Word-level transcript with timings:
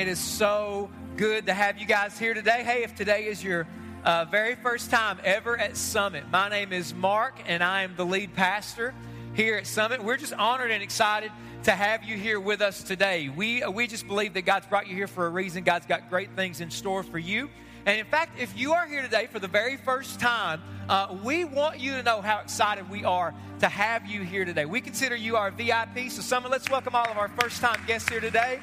it 0.00 0.08
is 0.08 0.18
so 0.18 0.88
good 1.18 1.44
to 1.44 1.52
have 1.52 1.76
you 1.76 1.84
guys 1.84 2.18
here 2.18 2.32
today. 2.32 2.62
Hey, 2.64 2.84
if 2.84 2.94
today 2.94 3.26
is 3.26 3.44
your 3.44 3.66
uh, 4.02 4.24
very 4.24 4.54
first 4.54 4.90
time 4.90 5.18
ever 5.22 5.58
at 5.58 5.76
Summit, 5.76 6.24
my 6.32 6.48
name 6.48 6.72
is 6.72 6.94
Mark, 6.94 7.38
and 7.46 7.62
I 7.62 7.82
am 7.82 7.94
the 7.96 8.06
lead 8.06 8.34
pastor 8.34 8.94
here 9.34 9.56
at 9.56 9.66
Summit. 9.66 10.02
We're 10.02 10.16
just 10.16 10.32
honored 10.32 10.70
and 10.70 10.82
excited 10.82 11.30
to 11.64 11.72
have 11.72 12.02
you 12.02 12.16
here 12.16 12.40
with 12.40 12.62
us 12.62 12.82
today. 12.82 13.28
We, 13.28 13.62
uh, 13.62 13.70
we 13.70 13.86
just 13.86 14.08
believe 14.08 14.32
that 14.32 14.46
God's 14.46 14.66
brought 14.66 14.86
you 14.86 14.94
here 14.94 15.06
for 15.06 15.26
a 15.26 15.28
reason. 15.28 15.64
God's 15.64 15.84
got 15.84 16.08
great 16.08 16.34
things 16.34 16.62
in 16.62 16.70
store 16.70 17.02
for 17.02 17.18
you. 17.18 17.50
And 17.84 18.00
in 18.00 18.06
fact, 18.06 18.40
if 18.40 18.58
you 18.58 18.72
are 18.72 18.86
here 18.86 19.02
today 19.02 19.28
for 19.30 19.38
the 19.38 19.48
very 19.48 19.76
first 19.76 20.18
time, 20.18 20.62
uh, 20.88 21.14
we 21.22 21.44
want 21.44 21.78
you 21.78 21.92
to 21.92 22.02
know 22.02 22.22
how 22.22 22.40
excited 22.40 22.88
we 22.88 23.04
are 23.04 23.34
to 23.58 23.68
have 23.68 24.06
you 24.06 24.22
here 24.22 24.46
today. 24.46 24.64
We 24.64 24.80
consider 24.80 25.14
you 25.14 25.36
our 25.36 25.50
VIP. 25.50 26.08
So, 26.08 26.22
Summit, 26.22 26.50
let's 26.50 26.70
welcome 26.70 26.94
all 26.94 27.06
of 27.06 27.18
our 27.18 27.28
first 27.38 27.60
time 27.60 27.78
guests 27.86 28.08
here 28.08 28.20
today. 28.20 28.60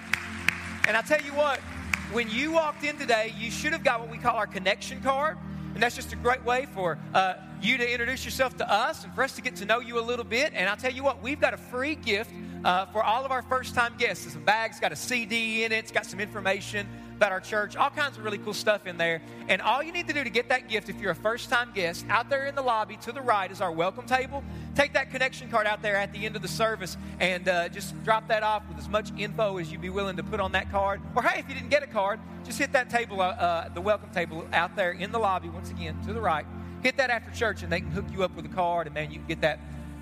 And 0.87 0.95
I 0.95 1.01
tell 1.01 1.21
you 1.21 1.33
what, 1.33 1.59
when 2.13 2.29
you 2.29 2.53
walked 2.53 2.85
in 2.85 2.97
today, 2.97 3.35
you 3.37 3.51
should 3.51 3.73
have 3.73 3.83
got 3.83 3.99
what 3.99 4.09
we 4.09 4.17
call 4.17 4.37
our 4.37 4.47
connection 4.47 5.01
card. 5.01 5.37
And 5.73 5.83
that's 5.83 5.97
just 5.97 6.13
a 6.13 6.15
great 6.15 6.45
way 6.45 6.65
for 6.73 6.97
uh, 7.13 7.33
you 7.61 7.77
to 7.77 7.91
introduce 7.91 8.23
yourself 8.23 8.55
to 8.59 8.71
us 8.71 9.03
and 9.03 9.13
for 9.13 9.21
us 9.21 9.35
to 9.35 9.41
get 9.41 9.57
to 9.57 9.65
know 9.65 9.81
you 9.81 9.99
a 9.99 10.01
little 10.01 10.23
bit. 10.23 10.53
And 10.55 10.69
I'll 10.69 10.77
tell 10.77 10.93
you 10.93 11.03
what, 11.03 11.21
we've 11.21 11.41
got 11.41 11.53
a 11.53 11.57
free 11.57 11.95
gift 11.95 12.31
uh, 12.63 12.85
for 12.85 13.03
all 13.03 13.25
of 13.25 13.31
our 13.31 13.41
first 13.41 13.75
time 13.75 13.95
guests. 13.97 14.25
It's 14.25 14.35
a 14.35 14.39
bag, 14.39 14.71
it's 14.71 14.79
got 14.79 14.93
a 14.93 14.95
CD 14.95 15.65
in 15.65 15.73
it, 15.73 15.79
it's 15.79 15.91
got 15.91 16.05
some 16.05 16.21
information 16.21 16.87
about 17.17 17.31
our 17.31 17.39
church, 17.39 17.75
all 17.75 17.89
kinds 17.89 18.15
of 18.15 18.23
really 18.23 18.37
cool 18.37 18.53
stuff 18.53 18.85
in 18.85 18.97
there. 18.97 19.21
And 19.49 19.59
all 19.59 19.81
you 19.81 19.91
need 19.91 20.07
to 20.07 20.13
do 20.13 20.23
to 20.23 20.29
get 20.29 20.49
that 20.49 20.69
gift, 20.69 20.87
if 20.87 21.01
you're 21.01 21.11
a 21.11 21.15
first 21.15 21.49
time 21.49 21.71
guest, 21.73 22.05
out 22.09 22.29
there 22.29 22.45
in 22.45 22.53
the 22.53 22.61
lobby 22.61 22.95
to 22.97 23.11
the 23.11 23.21
right 23.21 23.51
is 23.51 23.59
our 23.59 23.71
welcome 23.71 24.05
table. 24.05 24.43
Take 24.75 24.93
that 24.93 25.09
connection 25.09 25.49
card 25.49 25.65
out 25.65 25.81
there 25.81 25.95
at 25.95 26.13
the 26.13 26.25
end 26.25 26.35
of 26.35 26.43
the 26.43 26.47
service 26.47 26.95
and 27.19 27.49
uh, 27.49 27.69
just 27.69 28.01
drop 28.03 28.27
that 28.27 28.43
off 28.43 28.67
with 28.69 28.77
as 28.77 28.87
much 28.87 29.11
info 29.17 29.57
as 29.57 29.71
you'd 29.71 29.81
be 29.81 29.89
willing 29.89 30.15
to 30.17 30.23
put 30.23 30.39
on 30.39 30.51
that 30.51 30.69
card. 30.69 31.01
Or 31.15 31.23
hey, 31.23 31.39
if 31.39 31.49
you 31.49 31.55
didn't 31.55 31.69
get 31.69 31.81
a 31.81 31.87
card, 31.87 32.19
just 32.45 32.59
hit 32.59 32.71
that 32.73 32.89
table, 32.91 33.19
uh, 33.19 33.29
uh, 33.29 33.69
the 33.69 33.81
welcome 33.81 34.11
table 34.11 34.47
out 34.53 34.75
there 34.75 34.91
in 34.91 35.11
the 35.11 35.19
lobby, 35.19 35.49
once 35.49 35.71
again, 35.71 35.99
to 36.05 36.13
the 36.13 36.21
right. 36.21 36.45
Hit 36.83 36.97
that 36.97 37.09
after 37.09 37.31
church 37.31 37.63
and 37.63 37.71
they 37.71 37.81
can 37.81 37.89
hook 37.89 38.05
you 38.13 38.23
up 38.23 38.35
with 38.35 38.45
a 38.45 38.49
card 38.49 38.85
and 38.85 38.93
man, 38.93 39.09
you 39.09 39.17
can 39.17 39.27
get 39.27 39.41
that 39.41 39.59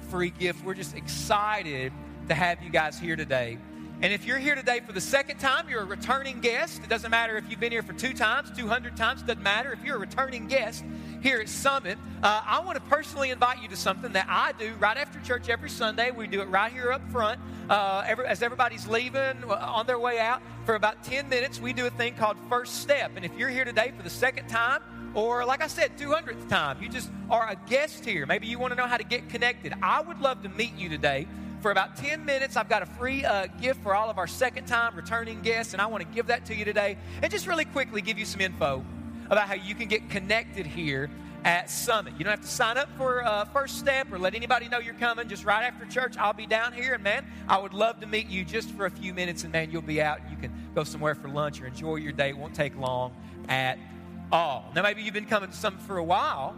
free 0.09 0.31
gift. 0.31 0.65
We're 0.65 0.73
just 0.73 0.95
excited 0.95 1.93
to 2.27 2.33
have 2.33 2.61
you 2.61 2.69
guys 2.69 2.99
here 2.99 3.15
today. 3.15 3.57
And 4.01 4.11
if 4.11 4.25
you're 4.25 4.37
here 4.37 4.55
today 4.55 4.81
for 4.81 4.91
the 4.91 5.01
second 5.01 5.37
time, 5.37 5.69
you're 5.69 5.81
a 5.81 5.85
returning 5.85 6.41
guest. 6.41 6.83
It 6.83 6.89
doesn't 6.89 7.09
matter 7.09 7.37
if 7.37 7.49
you've 7.49 7.61
been 7.61 7.71
here 7.71 7.81
for 7.81 7.93
two 7.93 8.13
times, 8.13 8.51
200 8.55 8.97
times, 8.97 9.21
doesn't 9.21 9.41
matter. 9.41 9.71
If 9.71 9.85
you're 9.85 9.95
a 9.95 9.99
returning 9.99 10.47
guest 10.47 10.83
here 11.21 11.39
at 11.39 11.47
Summit, 11.47 11.97
uh, 12.21 12.41
I 12.45 12.59
want 12.59 12.75
to 12.75 12.83
personally 12.89 13.29
invite 13.29 13.61
you 13.61 13.69
to 13.69 13.77
something 13.77 14.11
that 14.11 14.27
I 14.29 14.51
do 14.59 14.73
right 14.79 14.97
after 14.97 15.19
church 15.21 15.47
every 15.47 15.69
Sunday. 15.69 16.11
We 16.11 16.27
do 16.27 16.41
it 16.41 16.49
right 16.49 16.73
here 16.73 16.91
up 16.91 17.09
front. 17.09 17.39
Uh, 17.69 18.03
every, 18.05 18.25
as 18.25 18.43
everybody's 18.43 18.85
leaving 18.85 19.43
uh, 19.45 19.53
on 19.53 19.87
their 19.87 19.97
way 19.97 20.19
out, 20.19 20.41
for 20.65 20.75
about 20.75 21.03
10 21.05 21.29
minutes, 21.29 21.61
we 21.61 21.71
do 21.71 21.85
a 21.85 21.91
thing 21.91 22.15
called 22.15 22.35
First 22.49 22.81
Step. 22.81 23.13
And 23.15 23.23
if 23.23 23.31
you're 23.37 23.49
here 23.49 23.65
today 23.65 23.93
for 23.95 24.03
the 24.03 24.09
second 24.09 24.49
time, 24.49 24.81
or 25.13 25.45
like 25.45 25.63
I 25.63 25.67
said, 25.67 25.97
200th 25.97 26.49
time, 26.49 26.83
you 26.83 26.89
just 26.89 27.09
are 27.29 27.49
a 27.49 27.55
guest 27.69 28.03
here. 28.03 28.25
Maybe 28.25 28.47
you 28.47 28.59
want 28.59 28.71
to 28.71 28.75
know 28.75 28.87
how 28.87 28.97
to 28.97 29.05
get 29.05 29.29
connected. 29.29 29.73
I 29.81 30.01
would 30.01 30.19
love 30.19 30.43
to 30.43 30.49
meet 30.49 30.75
you 30.75 30.89
today 30.89 31.27
for 31.65 31.71
about 31.71 31.95
10 31.95 32.23
minutes. 32.25 32.57
I've 32.57 32.69
got 32.69 32.83
a 32.83 32.85
free 32.85 33.25
uh, 33.25 33.47
gift 33.59 33.81
for 33.81 33.95
all 33.95 34.11
of 34.11 34.19
our 34.19 34.27
second 34.27 34.67
time 34.67 34.95
returning 34.95 35.41
guests, 35.41 35.73
and 35.73 35.81
I 35.81 35.87
want 35.87 36.07
to 36.07 36.13
give 36.13 36.27
that 36.27 36.45
to 36.45 36.55
you 36.55 36.63
today. 36.63 36.95
And 37.23 37.31
just 37.31 37.47
really 37.47 37.65
quickly 37.65 38.03
give 38.03 38.19
you 38.19 38.25
some 38.25 38.39
info 38.39 38.85
about 39.31 39.47
how 39.47 39.55
you 39.55 39.73
can 39.73 39.87
get 39.87 40.07
connected 40.11 40.67
here 40.67 41.09
at 41.43 41.71
Summit. 41.71 42.13
You 42.19 42.23
don't 42.23 42.29
have 42.29 42.41
to 42.41 42.47
sign 42.47 42.77
up 42.77 42.87
for 42.99 43.25
uh, 43.25 43.45
First 43.45 43.79
Step 43.79 44.13
or 44.13 44.19
let 44.19 44.35
anybody 44.35 44.69
know 44.69 44.77
you're 44.77 44.93
coming. 44.93 45.27
Just 45.27 45.43
right 45.43 45.63
after 45.63 45.87
church, 45.87 46.17
I'll 46.17 46.33
be 46.33 46.45
down 46.45 46.71
here, 46.71 46.93
and 46.93 47.03
man, 47.03 47.25
I 47.47 47.57
would 47.57 47.73
love 47.73 47.99
to 48.01 48.05
meet 48.05 48.27
you 48.27 48.45
just 48.45 48.69
for 48.69 48.85
a 48.85 48.91
few 48.91 49.15
minutes, 49.15 49.43
and 49.43 49.51
man, 49.51 49.71
you'll 49.71 49.81
be 49.81 49.99
out. 49.99 50.19
You 50.29 50.37
can 50.37 50.53
go 50.75 50.83
somewhere 50.83 51.15
for 51.15 51.29
lunch 51.29 51.59
or 51.61 51.65
enjoy 51.65 51.95
your 51.95 52.11
day. 52.11 52.29
It 52.29 52.37
won't 52.37 52.53
take 52.53 52.77
long 52.77 53.11
at 53.49 53.79
all. 54.31 54.71
Now, 54.75 54.83
maybe 54.83 55.01
you've 55.01 55.15
been 55.15 55.25
coming 55.25 55.49
to 55.49 55.55
Summit 55.55 55.81
for 55.81 55.97
a 55.97 56.03
while 56.03 56.55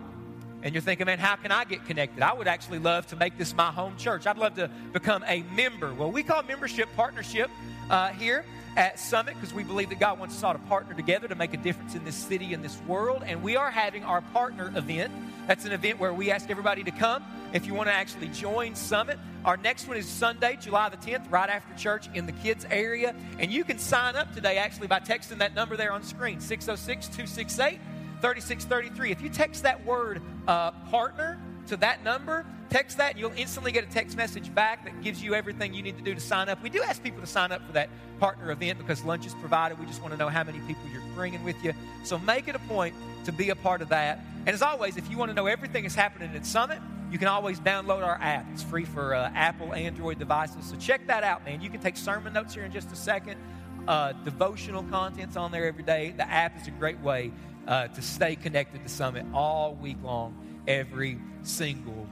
and 0.68 0.74
you're 0.74 0.82
thinking, 0.82 1.06
man, 1.06 1.18
how 1.18 1.38
can 1.38 1.50
I 1.50 1.64
get 1.64 1.86
connected? 1.86 2.22
I 2.22 2.34
would 2.34 2.50
actually 2.50 2.80
love 2.80 3.08
to 3.08 3.16
make 3.16 3.38
this 3.38 3.56
my 3.56 3.72
home 3.72 3.96
church. 3.96 4.28
I'd 4.28 4.38
love 4.38 4.56
to 4.56 4.70
become 4.92 5.24
a 5.26 5.42
member. 5.56 5.94
Well, 5.94 6.12
we 6.12 6.24
call 6.24 6.44
membership 6.44 6.90
partnership 6.94 7.50
uh, 7.90 8.10
here 8.10 8.44
at 8.76 9.00
Summit 9.00 9.36
because 9.36 9.54
we 9.54 9.64
believe 9.64 9.88
that 9.88 10.00
God 10.02 10.20
wants 10.20 10.36
us 10.36 10.44
all 10.44 10.52
to 10.52 10.60
partner 10.60 10.94
together 10.94 11.30
to 11.30 11.36
make 11.36 11.54
a 11.54 11.58
difference 11.58 11.96
in 11.96 12.04
this 12.04 12.18
city 12.18 12.54
and 12.54 12.62
this 12.62 12.82
world. 12.82 13.24
And 13.26 13.42
we 13.42 13.56
are 13.56 13.72
having 13.72 14.04
our 14.04 14.20
partner 14.20 14.74
event. 14.76 15.14
That's 15.48 15.64
an 15.64 15.72
event 15.72 16.00
where 16.00 16.14
we 16.14 16.32
ask 16.32 16.50
everybody 16.50 16.84
to 16.84 16.92
come. 16.92 17.24
If 17.54 17.66
you 17.66 17.74
want 17.74 17.88
to 17.88 17.94
actually 17.94 18.28
join 18.28 18.76
Summit, 18.76 19.18
our 19.46 19.56
next 19.56 19.88
one 19.88 19.96
is 19.96 20.06
Sunday, 20.06 20.58
July 20.60 20.90
the 20.90 20.98
10th, 20.98 21.32
right 21.32 21.50
after 21.50 21.74
church 21.76 22.10
in 22.14 22.26
the 22.26 22.34
kids' 22.34 22.66
area. 22.70 23.16
And 23.40 23.54
you 23.54 23.64
can 23.64 23.80
sign 23.80 24.18
up 24.18 24.34
today 24.36 24.58
actually 24.58 24.88
by 24.88 25.00
texting 25.00 25.38
that 25.38 25.56
number 25.56 25.78
there 25.78 25.94
on 25.94 26.04
screen 26.04 26.42
606 26.42 27.08
268 27.08 27.80
3633. 28.22 29.12
If 29.12 29.22
you 29.22 29.30
text 29.30 29.64
that 29.64 29.86
word 29.86 30.22
uh, 30.48 30.72
partner 30.90 31.40
to 31.68 31.78
that 31.78 32.04
number, 32.04 32.46
text 32.70 32.98
that, 32.98 33.12
and 33.12 33.20
you'll 33.20 33.34
instantly 33.36 33.72
get 33.72 33.84
a 33.84 33.88
text 33.88 34.18
message 34.18 34.54
back 34.54 34.84
that 34.86 35.02
gives 35.02 35.22
you 35.22 35.36
everything 35.36 35.74
you 35.74 35.82
need 35.82 35.98
to 35.98 36.04
do 36.04 36.14
to 36.14 36.20
sign 36.20 36.50
up. 36.50 36.62
We 36.64 36.70
do 36.70 36.82
ask 36.82 37.04
people 37.04 37.22
to 37.22 37.28
sign 37.28 37.52
up 37.52 37.66
for 37.66 37.74
that 37.74 37.90
partner 38.20 38.52
event 38.52 38.80
because 38.80 39.04
lunch 39.04 39.26
is 39.26 39.34
provided. 39.36 39.80
We 39.80 39.86
just 39.86 40.02
want 40.02 40.14
to 40.14 40.18
know 40.18 40.30
how 40.30 40.44
many 40.44 40.60
people 40.62 40.84
you're 40.92 41.02
bringing 41.16 41.44
with 41.44 41.62
you. 41.64 41.74
So 42.04 42.18
make 42.20 42.48
it 42.48 42.56
a 42.56 42.60
point 42.60 42.96
to 43.26 43.32
be 43.32 43.50
a 43.50 43.56
part 43.56 43.82
of 43.82 43.90
that. 43.90 44.20
And 44.46 44.50
as 44.50 44.62
always, 44.62 44.98
if 44.98 45.10
you 45.10 45.18
want 45.18 45.30
to 45.30 45.36
know 45.36 45.48
everything 45.48 45.84
that's 45.84 45.96
happening 45.96 46.34
at 46.36 46.46
Summit, 46.46 46.80
you 47.12 47.18
can 47.18 47.28
always 47.28 47.60
download 47.60 48.04
our 48.04 48.20
app. 48.22 48.46
It's 48.54 48.64
free 48.64 48.86
for 48.86 49.14
uh, 49.14 49.32
Apple, 49.34 49.74
Android 49.74 50.20
devices. 50.20 50.66
So 50.66 50.76
check 50.76 51.08
that 51.08 51.24
out, 51.24 51.46
man. 51.46 51.62
You 51.62 51.70
can 51.70 51.80
take 51.80 51.96
sermon 51.96 52.34
notes 52.34 52.54
here 52.54 52.64
in 52.64 52.72
just 52.72 52.92
a 52.92 52.96
second. 52.96 53.40
Uh, 53.88 54.12
devotional 54.26 54.84
contents 54.84 55.38
on 55.38 55.52
there 55.52 55.66
every 55.66 55.84
day. 55.84 56.14
The 56.18 56.30
app 56.30 56.60
is 56.60 56.68
a 56.68 56.72
great 56.72 57.00
way 57.00 57.32
uh, 57.68 57.88
to 57.88 58.02
stay 58.02 58.36
connected 58.36 58.82
to 58.84 58.90
Summit 58.90 59.26
all 59.34 59.76
week 59.76 59.98
long, 60.04 60.36
every 60.68 61.20
single 61.44 62.08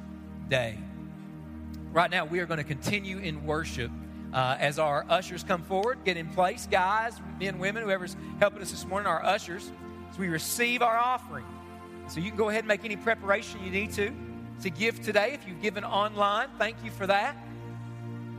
day. 0.50 0.78
Right 1.92 2.12
now, 2.12 2.26
we 2.26 2.40
are 2.40 2.46
going 2.46 2.58
to 2.58 2.64
continue 2.64 3.20
in 3.20 3.46
worship 3.46 3.90
uh, 4.34 4.58
as 4.60 4.78
our 4.80 5.06
ushers 5.10 5.44
come 5.44 5.64
forward, 5.64 6.00
get 6.04 6.18
in 6.18 6.28
place. 6.28 6.68
Guys, 6.70 7.14
men, 7.40 7.58
women, 7.58 7.84
whoever's 7.84 8.18
helping 8.40 8.62
us 8.62 8.72
this 8.72 8.86
morning, 8.86 9.08
our 9.08 9.24
ushers, 9.24 9.72
as 10.12 10.20
we 10.20 10.28
receive 10.28 10.82
our 10.82 10.98
offering. 10.98 11.46
So 12.10 12.20
you 12.20 12.30
can 12.30 12.38
go 12.38 12.50
ahead 12.50 12.60
and 12.60 12.68
make 12.68 12.84
any 12.84 12.98
preparation 12.98 13.64
you 13.64 13.72
need 13.72 13.94
to 13.94 14.14
to 14.62 14.70
give 14.70 15.02
today. 15.02 15.32
If 15.34 15.48
you've 15.48 15.62
given 15.62 15.84
online, 15.84 16.50
thank 16.58 16.78
you 16.84 16.92
for 16.92 17.08
that. 17.08 17.38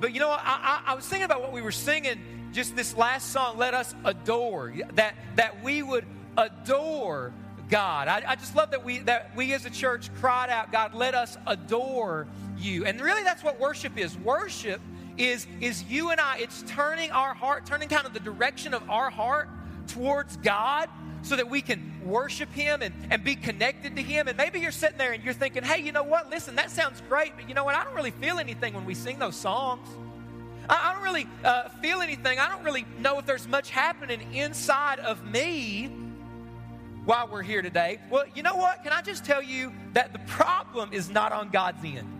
But 0.00 0.12
you 0.12 0.20
know, 0.20 0.30
I, 0.30 0.38
I, 0.86 0.92
I 0.92 0.94
was 0.94 1.06
thinking 1.06 1.24
about 1.24 1.40
what 1.40 1.52
we 1.52 1.62
were 1.62 1.72
singing 1.72 2.20
just 2.52 2.76
this 2.76 2.96
last 2.96 3.32
song, 3.32 3.58
Let 3.58 3.74
Us 3.74 3.94
Adore, 4.04 4.74
that, 4.94 5.14
that 5.36 5.62
we 5.62 5.82
would 5.82 6.04
adore 6.36 7.32
God. 7.68 8.08
I, 8.08 8.22
I, 8.26 8.34
just 8.36 8.54
love 8.54 8.70
that 8.70 8.84
we 8.84 9.00
that 9.00 9.34
we 9.34 9.52
as 9.52 9.64
a 9.64 9.70
church 9.70 10.10
cried 10.20 10.50
out, 10.50 10.70
God, 10.70 10.94
let 10.94 11.14
us 11.14 11.36
adore 11.46 12.26
you. 12.56 12.84
And 12.84 13.00
really 13.00 13.22
that's 13.24 13.42
what 13.42 13.58
worship 13.58 13.98
is. 13.98 14.16
Worship 14.18 14.80
is 15.18 15.46
is 15.60 15.82
you 15.84 16.10
and 16.10 16.20
I, 16.20 16.38
it's 16.38 16.62
turning 16.68 17.10
our 17.10 17.34
heart, 17.34 17.66
turning 17.66 17.88
kind 17.88 18.06
of 18.06 18.12
the 18.12 18.20
direction 18.20 18.74
of 18.74 18.88
our 18.88 19.10
heart 19.10 19.48
towards 19.88 20.36
God 20.38 20.88
so 21.22 21.34
that 21.34 21.50
we 21.50 21.60
can 21.60 22.00
worship 22.04 22.52
Him 22.52 22.82
and, 22.82 22.94
and 23.10 23.24
be 23.24 23.34
connected 23.34 23.96
to 23.96 24.02
Him. 24.02 24.28
And 24.28 24.36
maybe 24.36 24.60
you're 24.60 24.70
sitting 24.70 24.98
there 24.98 25.12
and 25.12 25.24
you're 25.24 25.34
thinking, 25.34 25.64
hey, 25.64 25.82
you 25.82 25.90
know 25.90 26.04
what? 26.04 26.30
Listen, 26.30 26.54
that 26.56 26.70
sounds 26.70 27.02
great, 27.08 27.32
but 27.36 27.48
you 27.48 27.54
know 27.54 27.64
what? 27.64 27.74
I 27.74 27.82
don't 27.82 27.94
really 27.94 28.12
feel 28.12 28.38
anything 28.38 28.74
when 28.74 28.84
we 28.84 28.94
sing 28.94 29.18
those 29.18 29.34
songs. 29.34 29.88
I, 30.68 30.92
don't 30.94 31.02
really 31.04 31.28
uh, 31.44 31.68
feel 31.80 32.00
anything. 32.00 32.38
I 32.38 32.48
don't 32.48 32.64
really 32.64 32.86
know 33.00 33.18
if 33.18 33.26
there's 33.26 33.46
much 33.46 33.70
happening 33.70 34.34
inside 34.34 34.98
of 34.98 35.24
me 35.24 35.90
while 37.06 37.28
we're 37.28 37.42
here 37.42 37.62
today. 37.62 37.98
Well, 38.10 38.24
you 38.34 38.42
know 38.42 38.56
what? 38.56 38.82
Can 38.82 38.92
I 38.92 39.00
just 39.00 39.24
tell 39.24 39.42
you 39.42 39.72
that 39.94 40.12
the 40.12 40.18
problem 40.20 40.92
is 40.92 41.08
not 41.08 41.32
on 41.32 41.48
God's 41.48 41.82
end? 41.82 42.12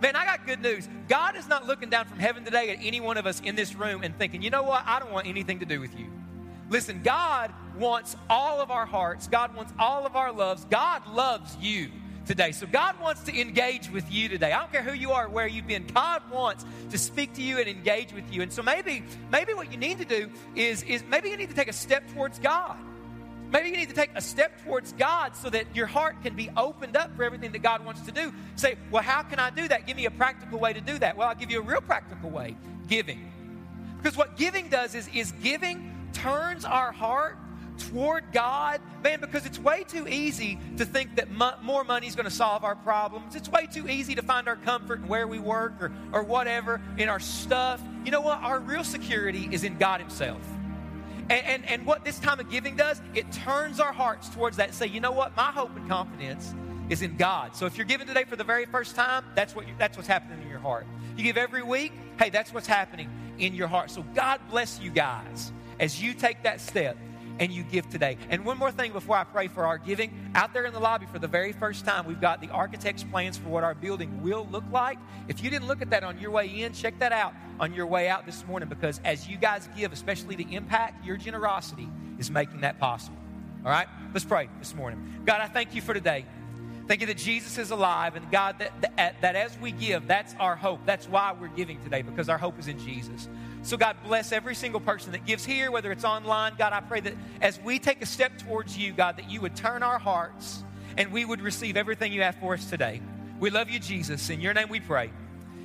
Man, 0.00 0.16
I 0.16 0.24
got 0.24 0.46
good 0.46 0.60
news. 0.60 0.88
God 1.06 1.36
is 1.36 1.46
not 1.46 1.66
looking 1.66 1.90
down 1.90 2.06
from 2.06 2.18
heaven 2.18 2.44
today 2.44 2.70
at 2.70 2.78
any 2.80 2.98
one 2.98 3.18
of 3.18 3.26
us 3.26 3.40
in 3.40 3.54
this 3.54 3.76
room 3.76 4.02
and 4.02 4.18
thinking, 4.18 4.42
you 4.42 4.50
know 4.50 4.64
what? 4.64 4.82
I 4.84 4.98
don't 4.98 5.12
want 5.12 5.28
anything 5.28 5.60
to 5.60 5.66
do 5.66 5.78
with 5.78 5.96
you. 5.96 6.06
Listen, 6.70 7.02
God 7.04 7.52
wants 7.78 8.16
all 8.28 8.60
of 8.60 8.70
our 8.70 8.86
hearts, 8.86 9.28
God 9.28 9.54
wants 9.54 9.72
all 9.78 10.06
of 10.06 10.16
our 10.16 10.32
loves. 10.32 10.64
God 10.64 11.06
loves 11.06 11.56
you 11.60 11.90
today. 12.26 12.52
So 12.52 12.66
God 12.66 12.98
wants 13.00 13.22
to 13.24 13.38
engage 13.38 13.90
with 13.90 14.10
you 14.10 14.28
today. 14.28 14.52
I 14.52 14.60
don't 14.60 14.72
care 14.72 14.82
who 14.82 14.94
you 14.94 15.12
are, 15.12 15.28
where 15.28 15.46
you've 15.46 15.66
been. 15.66 15.86
God 15.86 16.22
wants 16.30 16.64
to 16.90 16.98
speak 16.98 17.34
to 17.34 17.42
you 17.42 17.58
and 17.58 17.68
engage 17.68 18.12
with 18.12 18.32
you. 18.32 18.42
And 18.42 18.52
so 18.52 18.62
maybe, 18.62 19.04
maybe 19.30 19.54
what 19.54 19.70
you 19.70 19.76
need 19.76 19.98
to 19.98 20.04
do 20.04 20.30
is, 20.54 20.82
is 20.84 21.04
maybe 21.10 21.28
you 21.28 21.36
need 21.36 21.50
to 21.50 21.54
take 21.54 21.68
a 21.68 21.72
step 21.72 22.10
towards 22.14 22.38
God. 22.38 22.76
Maybe 23.52 23.68
you 23.68 23.76
need 23.76 23.90
to 23.90 23.94
take 23.94 24.10
a 24.14 24.20
step 24.22 24.64
towards 24.64 24.94
God 24.94 25.36
so 25.36 25.50
that 25.50 25.76
your 25.76 25.86
heart 25.86 26.22
can 26.22 26.34
be 26.34 26.50
opened 26.56 26.96
up 26.96 27.14
for 27.14 27.22
everything 27.22 27.52
that 27.52 27.62
God 27.62 27.84
wants 27.84 28.00
to 28.02 28.10
do. 28.10 28.32
Say, 28.56 28.76
well, 28.90 29.02
how 29.02 29.22
can 29.22 29.38
I 29.38 29.50
do 29.50 29.68
that? 29.68 29.86
Give 29.86 29.96
me 29.96 30.06
a 30.06 30.10
practical 30.10 30.58
way 30.58 30.72
to 30.72 30.80
do 30.80 30.98
that. 30.98 31.18
Well, 31.18 31.28
I'll 31.28 31.34
give 31.34 31.50
you 31.50 31.60
a 31.60 31.62
real 31.62 31.82
practical 31.82 32.30
way 32.30 32.56
giving. 32.88 33.30
Because 33.98 34.16
what 34.16 34.36
giving 34.38 34.68
does 34.68 34.94
is, 34.94 35.08
is 35.14 35.32
giving 35.42 36.10
turns 36.14 36.64
our 36.64 36.92
heart 36.92 37.36
toward 37.90 38.24
God, 38.32 38.80
man, 39.02 39.20
because 39.20 39.44
it's 39.44 39.58
way 39.58 39.84
too 39.84 40.08
easy 40.08 40.58
to 40.78 40.84
think 40.84 41.16
that 41.16 41.30
mo- 41.30 41.56
more 41.62 41.84
money 41.84 42.06
is 42.06 42.16
going 42.16 42.24
to 42.24 42.34
solve 42.34 42.64
our 42.64 42.76
problems. 42.76 43.34
It's 43.34 43.48
way 43.48 43.66
too 43.66 43.88
easy 43.88 44.14
to 44.14 44.22
find 44.22 44.48
our 44.48 44.56
comfort 44.56 45.00
in 45.00 45.08
where 45.08 45.26
we 45.26 45.38
work 45.38 45.74
or, 45.80 45.92
or 46.12 46.22
whatever, 46.22 46.80
in 46.96 47.08
our 47.08 47.20
stuff. 47.20 47.80
You 48.04 48.10
know 48.10 48.20
what? 48.20 48.38
Our 48.38 48.60
real 48.60 48.84
security 48.84 49.48
is 49.50 49.62
in 49.62 49.78
God 49.78 50.00
Himself. 50.00 50.40
And, 51.30 51.46
and, 51.46 51.68
and 51.68 51.86
what 51.86 52.04
this 52.04 52.18
time 52.18 52.40
of 52.40 52.50
giving 52.50 52.76
does, 52.76 53.00
it 53.14 53.30
turns 53.32 53.80
our 53.80 53.92
hearts 53.92 54.28
towards 54.28 54.56
that 54.56 54.74
say, 54.74 54.86
you 54.86 55.00
know 55.00 55.12
what? 55.12 55.36
My 55.36 55.50
hope 55.50 55.74
and 55.76 55.88
confidence 55.88 56.54
is 56.88 57.02
in 57.02 57.16
God. 57.16 57.56
So 57.56 57.66
if 57.66 57.76
you're 57.76 57.86
giving 57.86 58.06
today 58.06 58.24
for 58.24 58.36
the 58.36 58.44
very 58.44 58.66
first 58.66 58.94
time, 58.94 59.24
that's, 59.34 59.54
what 59.54 59.64
that's 59.78 59.96
what's 59.96 60.08
happening 60.08 60.42
in 60.42 60.48
your 60.48 60.58
heart. 60.58 60.86
You 61.16 61.24
give 61.24 61.36
every 61.36 61.62
week, 61.62 61.92
hey, 62.18 62.30
that's 62.30 62.52
what's 62.52 62.66
happening 62.66 63.08
in 63.38 63.54
your 63.54 63.68
heart. 63.68 63.90
So 63.90 64.02
God 64.14 64.40
bless 64.50 64.80
you 64.80 64.90
guys 64.90 65.52
as 65.80 66.02
you 66.02 66.12
take 66.14 66.42
that 66.42 66.60
step 66.60 66.96
and 67.38 67.52
you 67.52 67.62
give 67.62 67.88
today. 67.88 68.16
And 68.30 68.44
one 68.44 68.58
more 68.58 68.70
thing 68.70 68.92
before 68.92 69.16
I 69.16 69.24
pray 69.24 69.48
for 69.48 69.64
our 69.64 69.78
giving. 69.78 70.30
Out 70.34 70.52
there 70.52 70.64
in 70.64 70.72
the 70.72 70.80
lobby 70.80 71.06
for 71.06 71.18
the 71.18 71.28
very 71.28 71.52
first 71.52 71.84
time, 71.84 72.06
we've 72.06 72.20
got 72.20 72.40
the 72.40 72.48
architect's 72.48 73.04
plans 73.04 73.36
for 73.36 73.48
what 73.48 73.64
our 73.64 73.74
building 73.74 74.22
will 74.22 74.48
look 74.50 74.64
like. 74.70 74.98
If 75.28 75.42
you 75.42 75.50
didn't 75.50 75.68
look 75.68 75.82
at 75.82 75.90
that 75.90 76.04
on 76.04 76.18
your 76.18 76.30
way 76.30 76.48
in, 76.48 76.72
check 76.72 76.98
that 77.00 77.12
out 77.12 77.34
on 77.60 77.74
your 77.74 77.86
way 77.86 78.08
out 78.08 78.26
this 78.26 78.46
morning 78.46 78.68
because 78.68 79.00
as 79.04 79.28
you 79.28 79.36
guys 79.36 79.68
give, 79.76 79.92
especially 79.92 80.36
the 80.36 80.54
impact, 80.54 81.04
your 81.04 81.16
generosity 81.16 81.88
is 82.18 82.30
making 82.30 82.60
that 82.60 82.78
possible. 82.78 83.18
All 83.64 83.70
right? 83.70 83.86
Let's 84.12 84.24
pray 84.24 84.48
this 84.58 84.74
morning. 84.74 85.22
God, 85.24 85.40
I 85.40 85.46
thank 85.46 85.74
you 85.74 85.80
for 85.80 85.94
today. 85.94 86.26
Thank 86.92 87.00
you 87.00 87.06
that 87.06 87.16
Jesus 87.16 87.56
is 87.56 87.70
alive, 87.70 88.16
and 88.16 88.30
God, 88.30 88.58
that, 88.58 88.78
that, 88.82 89.18
that 89.22 89.34
as 89.34 89.58
we 89.60 89.72
give, 89.72 90.06
that's 90.06 90.34
our 90.38 90.54
hope. 90.54 90.80
That's 90.84 91.08
why 91.08 91.32
we're 91.32 91.48
giving 91.48 91.82
today, 91.82 92.02
because 92.02 92.28
our 92.28 92.36
hope 92.36 92.58
is 92.58 92.68
in 92.68 92.78
Jesus. 92.78 93.30
So, 93.62 93.78
God, 93.78 93.96
bless 94.04 94.30
every 94.30 94.54
single 94.54 94.78
person 94.78 95.10
that 95.12 95.24
gives 95.24 95.42
here, 95.42 95.70
whether 95.70 95.90
it's 95.90 96.04
online. 96.04 96.52
God, 96.58 96.74
I 96.74 96.80
pray 96.80 97.00
that 97.00 97.14
as 97.40 97.58
we 97.60 97.78
take 97.78 98.02
a 98.02 98.04
step 98.04 98.36
towards 98.36 98.76
you, 98.76 98.92
God, 98.92 99.16
that 99.16 99.30
you 99.30 99.40
would 99.40 99.56
turn 99.56 99.82
our 99.82 99.98
hearts 99.98 100.64
and 100.98 101.10
we 101.10 101.24
would 101.24 101.40
receive 101.40 101.78
everything 101.78 102.12
you 102.12 102.20
have 102.20 102.34
for 102.34 102.52
us 102.52 102.68
today. 102.68 103.00
We 103.40 103.48
love 103.48 103.70
you, 103.70 103.78
Jesus. 103.78 104.28
In 104.28 104.42
your 104.42 104.52
name 104.52 104.68
we 104.68 104.80
pray. 104.80 105.10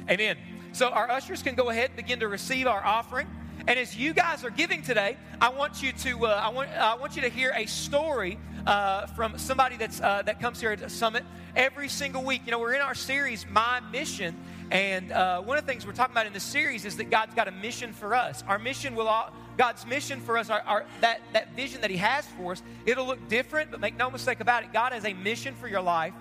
Amen. 0.09 0.37
So, 0.71 0.91
our 0.91 1.11
ushers 1.11 1.43
can 1.43 1.55
go 1.55 1.69
ahead 1.69 1.89
and 1.89 1.97
begin 1.97 2.21
to 2.21 2.29
receive 2.29 2.67
our 2.67 2.81
offering. 2.85 3.27
And 3.67 3.77
as 3.77 3.97
you 3.97 4.13
guys 4.13 4.45
are 4.45 4.49
giving 4.49 4.81
today, 4.81 5.17
I 5.41 5.49
want 5.49 5.83
you 5.83 5.91
to 5.91 6.27
uh, 6.27 6.41
I 6.41 6.47
want 6.49 6.69
I 6.69 6.95
want 6.95 7.17
you 7.17 7.21
to 7.23 7.29
hear 7.29 7.51
a 7.53 7.65
story 7.65 8.39
uh, 8.65 9.07
from 9.07 9.37
somebody 9.37 9.75
that's 9.75 9.99
uh, 9.99 10.21
that 10.21 10.39
comes 10.39 10.61
here 10.61 10.71
at 10.71 10.89
Summit 10.89 11.25
every 11.53 11.89
single 11.89 12.23
week. 12.23 12.43
You 12.45 12.51
know, 12.51 12.59
we're 12.59 12.75
in 12.75 12.81
our 12.81 12.95
series, 12.95 13.45
My 13.49 13.81
Mission, 13.91 14.37
and 14.71 15.11
uh, 15.11 15.41
one 15.41 15.57
of 15.57 15.65
the 15.65 15.71
things 15.71 15.85
we're 15.85 15.91
talking 15.91 16.13
about 16.13 16.27
in 16.27 16.33
this 16.33 16.43
series 16.43 16.85
is 16.85 16.95
that 16.95 17.09
God's 17.09 17.35
got 17.35 17.49
a 17.49 17.51
mission 17.51 17.91
for 17.91 18.15
us. 18.15 18.41
Our 18.47 18.57
mission 18.57 18.95
will 18.95 19.09
all, 19.09 19.33
God's 19.57 19.85
mission 19.85 20.21
for 20.21 20.37
us, 20.37 20.49
our, 20.49 20.61
our, 20.61 20.85
that, 21.01 21.19
that 21.33 21.53
vision 21.53 21.81
that 21.81 21.89
He 21.89 21.97
has 21.97 22.25
for 22.25 22.53
us, 22.53 22.63
it'll 22.85 23.05
look 23.05 23.27
different, 23.27 23.71
but 23.71 23.81
make 23.81 23.97
no 23.97 24.09
mistake 24.09 24.39
about 24.39 24.63
it, 24.63 24.71
God 24.71 24.93
has 24.93 25.03
a 25.03 25.13
mission 25.13 25.55
for 25.55 25.67
your 25.67 25.81
life, 25.81 26.13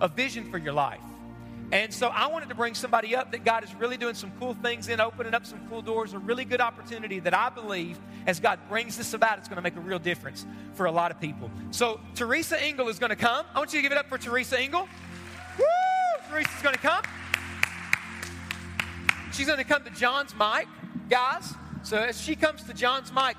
a 0.00 0.08
vision 0.08 0.50
for 0.50 0.58
your 0.58 0.72
life. 0.72 1.00
And 1.72 1.94
so 1.94 2.08
I 2.08 2.26
wanted 2.26 2.48
to 2.48 2.54
bring 2.54 2.74
somebody 2.74 3.14
up 3.14 3.30
that 3.30 3.44
God 3.44 3.62
is 3.62 3.72
really 3.76 3.96
doing 3.96 4.14
some 4.14 4.32
cool 4.40 4.54
things 4.54 4.88
in, 4.88 5.00
opening 5.00 5.34
up 5.34 5.46
some 5.46 5.60
cool 5.68 5.82
doors, 5.82 6.14
a 6.14 6.18
really 6.18 6.44
good 6.44 6.60
opportunity 6.60 7.20
that 7.20 7.32
I 7.32 7.48
believe 7.48 7.98
as 8.26 8.40
God 8.40 8.58
brings 8.68 8.96
this 8.96 9.14
about, 9.14 9.38
it's 9.38 9.48
going 9.48 9.56
to 9.56 9.62
make 9.62 9.76
a 9.76 9.80
real 9.80 10.00
difference 10.00 10.46
for 10.74 10.86
a 10.86 10.92
lot 10.92 11.10
of 11.10 11.20
people. 11.20 11.50
So 11.70 12.00
Teresa 12.14 12.60
Engel 12.60 12.88
is 12.88 12.98
going 12.98 13.10
to 13.10 13.16
come. 13.16 13.46
I 13.54 13.58
want 13.58 13.72
you 13.72 13.78
to 13.78 13.82
give 13.82 13.92
it 13.92 13.98
up 13.98 14.08
for 14.08 14.18
Teresa 14.18 14.58
Engel. 14.58 14.88
Woo! 15.58 15.64
Teresa's 16.28 16.62
going 16.62 16.74
to 16.74 16.80
come. 16.80 17.02
She's 19.32 19.46
going 19.46 19.58
to 19.58 19.64
come 19.64 19.84
to 19.84 19.90
John's 19.90 20.34
mic, 20.34 20.66
guys. 21.08 21.54
So 21.82 21.96
as 21.96 22.20
she 22.20 22.34
comes 22.36 22.64
to 22.64 22.74
John's 22.74 23.12
mic, 23.12 23.36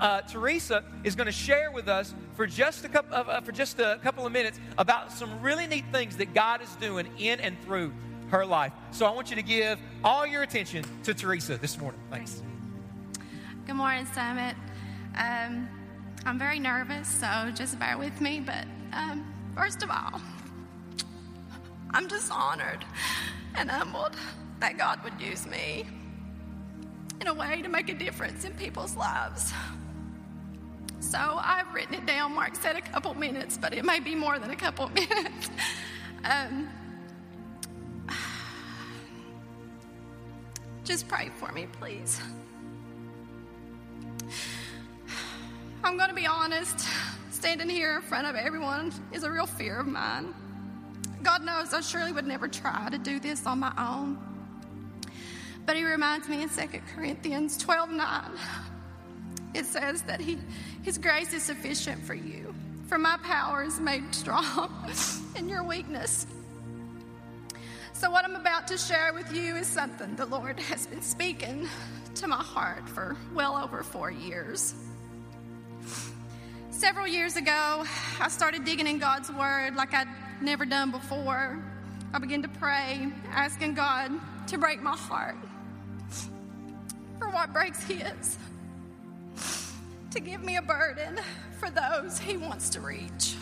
uh, 0.00 0.20
Teresa 0.22 0.84
is 1.02 1.16
going 1.16 1.26
to 1.26 1.32
share 1.32 1.70
with 1.70 1.88
us 1.88 2.14
for 2.34 2.46
just 2.46 2.84
a 2.84 2.88
couple 2.88 3.14
of, 3.14 3.28
uh, 3.28 3.40
for 3.40 3.52
just 3.52 3.78
a 3.78 3.98
couple 4.02 4.26
of 4.26 4.32
minutes 4.32 4.58
about 4.78 5.12
some 5.12 5.40
really 5.40 5.66
neat 5.66 5.84
things 5.92 6.16
that 6.16 6.34
God 6.34 6.62
is 6.62 6.74
doing 6.76 7.08
in 7.18 7.40
and 7.40 7.60
through 7.62 7.92
her 8.28 8.44
life. 8.44 8.72
So 8.90 9.06
I 9.06 9.10
want 9.10 9.30
you 9.30 9.36
to 9.36 9.42
give 9.42 9.78
all 10.02 10.26
your 10.26 10.42
attention 10.42 10.84
to 11.04 11.14
Teresa 11.14 11.56
this 11.56 11.78
morning. 11.78 12.00
Thanks. 12.10 12.42
Good 13.66 13.76
morning, 13.76 14.06
Summit. 14.06 14.56
Um, 15.16 15.68
I'm 16.26 16.38
very 16.38 16.58
nervous, 16.58 17.08
so 17.08 17.50
just 17.54 17.78
bear 17.78 17.96
with 17.96 18.20
me. 18.20 18.40
But 18.40 18.66
um, 18.92 19.32
first 19.54 19.82
of 19.82 19.90
all, 19.90 20.20
I'm 21.90 22.08
just 22.08 22.30
honored 22.32 22.84
and 23.54 23.70
humbled 23.70 24.16
that 24.60 24.76
God 24.76 25.02
would 25.04 25.20
use 25.20 25.46
me 25.46 25.86
in 27.20 27.28
a 27.28 27.34
way 27.34 27.62
to 27.62 27.68
make 27.68 27.88
a 27.88 27.94
difference 27.94 28.44
in 28.44 28.52
people's 28.54 28.96
lives. 28.96 29.52
So 31.10 31.18
I've 31.18 31.72
written 31.74 31.94
it 31.94 32.06
down. 32.06 32.34
Mark 32.34 32.56
said 32.56 32.76
a 32.76 32.80
couple 32.80 33.14
minutes, 33.14 33.58
but 33.58 33.74
it 33.74 33.84
may 33.84 34.00
be 34.00 34.14
more 34.14 34.38
than 34.38 34.50
a 34.50 34.56
couple 34.56 34.88
minutes. 34.94 35.50
um, 36.24 36.68
just 40.84 41.06
pray 41.06 41.30
for 41.38 41.52
me, 41.52 41.66
please. 41.78 42.20
I'm 45.84 45.96
going 45.98 46.08
to 46.08 46.14
be 46.14 46.26
honest. 46.26 46.86
Standing 47.30 47.68
here 47.68 47.96
in 47.96 48.02
front 48.02 48.26
of 48.26 48.34
everyone 48.34 48.90
is 49.12 49.22
a 49.22 49.30
real 49.30 49.46
fear 49.46 49.80
of 49.80 49.86
mine. 49.86 50.34
God 51.22 51.44
knows 51.44 51.74
I 51.74 51.82
surely 51.82 52.12
would 52.12 52.26
never 52.26 52.48
try 52.48 52.88
to 52.90 52.96
do 52.98 53.20
this 53.20 53.46
on 53.46 53.60
my 53.60 53.72
own. 53.76 54.18
But 55.66 55.76
he 55.76 55.84
reminds 55.84 56.28
me 56.28 56.42
in 56.42 56.48
2 56.48 56.62
Corinthians 56.94 57.58
12 57.58 57.90
9, 57.90 58.30
it 59.54 59.66
says 59.66 60.02
that 60.02 60.20
he, 60.20 60.38
his 60.82 60.98
grace 60.98 61.32
is 61.32 61.42
sufficient 61.42 62.02
for 62.02 62.14
you, 62.14 62.54
for 62.88 62.98
my 62.98 63.16
power 63.22 63.62
is 63.62 63.80
made 63.80 64.14
strong 64.14 64.70
in 65.36 65.48
your 65.48 65.62
weakness. 65.62 66.26
So, 67.92 68.10
what 68.10 68.24
I'm 68.24 68.36
about 68.36 68.66
to 68.68 68.76
share 68.76 69.14
with 69.14 69.32
you 69.32 69.56
is 69.56 69.66
something 69.66 70.16
the 70.16 70.26
Lord 70.26 70.58
has 70.60 70.86
been 70.86 71.00
speaking 71.00 71.68
to 72.16 72.26
my 72.26 72.42
heart 72.42 72.88
for 72.88 73.16
well 73.32 73.56
over 73.56 73.82
four 73.82 74.10
years. 74.10 74.74
Several 76.70 77.06
years 77.06 77.36
ago, 77.36 77.84
I 78.20 78.28
started 78.28 78.64
digging 78.64 78.86
in 78.86 78.98
God's 78.98 79.30
Word 79.30 79.76
like 79.76 79.94
I'd 79.94 80.08
never 80.42 80.66
done 80.66 80.90
before. 80.90 81.62
I 82.12 82.18
began 82.18 82.42
to 82.42 82.48
pray, 82.48 83.08
asking 83.30 83.74
God 83.74 84.10
to 84.48 84.58
break 84.58 84.82
my 84.82 84.96
heart 84.96 85.36
for 87.18 87.28
what 87.30 87.52
breaks 87.52 87.82
His, 87.84 88.38
to 90.14 90.20
give 90.20 90.44
me 90.44 90.56
a 90.58 90.62
burden 90.62 91.18
for 91.58 91.68
those 91.70 92.18
He 92.18 92.36
wants 92.36 92.68
to 92.70 92.80
reach. 92.80 93.34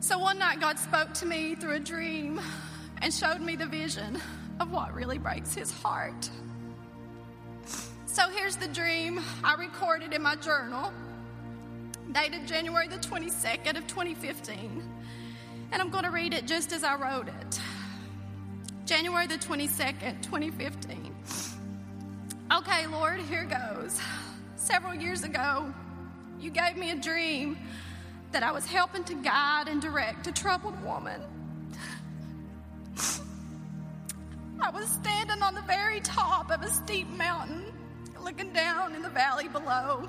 So 0.00 0.18
one 0.18 0.40
night, 0.40 0.60
God 0.60 0.76
spoke 0.76 1.14
to 1.14 1.26
me 1.26 1.54
through 1.54 1.76
a 1.76 1.80
dream 1.80 2.40
and 3.00 3.14
showed 3.14 3.40
me 3.40 3.54
the 3.54 3.66
vision 3.66 4.20
of 4.58 4.72
what 4.72 4.92
really 4.92 5.18
breaks 5.18 5.54
His 5.54 5.70
heart. 5.70 6.28
So 8.06 8.28
here's 8.30 8.56
the 8.56 8.66
dream 8.66 9.20
I 9.44 9.54
recorded 9.54 10.12
in 10.12 10.20
my 10.20 10.34
journal, 10.34 10.92
dated 12.10 12.48
January 12.48 12.88
the 12.88 12.96
22nd 12.96 13.78
of 13.78 13.86
2015. 13.86 14.82
And 15.70 15.80
I'm 15.80 15.90
going 15.90 16.04
to 16.04 16.10
read 16.10 16.34
it 16.34 16.48
just 16.48 16.72
as 16.72 16.82
I 16.82 16.96
wrote 16.96 17.28
it. 17.28 17.60
January 18.84 19.28
the 19.28 19.38
22nd, 19.38 20.22
2015. 20.22 21.14
Okay, 22.52 22.86
Lord, 22.88 23.20
here 23.20 23.44
goes. 23.44 24.00
Several 24.62 24.94
years 24.94 25.24
ago, 25.24 25.74
you 26.38 26.52
gave 26.52 26.76
me 26.76 26.92
a 26.92 26.94
dream 26.94 27.58
that 28.30 28.44
I 28.44 28.52
was 28.52 28.64
helping 28.64 29.02
to 29.04 29.14
guide 29.14 29.66
and 29.66 29.82
direct 29.82 30.28
a 30.28 30.32
troubled 30.32 30.80
woman. 30.84 31.20
I 34.60 34.70
was 34.70 34.88
standing 34.88 35.42
on 35.42 35.56
the 35.56 35.62
very 35.62 35.98
top 35.98 36.52
of 36.52 36.62
a 36.62 36.70
steep 36.70 37.08
mountain, 37.08 37.64
looking 38.22 38.52
down 38.52 38.94
in 38.94 39.02
the 39.02 39.08
valley 39.08 39.48
below. 39.48 40.08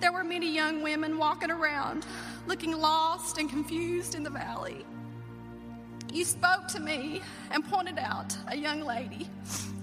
There 0.00 0.12
were 0.12 0.24
many 0.24 0.52
young 0.52 0.82
women 0.82 1.18
walking 1.18 1.52
around, 1.52 2.04
looking 2.48 2.72
lost 2.72 3.38
and 3.38 3.48
confused 3.48 4.16
in 4.16 4.24
the 4.24 4.30
valley. 4.30 4.84
You 6.12 6.24
spoke 6.24 6.66
to 6.68 6.80
me 6.80 7.22
and 7.52 7.64
pointed 7.64 8.00
out 8.00 8.36
a 8.48 8.56
young 8.56 8.80
lady 8.80 9.30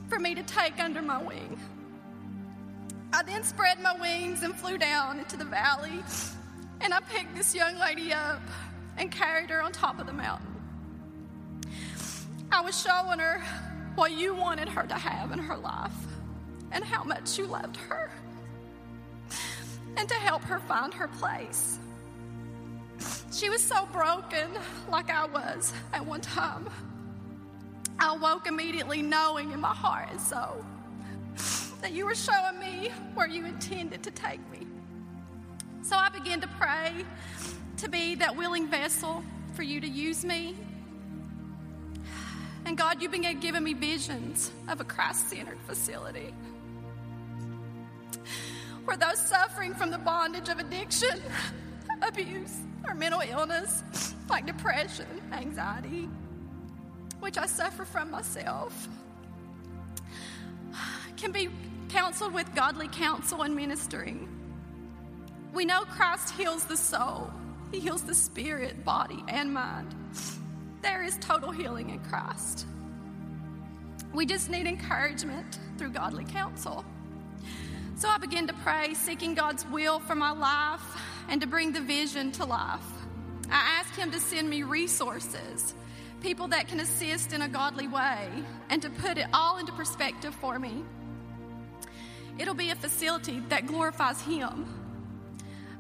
for 0.10 0.20
me 0.20 0.36
to 0.36 0.44
take 0.44 0.82
under 0.82 1.02
my 1.02 1.24
wing. 1.24 1.58
I 3.16 3.24
then 3.24 3.46
spread 3.46 3.80
my 3.80 3.98
wings 3.98 4.44
and 4.44 4.54
flew 4.54 4.78
down 4.78 5.20
into 5.20 5.38
the 5.38 5.46
valley, 5.46 6.04
and 6.82 6.94
I 6.94 7.00
picked 7.00 7.34
this 7.34 7.56
young 7.56 7.80
lady 7.80 8.12
up 8.12 8.42
and 8.98 9.10
carried 9.10 9.50
her 9.52 9.62
on 9.62 9.72
top 9.72 10.02
of 10.02 10.06
the 10.06 10.12
mountain. 10.12 10.54
I 12.52 12.60
was 12.60 12.78
showing 12.78 13.20
her 13.20 13.42
what 13.96 14.12
you 14.12 14.36
wanted 14.36 14.68
her 14.68 14.84
to 14.84 14.96
have 14.96 15.32
in 15.32 15.40
her 15.40 15.56
life 15.56 15.94
and 16.74 16.84
how 16.84 17.06
much 17.06 17.38
you 17.38 17.46
loved 17.46 17.78
her, 17.78 18.12
and 19.96 20.10
to 20.10 20.16
help 20.16 20.42
her 20.42 20.60
find 20.60 20.94
her 20.94 21.08
place. 21.08 21.80
She 23.32 23.50
was 23.50 23.62
so 23.62 23.88
broken, 23.94 24.50
like 24.92 25.10
I 25.10 25.26
was 25.26 25.72
at 25.94 26.06
one 26.06 26.20
time. 26.20 26.68
I 27.98 28.14
woke 28.18 28.46
immediately 28.46 29.02
knowing 29.02 29.54
in 29.54 29.62
my 29.62 29.74
heart 29.74 30.10
and 30.12 30.20
soul 30.20 30.66
that 31.86 31.94
you 31.94 32.04
were 32.04 32.16
showing 32.16 32.58
me 32.60 32.90
where 33.14 33.28
you 33.28 33.46
intended 33.46 34.02
to 34.02 34.10
take 34.10 34.40
me. 34.52 34.66
So 35.84 35.96
I 35.96 36.10
began 36.10 36.42
to 36.42 36.48
pray 36.60 36.92
to 37.78 37.88
be 37.88 38.16
that 38.16 38.36
willing 38.36 38.68
vessel 38.68 39.24
for 39.54 39.62
you 39.62 39.80
to 39.80 39.88
use 39.88 40.26
me. 40.26 40.56
And 42.66 42.76
God, 42.76 43.04
you 43.04 43.10
began 43.10 43.40
giving 43.40 43.64
me 43.64 43.76
visions 43.76 44.50
of 44.68 44.82
a 44.82 44.84
Christ 44.84 45.30
centered 45.30 45.60
facility. 45.68 46.34
where 48.86 48.98
those 48.98 49.20
suffering 49.20 49.74
from 49.74 49.92
the 49.92 49.98
bondage 49.98 50.50
of 50.50 50.60
addiction, 50.60 51.22
abuse, 52.02 52.58
or 52.88 52.94
mental 52.94 53.22
illness 53.22 53.84
like 54.30 54.46
depression, 54.46 55.08
anxiety, 55.32 56.08
which 57.20 57.38
I 57.38 57.46
suffer 57.46 57.84
from 57.86 58.12
myself, 58.12 58.88
can 61.18 61.32
be 61.32 61.50
counseled 61.96 62.34
with 62.34 62.54
godly 62.54 62.90
counsel 62.90 63.44
and 63.44 63.56
ministering. 63.56 64.28
We 65.54 65.64
know 65.64 65.84
Christ 65.84 66.32
heals 66.32 66.66
the 66.66 66.76
soul, 66.76 67.32
He 67.72 67.80
heals 67.80 68.04
the 68.04 68.14
spirit, 68.14 68.84
body, 68.84 69.24
and 69.30 69.54
mind. 69.54 69.96
There 70.82 71.04
is 71.04 71.18
total 71.20 71.52
healing 71.52 71.92
in 71.92 72.00
Christ. 72.00 72.68
We 74.14 74.26
just 74.26 74.50
need 74.50 74.68
encouragement 74.68 75.58
through 75.78 75.92
godly 75.92 76.26
counsel. 76.26 76.84
So 77.96 78.10
I 78.10 78.18
began 78.18 78.46
to 78.48 78.54
pray, 78.56 78.94
seeking 78.94 79.34
God's 79.34 79.66
will 79.68 80.00
for 80.00 80.16
my 80.16 80.32
life 80.32 81.02
and 81.30 81.40
to 81.40 81.48
bring 81.48 81.72
the 81.72 81.80
vision 81.80 82.30
to 82.34 82.46
life. 82.46 82.84
I 83.50 83.80
asked 83.80 83.96
Him 83.98 84.12
to 84.12 84.20
send 84.20 84.50
me 84.50 84.64
resources, 84.64 85.74
people 86.20 86.50
that 86.50 86.68
can 86.68 86.82
assist 86.82 87.32
in 87.32 87.42
a 87.42 87.48
godly 87.48 87.88
way, 87.88 88.28
and 88.70 88.82
to 88.82 88.90
put 88.90 89.18
it 89.18 89.28
all 89.32 89.60
into 89.60 89.72
perspective 89.72 90.36
for 90.36 90.60
me. 90.60 90.84
It'll 92.38 92.54
be 92.54 92.70
a 92.70 92.76
facility 92.76 93.42
that 93.50 93.66
glorifies 93.66 94.22
Him. 94.22 94.66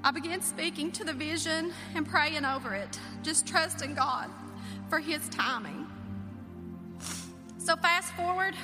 I 0.03 0.11
began 0.11 0.41
speaking 0.41 0.91
to 0.93 1.03
the 1.03 1.13
vision 1.13 1.73
and 1.95 2.07
praying 2.07 2.45
over 2.45 2.73
it, 2.75 2.99
just 3.23 3.47
trusting 3.47 3.95
God 3.95 4.29
for 4.89 4.99
His 4.99 5.27
timing. 5.29 5.87
So, 7.57 7.75
fast 7.75 8.13
forward 8.13 8.55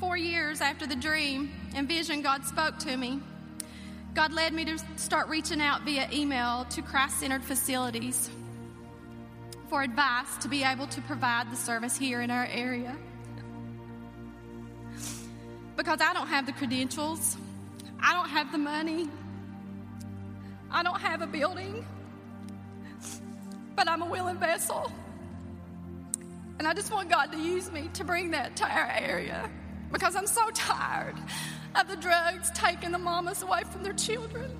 four 0.00 0.16
years 0.16 0.60
after 0.60 0.86
the 0.86 0.96
dream 0.96 1.52
and 1.74 1.86
vision, 1.86 2.22
God 2.22 2.44
spoke 2.44 2.78
to 2.80 2.96
me. 2.96 3.20
God 4.14 4.32
led 4.32 4.52
me 4.52 4.64
to 4.64 4.78
start 4.96 5.28
reaching 5.28 5.60
out 5.60 5.82
via 5.82 6.08
email 6.12 6.66
to 6.70 6.82
Christ 6.82 7.20
centered 7.20 7.44
facilities 7.44 8.28
for 9.68 9.82
advice 9.82 10.36
to 10.38 10.48
be 10.48 10.64
able 10.64 10.88
to 10.88 11.00
provide 11.02 11.50
the 11.52 11.56
service 11.56 11.96
here 11.96 12.20
in 12.20 12.30
our 12.30 12.46
area. 12.46 12.96
Because 15.80 16.02
I 16.02 16.12
don't 16.12 16.26
have 16.26 16.44
the 16.44 16.52
credentials, 16.52 17.38
I 18.00 18.12
don't 18.12 18.28
have 18.28 18.52
the 18.52 18.58
money, 18.58 19.08
I 20.70 20.82
don't 20.82 21.00
have 21.00 21.22
a 21.22 21.26
building, 21.26 21.86
but 23.76 23.88
I'm 23.88 24.02
a 24.02 24.04
willing 24.04 24.36
vessel. 24.36 24.92
And 26.58 26.68
I 26.68 26.74
just 26.74 26.92
want 26.92 27.08
God 27.08 27.32
to 27.32 27.38
use 27.38 27.72
me 27.72 27.88
to 27.94 28.04
bring 28.04 28.30
that 28.32 28.56
to 28.56 28.64
our 28.64 28.90
area. 28.94 29.50
Because 29.90 30.16
I'm 30.16 30.26
so 30.26 30.50
tired 30.50 31.16
of 31.74 31.88
the 31.88 31.96
drugs 31.96 32.50
taking 32.50 32.92
the 32.92 32.98
mamas 32.98 33.42
away 33.42 33.62
from 33.70 33.82
their 33.82 33.94
children. 33.94 34.54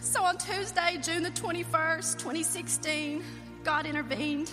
So 0.00 0.24
on 0.24 0.38
Tuesday, 0.38 0.98
June 1.00 1.22
the 1.22 1.30
21st, 1.30 2.18
2016, 2.18 3.22
God 3.62 3.86
intervened 3.86 4.50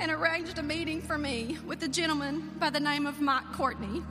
and 0.00 0.10
arranged 0.10 0.58
a 0.58 0.62
meeting 0.62 1.02
for 1.02 1.18
me 1.18 1.58
with 1.66 1.82
a 1.82 1.88
gentleman 1.88 2.50
by 2.58 2.70
the 2.70 2.80
name 2.80 3.06
of 3.06 3.20
Mike 3.20 3.52
Courtney. 3.52 4.02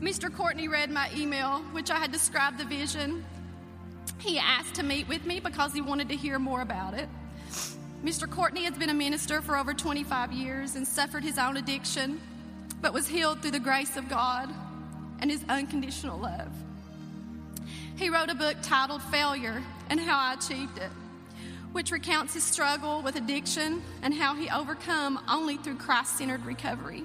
Mr. 0.00 0.32
Courtney 0.32 0.68
read 0.68 0.90
my 0.90 1.10
email, 1.14 1.58
which 1.72 1.90
I 1.90 1.98
had 1.98 2.12
described 2.12 2.56
the 2.56 2.64
vision. 2.64 3.24
He 4.18 4.38
asked 4.38 4.76
to 4.76 4.84
meet 4.84 5.08
with 5.08 5.26
me 5.26 5.40
because 5.40 5.72
he 5.72 5.80
wanted 5.80 6.08
to 6.10 6.16
hear 6.16 6.38
more 6.38 6.62
about 6.62 6.94
it. 6.94 7.08
Mr. 8.04 8.30
Courtney 8.30 8.62
has 8.62 8.78
been 8.78 8.90
a 8.90 8.94
minister 8.94 9.42
for 9.42 9.56
over 9.58 9.74
25 9.74 10.32
years 10.32 10.76
and 10.76 10.86
suffered 10.86 11.24
his 11.24 11.36
own 11.36 11.56
addiction, 11.56 12.20
but 12.80 12.94
was 12.94 13.08
healed 13.08 13.42
through 13.42 13.50
the 13.50 13.58
grace 13.58 13.96
of 13.96 14.08
God 14.08 14.48
and 15.18 15.30
his 15.30 15.44
unconditional 15.48 16.18
love. 16.18 16.52
He 17.96 18.08
wrote 18.08 18.30
a 18.30 18.36
book 18.36 18.56
titled 18.62 19.02
Failure 19.02 19.62
and 19.90 19.98
How 19.98 20.16
I 20.16 20.34
Achieved 20.34 20.78
It, 20.78 20.90
which 21.72 21.90
recounts 21.90 22.34
his 22.34 22.44
struggle 22.44 23.02
with 23.02 23.16
addiction 23.16 23.82
and 24.02 24.12
how 24.12 24.34
he 24.34 24.50
overcome 24.50 25.20
only 25.28 25.56
through 25.56 25.76
Christ 25.76 26.18
centered 26.18 26.44
recovery. 26.44 27.04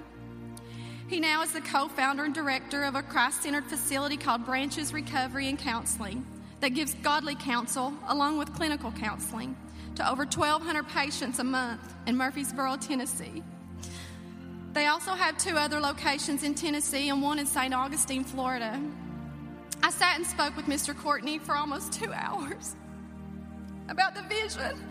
He 1.07 1.19
now 1.19 1.43
is 1.43 1.51
the 1.51 1.61
co 1.61 1.87
founder 1.87 2.23
and 2.23 2.33
director 2.33 2.83
of 2.83 2.95
a 2.95 3.03
Christ 3.03 3.43
centered 3.43 3.65
facility 3.65 4.17
called 4.17 4.45
Branches 4.45 4.91
Recovery 4.91 5.49
and 5.49 5.59
Counseling 5.59 6.25
that 6.61 6.69
gives 6.69 6.95
godly 6.95 7.35
counsel 7.35 7.93
along 8.07 8.39
with 8.39 8.53
clinical 8.55 8.91
counseling 8.91 9.55
to 9.95 10.09
over 10.09 10.23
1,200 10.23 10.87
patients 10.87 11.39
a 11.39 11.43
month 11.43 11.93
in 12.07 12.17
Murfreesboro, 12.17 12.77
Tennessee. 12.77 13.43
They 14.73 14.87
also 14.87 15.11
have 15.11 15.37
two 15.37 15.57
other 15.57 15.79
locations 15.79 16.43
in 16.43 16.55
Tennessee 16.55 17.09
and 17.09 17.21
one 17.21 17.39
in 17.39 17.45
St. 17.45 17.73
Augustine, 17.73 18.23
Florida. 18.23 18.81
I 19.83 19.91
sat 19.91 20.17
and 20.17 20.25
spoke 20.25 20.57
with 20.57 20.65
Mr. 20.65 20.97
Courtney 20.97 21.37
for 21.37 21.55
almost 21.55 21.93
two 21.93 22.11
hours 22.13 22.75
about 23.89 24.15
the 24.15 24.23
vision 24.23 24.83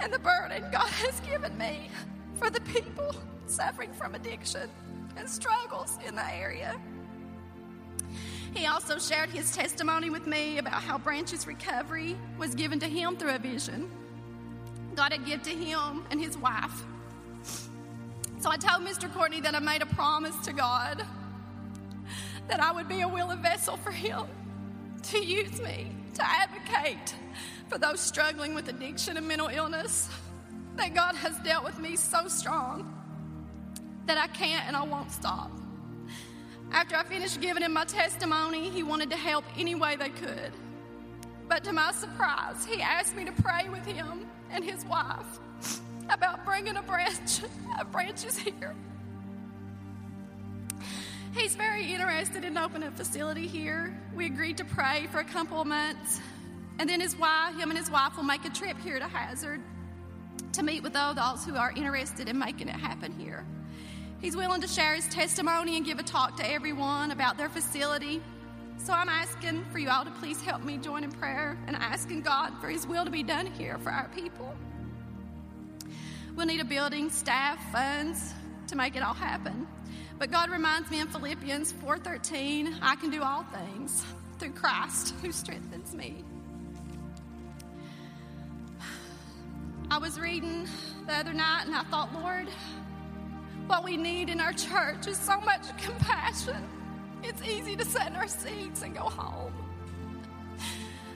and 0.00 0.12
the 0.12 0.18
burden 0.18 0.62
God 0.70 0.88
has 0.88 1.20
given 1.20 1.56
me 1.58 1.90
for 2.34 2.50
the 2.50 2.60
people 2.60 3.14
suffering 3.46 3.92
from 3.92 4.14
addiction 4.14 4.68
and 5.16 5.28
struggles 5.28 5.98
in 6.06 6.14
the 6.14 6.34
area. 6.34 6.78
He 8.54 8.66
also 8.66 8.98
shared 8.98 9.30
his 9.30 9.54
testimony 9.54 10.10
with 10.10 10.26
me 10.26 10.58
about 10.58 10.82
how 10.82 10.98
Branches 10.98 11.46
recovery 11.46 12.16
was 12.38 12.54
given 12.54 12.78
to 12.80 12.86
him 12.86 13.16
through 13.16 13.34
a 13.34 13.38
vision 13.38 13.90
God 14.94 15.12
had 15.12 15.24
given 15.24 15.44
to 15.44 15.50
him 15.50 16.04
and 16.10 16.20
his 16.20 16.36
wife. 16.36 16.82
So 18.40 18.50
I 18.50 18.56
told 18.56 18.84
Mr. 18.84 19.12
Courtney 19.12 19.40
that 19.42 19.54
I 19.54 19.60
made 19.60 19.80
a 19.80 19.86
promise 19.86 20.36
to 20.44 20.52
God 20.52 21.04
that 22.48 22.60
I 22.60 22.72
would 22.72 22.88
be 22.88 23.02
a 23.02 23.08
willing 23.08 23.40
vessel 23.40 23.76
for 23.76 23.92
him 23.92 24.24
to 25.04 25.24
use 25.24 25.60
me 25.60 25.92
to 26.14 26.28
advocate 26.28 27.14
for 27.68 27.78
those 27.78 28.00
struggling 28.00 28.54
with 28.54 28.68
addiction 28.68 29.16
and 29.16 29.28
mental 29.28 29.48
illness. 29.48 30.08
That 30.76 30.94
God 30.94 31.16
has 31.16 31.36
dealt 31.40 31.64
with 31.64 31.78
me 31.80 31.96
so 31.96 32.28
strong 32.28 32.94
that 34.06 34.16
I 34.16 34.28
can't 34.28 34.66
and 34.66 34.76
I 34.76 34.84
won't 34.84 35.10
stop. 35.10 35.50
After 36.70 36.96
I 36.96 37.02
finished 37.02 37.40
giving 37.40 37.62
him 37.62 37.72
my 37.72 37.84
testimony, 37.84 38.70
he 38.70 38.82
wanted 38.82 39.10
to 39.10 39.16
help 39.16 39.44
any 39.56 39.74
way 39.74 39.96
they 39.96 40.10
could. 40.10 40.52
But 41.48 41.64
to 41.64 41.72
my 41.72 41.92
surprise, 41.92 42.64
he 42.64 42.80
asked 42.80 43.16
me 43.16 43.24
to 43.24 43.32
pray 43.32 43.68
with 43.70 43.84
him 43.86 44.26
and 44.50 44.62
his 44.62 44.84
wife 44.84 45.40
about 46.10 46.44
bringing 46.44 46.76
a 46.76 46.82
branch 46.82 47.40
of 47.80 47.90
branches 47.90 48.36
here. 48.36 48.74
He's 51.34 51.54
very 51.54 51.92
interested 51.92 52.44
in 52.44 52.56
opening 52.56 52.88
a 52.88 52.92
facility 52.92 53.46
here. 53.46 53.96
We 54.14 54.26
agreed 54.26 54.56
to 54.58 54.64
pray 54.64 55.08
for 55.10 55.20
a 55.20 55.24
couple 55.24 55.60
of 55.60 55.66
months, 55.66 56.20
and 56.78 56.88
then 56.88 57.00
his 57.00 57.16
wife, 57.16 57.56
him 57.56 57.70
and 57.70 57.78
his 57.78 57.90
wife, 57.90 58.16
will 58.16 58.24
make 58.24 58.44
a 58.44 58.50
trip 58.50 58.78
here 58.80 58.98
to 58.98 59.06
Hazard 59.06 59.60
to 60.52 60.62
meet 60.62 60.82
with 60.82 60.96
all 60.96 61.14
those 61.14 61.44
who 61.44 61.56
are 61.56 61.72
interested 61.72 62.28
in 62.28 62.38
making 62.38 62.68
it 62.68 62.76
happen 62.76 63.12
here. 63.12 63.44
He's 64.20 64.36
willing 64.36 64.60
to 64.62 64.68
share 64.68 64.94
his 64.94 65.06
testimony 65.08 65.76
and 65.76 65.86
give 65.86 65.98
a 65.98 66.02
talk 66.02 66.36
to 66.36 66.50
everyone 66.50 67.10
about 67.10 67.36
their 67.36 67.48
facility. 67.48 68.20
So 68.78 68.92
I'm 68.92 69.08
asking 69.08 69.64
for 69.72 69.78
you 69.78 69.90
all 69.90 70.04
to 70.04 70.10
please 70.12 70.40
help 70.40 70.62
me 70.62 70.78
join 70.78 71.04
in 71.04 71.10
prayer 71.10 71.58
and 71.66 71.76
asking 71.76 72.22
God 72.22 72.52
for 72.60 72.68
His 72.68 72.86
will 72.86 73.04
to 73.04 73.10
be 73.10 73.22
done 73.22 73.46
here 73.46 73.76
for 73.78 73.90
our 73.90 74.08
people. 74.14 74.54
We'll 76.36 76.46
need 76.46 76.60
a 76.60 76.64
building, 76.64 77.10
staff, 77.10 77.60
funds 77.72 78.32
to 78.68 78.76
make 78.76 78.94
it 78.94 79.02
all 79.02 79.14
happen. 79.14 79.66
But 80.18 80.30
God 80.30 80.50
reminds 80.50 80.90
me 80.90 81.00
in 81.00 81.08
Philippians 81.08 81.72
4:13, 81.72 82.78
I 82.80 82.96
can 82.96 83.10
do 83.10 83.22
all 83.22 83.42
things 83.44 84.04
through 84.38 84.52
Christ 84.52 85.14
who 85.22 85.32
strengthens 85.32 85.94
me. 85.94 86.24
I 89.90 89.96
was 89.96 90.20
reading 90.20 90.68
the 91.06 91.14
other 91.14 91.32
night 91.32 91.62
and 91.64 91.74
I 91.74 91.82
thought, 91.84 92.12
Lord, 92.12 92.48
what 93.66 93.84
we 93.84 93.96
need 93.96 94.28
in 94.28 94.38
our 94.38 94.52
church 94.52 95.06
is 95.06 95.18
so 95.18 95.40
much 95.40 95.62
compassion. 95.82 96.62
It's 97.22 97.42
easy 97.42 97.74
to 97.76 97.84
sit 97.84 98.06
in 98.06 98.16
our 98.16 98.28
seats 98.28 98.82
and 98.82 98.94
go 98.94 99.04
home. 99.04 99.52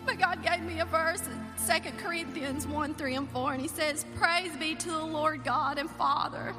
But 0.06 0.18
God 0.18 0.42
gave 0.42 0.62
me 0.62 0.80
a 0.80 0.86
verse 0.86 1.22
in 1.26 1.82
2 1.82 1.90
Corinthians 1.98 2.66
1 2.66 2.94
3 2.94 3.14
and 3.14 3.30
4, 3.30 3.52
and 3.52 3.62
He 3.62 3.68
says, 3.68 4.06
Praise 4.16 4.56
be 4.56 4.74
to 4.74 4.88
the 4.88 5.04
Lord 5.04 5.44
God 5.44 5.78
and 5.78 5.90
Father 5.90 6.54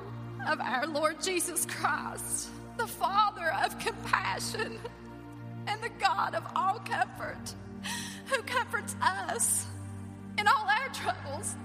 of 0.47 0.61
our 0.61 0.85
Lord 0.85 1.21
Jesus 1.21 1.65
Christ, 1.65 2.49
the 2.77 2.87
Father 2.87 3.53
of 3.65 3.77
compassion 3.79 4.79
and 5.67 5.81
the 5.81 5.89
God 5.99 6.35
of 6.35 6.43
all 6.55 6.79
comfort, 6.79 7.53
who 8.27 8.41
comforts 8.43 8.95
us 9.01 9.65
in 10.37 10.47
all 10.47 10.67
our 10.67 10.89
troubles, 10.89 11.55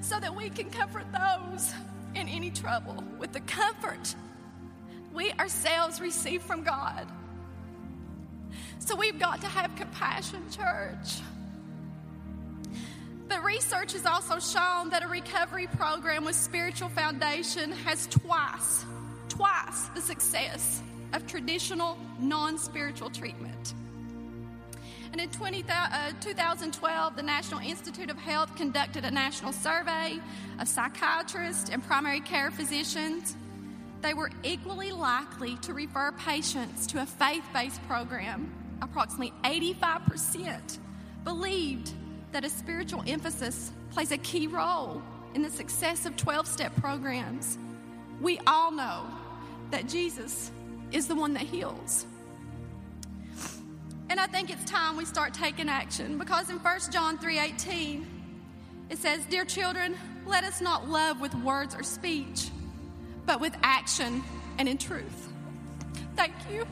so 0.00 0.18
that 0.20 0.34
we 0.34 0.50
can 0.50 0.70
comfort 0.70 1.06
those 1.12 1.72
in 2.14 2.28
any 2.28 2.50
trouble 2.50 3.02
with 3.18 3.32
the 3.32 3.40
comfort 3.40 4.14
we 5.12 5.30
ourselves 5.32 6.00
receive 6.00 6.42
from 6.42 6.62
God. 6.62 7.06
So 8.78 8.96
we've 8.96 9.18
got 9.18 9.40
to 9.42 9.46
have 9.46 9.74
compassion, 9.76 10.42
church. 10.50 11.20
But 13.28 13.44
research 13.44 13.92
has 13.92 14.04
also 14.04 14.38
shown 14.38 14.90
that 14.90 15.02
a 15.02 15.08
recovery 15.08 15.66
program 15.66 16.24
with 16.24 16.34
spiritual 16.34 16.88
foundation 16.88 17.72
has 17.72 18.06
twice, 18.08 18.84
twice 19.28 19.86
the 19.94 20.00
success 20.00 20.82
of 21.12 21.26
traditional 21.26 21.96
non 22.18 22.58
spiritual 22.58 23.10
treatment. 23.10 23.74
And 25.12 25.20
in 25.20 25.28
20, 25.28 25.64
uh, 25.68 26.12
2012, 26.22 27.16
the 27.16 27.22
National 27.22 27.60
Institute 27.60 28.10
of 28.10 28.16
Health 28.16 28.56
conducted 28.56 29.04
a 29.04 29.10
national 29.10 29.52
survey 29.52 30.18
of 30.58 30.66
psychiatrists 30.66 31.68
and 31.68 31.84
primary 31.84 32.20
care 32.20 32.50
physicians. 32.50 33.36
They 34.00 34.14
were 34.14 34.30
equally 34.42 34.90
likely 34.90 35.56
to 35.58 35.74
refer 35.74 36.12
patients 36.12 36.86
to 36.88 37.02
a 37.02 37.06
faith 37.06 37.44
based 37.52 37.86
program. 37.86 38.50
Approximately 38.80 39.34
85% 39.44 40.78
believed 41.24 41.92
that 42.32 42.46
a 42.46 42.48
spiritual 42.48 43.04
emphasis 43.06 43.70
plays 43.90 44.12
a 44.12 44.18
key 44.18 44.46
role 44.46 45.02
in 45.34 45.42
the 45.42 45.50
success 45.50 46.06
of 46.06 46.16
12 46.16 46.46
step 46.48 46.74
programs. 46.76 47.58
We 48.22 48.40
all 48.46 48.70
know 48.72 49.04
that 49.70 49.88
Jesus 49.88 50.50
is 50.90 51.06
the 51.06 51.14
one 51.14 51.34
that 51.34 51.42
heals. 51.42 52.06
And 54.12 54.20
I 54.20 54.26
think 54.26 54.50
it's 54.50 54.70
time 54.70 54.98
we 54.98 55.06
start 55.06 55.32
taking 55.32 55.70
action 55.70 56.18
because 56.18 56.50
in 56.50 56.58
1 56.58 56.92
John 56.92 57.16
3:18 57.16 58.04
it 58.90 58.98
says, 58.98 59.24
"Dear 59.24 59.46
children, 59.46 59.96
let 60.26 60.44
us 60.44 60.60
not 60.60 60.86
love 60.86 61.18
with 61.18 61.34
words 61.36 61.74
or 61.74 61.82
speech, 61.82 62.50
but 63.24 63.40
with 63.40 63.56
action 63.62 64.22
and 64.58 64.68
in 64.68 64.76
truth." 64.76 65.32
Thank 66.14 66.34
you. 66.50 66.66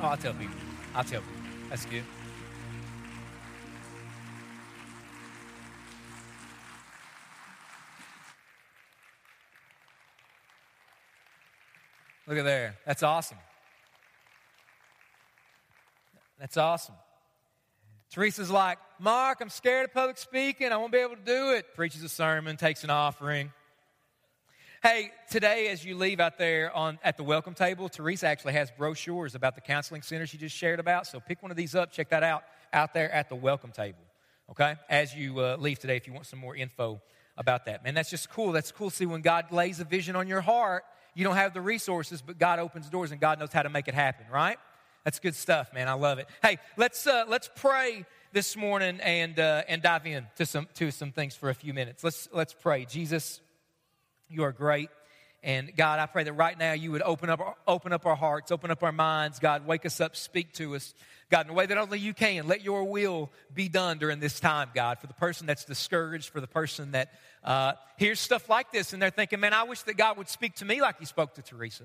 Oh, 0.00 0.06
I'll 0.06 0.16
tell 0.16 0.34
people. 0.34 0.54
I'll 0.94 1.02
tell 1.02 1.20
people. 1.20 1.42
That's 1.68 1.84
good. 1.84 2.04
Look 12.32 12.38
at 12.38 12.44
there. 12.46 12.78
That's 12.86 13.02
awesome. 13.02 13.36
That's 16.40 16.56
awesome. 16.56 16.94
Teresa's 18.08 18.50
like, 18.50 18.78
Mark, 18.98 19.42
I'm 19.42 19.50
scared 19.50 19.84
of 19.84 19.92
public 19.92 20.16
speaking. 20.16 20.72
I 20.72 20.78
won't 20.78 20.92
be 20.92 20.98
able 21.00 21.16
to 21.16 21.22
do 21.26 21.52
it. 21.52 21.74
Preaches 21.76 22.02
a 22.02 22.08
sermon, 22.08 22.56
takes 22.56 22.84
an 22.84 22.88
offering. 22.88 23.52
Hey, 24.82 25.10
today 25.30 25.68
as 25.68 25.84
you 25.84 25.94
leave 25.94 26.20
out 26.20 26.38
there 26.38 26.74
on 26.74 26.98
at 27.04 27.18
the 27.18 27.22
welcome 27.22 27.52
table, 27.52 27.90
Teresa 27.90 28.28
actually 28.28 28.54
has 28.54 28.70
brochures 28.70 29.34
about 29.34 29.54
the 29.54 29.60
counseling 29.60 30.00
center 30.00 30.26
she 30.26 30.38
just 30.38 30.56
shared 30.56 30.80
about. 30.80 31.06
So 31.06 31.20
pick 31.20 31.42
one 31.42 31.50
of 31.50 31.58
these 31.58 31.74
up, 31.74 31.92
check 31.92 32.08
that 32.08 32.22
out 32.22 32.44
out 32.72 32.94
there 32.94 33.10
at 33.12 33.28
the 33.28 33.36
welcome 33.36 33.72
table. 33.72 34.04
Okay, 34.52 34.76
as 34.88 35.14
you 35.14 35.38
uh, 35.38 35.58
leave 35.60 35.80
today, 35.80 35.96
if 35.96 36.06
you 36.06 36.14
want 36.14 36.24
some 36.24 36.38
more 36.38 36.56
info 36.56 37.02
about 37.36 37.66
that, 37.66 37.84
man, 37.84 37.92
that's 37.92 38.08
just 38.08 38.30
cool. 38.30 38.52
That's 38.52 38.72
cool. 38.72 38.88
See, 38.88 39.04
when 39.04 39.20
God 39.20 39.52
lays 39.52 39.80
a 39.80 39.84
vision 39.84 40.16
on 40.16 40.26
your 40.26 40.40
heart, 40.40 40.84
you 41.14 41.24
don't 41.24 41.36
have 41.36 41.54
the 41.54 41.60
resources, 41.60 42.22
but 42.22 42.38
God 42.38 42.58
opens 42.58 42.88
doors 42.88 43.10
and 43.12 43.20
God 43.20 43.38
knows 43.38 43.52
how 43.52 43.62
to 43.62 43.70
make 43.70 43.88
it 43.88 43.94
happen, 43.94 44.26
right? 44.32 44.58
That's 45.04 45.18
good 45.18 45.34
stuff, 45.34 45.72
man. 45.74 45.88
I 45.88 45.94
love 45.94 46.18
it. 46.18 46.28
Hey, 46.42 46.58
let's 46.76 47.06
uh, 47.06 47.24
let's 47.28 47.50
pray 47.54 48.06
this 48.32 48.56
morning 48.56 49.00
and 49.00 49.38
uh, 49.38 49.62
and 49.68 49.82
dive 49.82 50.06
in 50.06 50.26
to 50.36 50.46
some 50.46 50.68
to 50.74 50.90
some 50.90 51.12
things 51.12 51.34
for 51.34 51.50
a 51.50 51.54
few 51.54 51.74
minutes. 51.74 52.04
Let's 52.04 52.28
let's 52.32 52.54
pray. 52.54 52.84
Jesus, 52.84 53.40
you 54.28 54.44
are 54.44 54.52
great. 54.52 54.90
And 55.44 55.74
God, 55.76 55.98
I 55.98 56.06
pray 56.06 56.22
that 56.22 56.34
right 56.34 56.56
now 56.56 56.72
you 56.72 56.92
would 56.92 57.02
open 57.02 57.28
up, 57.28 57.58
open 57.66 57.92
up 57.92 58.06
our 58.06 58.14
hearts, 58.14 58.52
open 58.52 58.70
up 58.70 58.82
our 58.84 58.92
minds. 58.92 59.40
God, 59.40 59.66
wake 59.66 59.84
us 59.84 60.00
up, 60.00 60.14
speak 60.14 60.52
to 60.54 60.76
us. 60.76 60.94
God, 61.30 61.46
in 61.46 61.50
a 61.50 61.54
way 61.54 61.66
that 61.66 61.76
only 61.76 61.98
you 61.98 62.14
can. 62.14 62.46
Let 62.46 62.62
your 62.62 62.84
will 62.84 63.28
be 63.52 63.68
done 63.68 63.98
during 63.98 64.20
this 64.20 64.38
time, 64.38 64.70
God, 64.72 65.00
for 65.00 65.08
the 65.08 65.14
person 65.14 65.48
that's 65.48 65.64
discouraged, 65.64 66.28
for 66.28 66.40
the 66.40 66.46
person 66.46 66.92
that 66.92 67.12
uh, 67.42 67.72
hears 67.96 68.20
stuff 68.20 68.48
like 68.48 68.70
this 68.70 68.92
and 68.92 69.02
they're 69.02 69.10
thinking, 69.10 69.40
man, 69.40 69.52
I 69.52 69.64
wish 69.64 69.82
that 69.82 69.96
God 69.96 70.16
would 70.16 70.28
speak 70.28 70.54
to 70.56 70.64
me 70.64 70.80
like 70.80 71.00
he 71.00 71.06
spoke 71.06 71.34
to 71.34 71.42
Teresa. 71.42 71.84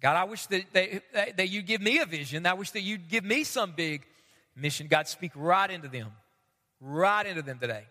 God, 0.00 0.16
I 0.16 0.24
wish 0.24 0.46
that, 0.46 0.64
that, 0.74 1.36
that 1.36 1.48
you 1.48 1.60
give 1.60 1.80
me 1.80 1.98
a 1.98 2.06
vision. 2.06 2.46
I 2.46 2.54
wish 2.54 2.70
that 2.72 2.82
you'd 2.82 3.08
give 3.08 3.24
me 3.24 3.42
some 3.42 3.72
big 3.72 4.06
mission. 4.54 4.86
God, 4.86 5.08
speak 5.08 5.32
right 5.34 5.70
into 5.70 5.88
them, 5.88 6.12
right 6.80 7.26
into 7.26 7.42
them 7.42 7.58
today. 7.58 7.84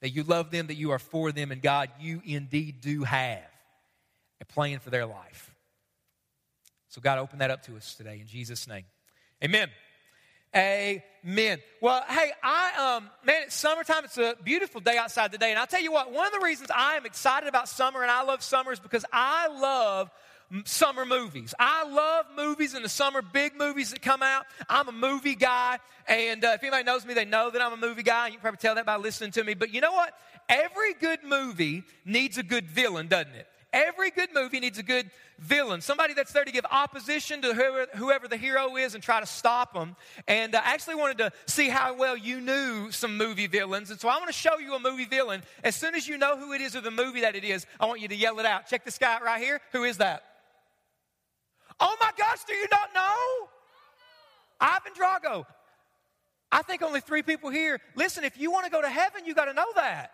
That 0.00 0.10
you 0.10 0.22
love 0.22 0.50
them, 0.50 0.68
that 0.68 0.76
you 0.76 0.92
are 0.92 0.98
for 0.98 1.32
them, 1.32 1.50
and 1.50 1.62
God, 1.62 1.88
you 1.98 2.20
indeed 2.24 2.82
do 2.82 3.02
have 3.02 3.42
a 4.40 4.44
plan 4.44 4.78
for 4.78 4.90
their 4.90 5.06
life. 5.06 5.54
So, 6.88 7.00
God, 7.00 7.18
open 7.18 7.40
that 7.40 7.50
up 7.50 7.62
to 7.64 7.76
us 7.76 7.94
today 7.94 8.20
in 8.20 8.26
Jesus' 8.26 8.66
name. 8.66 8.84
Amen. 9.44 9.68
Amen. 10.54 11.58
Well, 11.82 12.02
hey, 12.08 12.32
I 12.42 12.96
um 12.96 13.10
man, 13.24 13.42
it's 13.42 13.54
summertime. 13.54 14.04
It's 14.04 14.16
a 14.16 14.36
beautiful 14.42 14.80
day 14.80 14.96
outside 14.96 15.30
today, 15.30 15.50
and 15.50 15.58
I'll 15.58 15.66
tell 15.66 15.82
you 15.82 15.92
what. 15.92 16.12
One 16.12 16.26
of 16.26 16.32
the 16.32 16.40
reasons 16.40 16.70
I 16.74 16.96
am 16.96 17.04
excited 17.04 17.48
about 17.48 17.68
summer 17.68 18.00
and 18.00 18.10
I 18.10 18.22
love 18.22 18.42
summer 18.42 18.72
is 18.72 18.80
because 18.80 19.04
I 19.12 19.48
love 19.48 20.10
summer 20.64 21.04
movies. 21.04 21.52
I 21.58 21.84
love 21.86 22.26
movies 22.36 22.74
in 22.74 22.82
the 22.82 22.88
summer, 22.88 23.20
big 23.20 23.54
movies 23.56 23.90
that 23.90 24.00
come 24.00 24.22
out. 24.22 24.46
I'm 24.68 24.88
a 24.88 24.92
movie 24.92 25.34
guy, 25.34 25.78
and 26.06 26.42
uh, 26.42 26.52
if 26.54 26.62
anybody 26.62 26.84
knows 26.84 27.04
me, 27.04 27.12
they 27.12 27.26
know 27.26 27.50
that 27.50 27.60
I'm 27.60 27.74
a 27.74 27.76
movie 27.76 28.04
guy. 28.04 28.28
You 28.28 28.34
can 28.34 28.40
probably 28.40 28.58
tell 28.58 28.76
that 28.76 28.86
by 28.86 28.96
listening 28.96 29.32
to 29.32 29.44
me. 29.44 29.52
But 29.52 29.74
you 29.74 29.82
know 29.82 29.92
what? 29.92 30.14
Every 30.48 30.94
good 30.94 31.22
movie 31.22 31.82
needs 32.06 32.38
a 32.38 32.42
good 32.42 32.66
villain, 32.66 33.08
doesn't 33.08 33.34
it? 33.34 33.46
Every 33.72 34.10
good 34.10 34.30
movie 34.32 34.60
needs 34.60 34.78
a 34.78 34.82
good 34.82 35.10
villain, 35.38 35.80
somebody 35.80 36.14
that's 36.14 36.32
there 36.32 36.44
to 36.44 36.52
give 36.52 36.64
opposition 36.70 37.42
to 37.42 37.52
whoever, 37.52 37.86
whoever 37.94 38.28
the 38.28 38.36
hero 38.36 38.76
is 38.76 38.94
and 38.94 39.02
try 39.02 39.20
to 39.20 39.26
stop 39.26 39.74
them. 39.74 39.96
And 40.26 40.54
uh, 40.54 40.62
I 40.64 40.72
actually 40.72 40.94
wanted 40.94 41.18
to 41.18 41.32
see 41.46 41.68
how 41.68 41.94
well 41.94 42.16
you 42.16 42.40
knew 42.40 42.90
some 42.90 43.18
movie 43.18 43.46
villains. 43.46 43.90
And 43.90 44.00
so 44.00 44.08
I 44.08 44.16
want 44.16 44.28
to 44.28 44.32
show 44.32 44.58
you 44.58 44.74
a 44.74 44.80
movie 44.80 45.04
villain. 45.04 45.42
As 45.62 45.76
soon 45.76 45.94
as 45.94 46.08
you 46.08 46.16
know 46.16 46.38
who 46.38 46.52
it 46.52 46.60
is 46.60 46.74
or 46.74 46.80
the 46.80 46.90
movie 46.90 47.20
that 47.20 47.34
it 47.36 47.44
is, 47.44 47.66
I 47.78 47.86
want 47.86 48.00
you 48.00 48.08
to 48.08 48.16
yell 48.16 48.38
it 48.38 48.46
out. 48.46 48.66
Check 48.66 48.84
this 48.84 48.98
guy 48.98 49.14
out 49.14 49.22
right 49.22 49.42
here. 49.42 49.60
Who 49.72 49.84
is 49.84 49.98
that? 49.98 50.22
Oh 51.78 51.96
my 52.00 52.10
gosh, 52.16 52.44
do 52.46 52.54
you 52.54 52.66
not 52.70 52.94
know? 52.94 53.48
Ivan 54.58 54.92
Drago. 54.98 55.44
I 56.50 56.62
think 56.62 56.80
only 56.82 57.00
three 57.00 57.22
people 57.22 57.50
here. 57.50 57.80
Listen, 57.94 58.24
if 58.24 58.38
you 58.38 58.50
want 58.50 58.64
to 58.64 58.70
go 58.70 58.80
to 58.80 58.88
heaven, 58.88 59.26
you 59.26 59.34
got 59.34 59.46
to 59.46 59.52
know 59.52 59.66
that. 59.74 60.12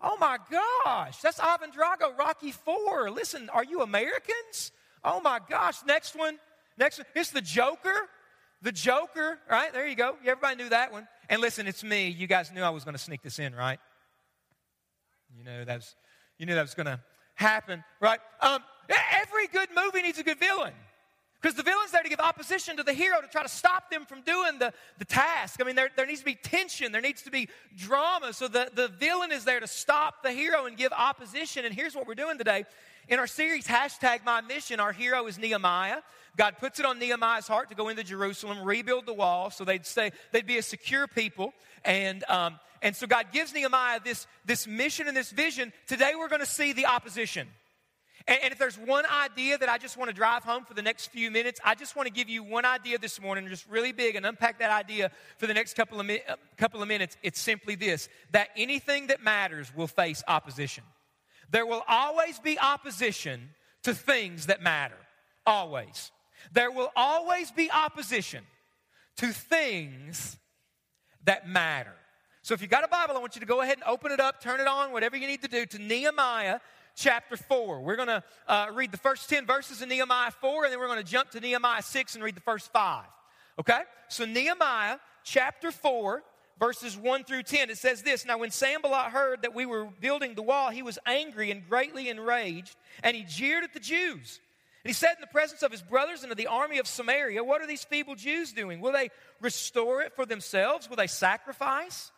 Oh 0.00 0.16
my 0.18 0.38
gosh, 0.50 1.20
that's 1.20 1.40
Ivan 1.40 1.70
Drago, 1.70 2.16
Rocky 2.18 2.52
Four. 2.52 3.10
Listen, 3.10 3.48
are 3.50 3.64
you 3.64 3.82
Americans? 3.82 4.72
Oh 5.02 5.20
my 5.20 5.40
gosh, 5.48 5.76
next 5.86 6.14
one. 6.16 6.38
Next 6.76 6.98
one. 6.98 7.06
It's 7.14 7.30
the 7.30 7.40
Joker. 7.40 8.08
The 8.62 8.72
Joker, 8.72 9.38
right? 9.50 9.72
There 9.72 9.86
you 9.86 9.96
go. 9.96 10.16
Everybody 10.20 10.56
knew 10.56 10.68
that 10.70 10.90
one. 10.90 11.06
And 11.28 11.40
listen, 11.40 11.66
it's 11.66 11.84
me. 11.84 12.08
You 12.08 12.26
guys 12.26 12.50
knew 12.52 12.62
I 12.62 12.70
was 12.70 12.84
going 12.84 12.94
to 12.94 13.00
sneak 13.00 13.22
this 13.22 13.38
in, 13.38 13.54
right? 13.54 13.78
You 15.36 15.44
know 15.44 15.64
that's 15.64 15.94
you 16.38 16.46
knew 16.46 16.54
that 16.54 16.62
was 16.62 16.74
going 16.74 16.86
to 16.86 17.00
happen, 17.34 17.84
right? 18.00 18.20
Um, 18.40 18.62
every 19.12 19.46
good 19.48 19.68
movie 19.74 20.02
needs 20.02 20.18
a 20.18 20.22
good 20.22 20.38
villain. 20.38 20.72
Because 21.40 21.54
the 21.54 21.62
villain's 21.62 21.90
there 21.90 22.02
to 22.02 22.08
give 22.08 22.20
opposition 22.20 22.78
to 22.78 22.82
the 22.82 22.94
hero 22.94 23.20
to 23.20 23.28
try 23.28 23.42
to 23.42 23.48
stop 23.48 23.90
them 23.90 24.06
from 24.06 24.22
doing 24.22 24.58
the, 24.58 24.72
the 24.98 25.04
task. 25.04 25.60
I 25.60 25.64
mean, 25.64 25.76
there, 25.76 25.90
there 25.94 26.06
needs 26.06 26.20
to 26.20 26.24
be 26.24 26.34
tension, 26.34 26.92
there 26.92 27.02
needs 27.02 27.22
to 27.22 27.30
be 27.30 27.48
drama. 27.76 28.32
So 28.32 28.48
the, 28.48 28.70
the 28.74 28.88
villain 28.88 29.32
is 29.32 29.44
there 29.44 29.60
to 29.60 29.66
stop 29.66 30.22
the 30.22 30.32
hero 30.32 30.66
and 30.66 30.76
give 30.76 30.92
opposition. 30.92 31.64
And 31.64 31.74
here's 31.74 31.94
what 31.94 32.06
we're 32.06 32.14
doing 32.14 32.38
today. 32.38 32.64
In 33.08 33.18
our 33.18 33.26
series, 33.26 33.66
hashtag 33.66 34.24
my 34.24 34.40
mission, 34.40 34.80
our 34.80 34.92
hero 34.92 35.26
is 35.26 35.38
Nehemiah. 35.38 35.98
God 36.36 36.56
puts 36.58 36.80
it 36.80 36.86
on 36.86 36.98
Nehemiah's 36.98 37.46
heart 37.46 37.68
to 37.68 37.74
go 37.74 37.88
into 37.88 38.02
Jerusalem, 38.02 38.62
rebuild 38.64 39.06
the 39.06 39.14
wall 39.14 39.50
so 39.50 39.64
they'd 39.64 39.86
stay, 39.86 40.10
they'd 40.32 40.46
be 40.46 40.58
a 40.58 40.62
secure 40.62 41.06
people. 41.06 41.54
And, 41.84 42.24
um, 42.28 42.58
and 42.82 42.96
so 42.96 43.06
God 43.06 43.26
gives 43.32 43.54
Nehemiah 43.54 44.00
this, 44.04 44.26
this 44.44 44.66
mission 44.66 45.06
and 45.06 45.16
this 45.16 45.30
vision. 45.30 45.72
Today 45.86 46.12
we're 46.18 46.28
going 46.28 46.40
to 46.40 46.46
see 46.46 46.72
the 46.72 46.86
opposition. 46.86 47.48
And, 48.28 48.38
and 48.42 48.52
if 48.52 48.58
there's 48.58 48.78
one 48.78 49.04
idea 49.06 49.58
that 49.58 49.68
I 49.68 49.78
just 49.78 49.96
want 49.96 50.08
to 50.08 50.14
drive 50.14 50.42
home 50.42 50.64
for 50.64 50.74
the 50.74 50.82
next 50.82 51.08
few 51.08 51.30
minutes, 51.30 51.60
I 51.64 51.74
just 51.74 51.96
want 51.96 52.06
to 52.06 52.12
give 52.12 52.28
you 52.28 52.42
one 52.42 52.64
idea 52.64 52.98
this 52.98 53.20
morning, 53.20 53.46
just 53.48 53.68
really 53.68 53.92
big, 53.92 54.16
and 54.16 54.26
unpack 54.26 54.58
that 54.58 54.70
idea 54.70 55.10
for 55.38 55.46
the 55.46 55.54
next 55.54 55.76
couple 55.76 56.00
of, 56.00 56.06
mi- 56.06 56.22
uh, 56.28 56.36
couple 56.56 56.82
of 56.82 56.88
minutes. 56.88 57.16
It's 57.22 57.40
simply 57.40 57.74
this 57.74 58.08
that 58.32 58.48
anything 58.56 59.08
that 59.08 59.22
matters 59.22 59.74
will 59.74 59.86
face 59.86 60.22
opposition. 60.26 60.84
There 61.50 61.66
will 61.66 61.82
always 61.86 62.38
be 62.40 62.58
opposition 62.58 63.50
to 63.84 63.94
things 63.94 64.46
that 64.46 64.62
matter. 64.62 64.96
Always. 65.46 66.10
There 66.52 66.72
will 66.72 66.90
always 66.96 67.50
be 67.52 67.70
opposition 67.70 68.44
to 69.18 69.28
things 69.28 70.36
that 71.24 71.48
matter. 71.48 71.94
So 72.42 72.54
if 72.54 72.60
you've 72.60 72.70
got 72.70 72.84
a 72.84 72.88
Bible, 72.88 73.16
I 73.16 73.18
want 73.18 73.34
you 73.34 73.40
to 73.40 73.46
go 73.46 73.60
ahead 73.60 73.78
and 73.78 73.84
open 73.84 74.12
it 74.12 74.20
up, 74.20 74.40
turn 74.40 74.60
it 74.60 74.68
on, 74.68 74.92
whatever 74.92 75.16
you 75.16 75.26
need 75.26 75.42
to 75.42 75.48
do, 75.48 75.66
to 75.66 75.78
Nehemiah 75.80 76.60
chapter 76.96 77.36
4. 77.36 77.82
We're 77.82 77.96
going 77.96 78.08
to 78.08 78.24
uh, 78.48 78.66
read 78.74 78.90
the 78.90 78.98
first 78.98 79.28
10 79.28 79.46
verses 79.46 79.82
in 79.82 79.88
Nehemiah 79.88 80.32
4, 80.32 80.64
and 80.64 80.72
then 80.72 80.80
we're 80.80 80.88
going 80.88 80.98
to 80.98 81.04
jump 81.04 81.30
to 81.30 81.40
Nehemiah 81.40 81.82
6 81.82 82.14
and 82.14 82.24
read 82.24 82.34
the 82.34 82.40
first 82.40 82.72
five. 82.72 83.06
Okay? 83.60 83.80
So, 84.08 84.24
Nehemiah 84.24 84.98
chapter 85.22 85.70
4, 85.70 86.24
verses 86.58 86.96
1 86.96 87.24
through 87.24 87.44
10, 87.44 87.70
it 87.70 87.78
says 87.78 88.02
this 88.02 88.24
Now, 88.24 88.38
when 88.38 88.50
Sanballat 88.50 89.12
heard 89.12 89.42
that 89.42 89.54
we 89.54 89.66
were 89.66 89.86
building 90.00 90.34
the 90.34 90.42
wall, 90.42 90.70
he 90.70 90.82
was 90.82 90.98
angry 91.06 91.50
and 91.50 91.68
greatly 91.68 92.08
enraged, 92.08 92.74
and 93.02 93.16
he 93.16 93.22
jeered 93.22 93.62
at 93.62 93.72
the 93.72 93.80
Jews. 93.80 94.40
And 94.82 94.88
he 94.88 94.94
said 94.94 95.14
in 95.16 95.20
the 95.20 95.26
presence 95.26 95.62
of 95.62 95.72
his 95.72 95.82
brothers 95.82 96.22
and 96.22 96.30
of 96.30 96.38
the 96.38 96.46
army 96.46 96.78
of 96.78 96.86
Samaria, 96.86 97.44
What 97.44 97.60
are 97.60 97.66
these 97.66 97.84
feeble 97.84 98.14
Jews 98.14 98.52
doing? 98.52 98.80
Will 98.80 98.92
they 98.92 99.10
restore 99.40 100.02
it 100.02 100.14
for 100.14 100.24
themselves? 100.24 100.88
Will 100.88 100.96
they 100.96 101.08
sacrifice? 101.08 102.10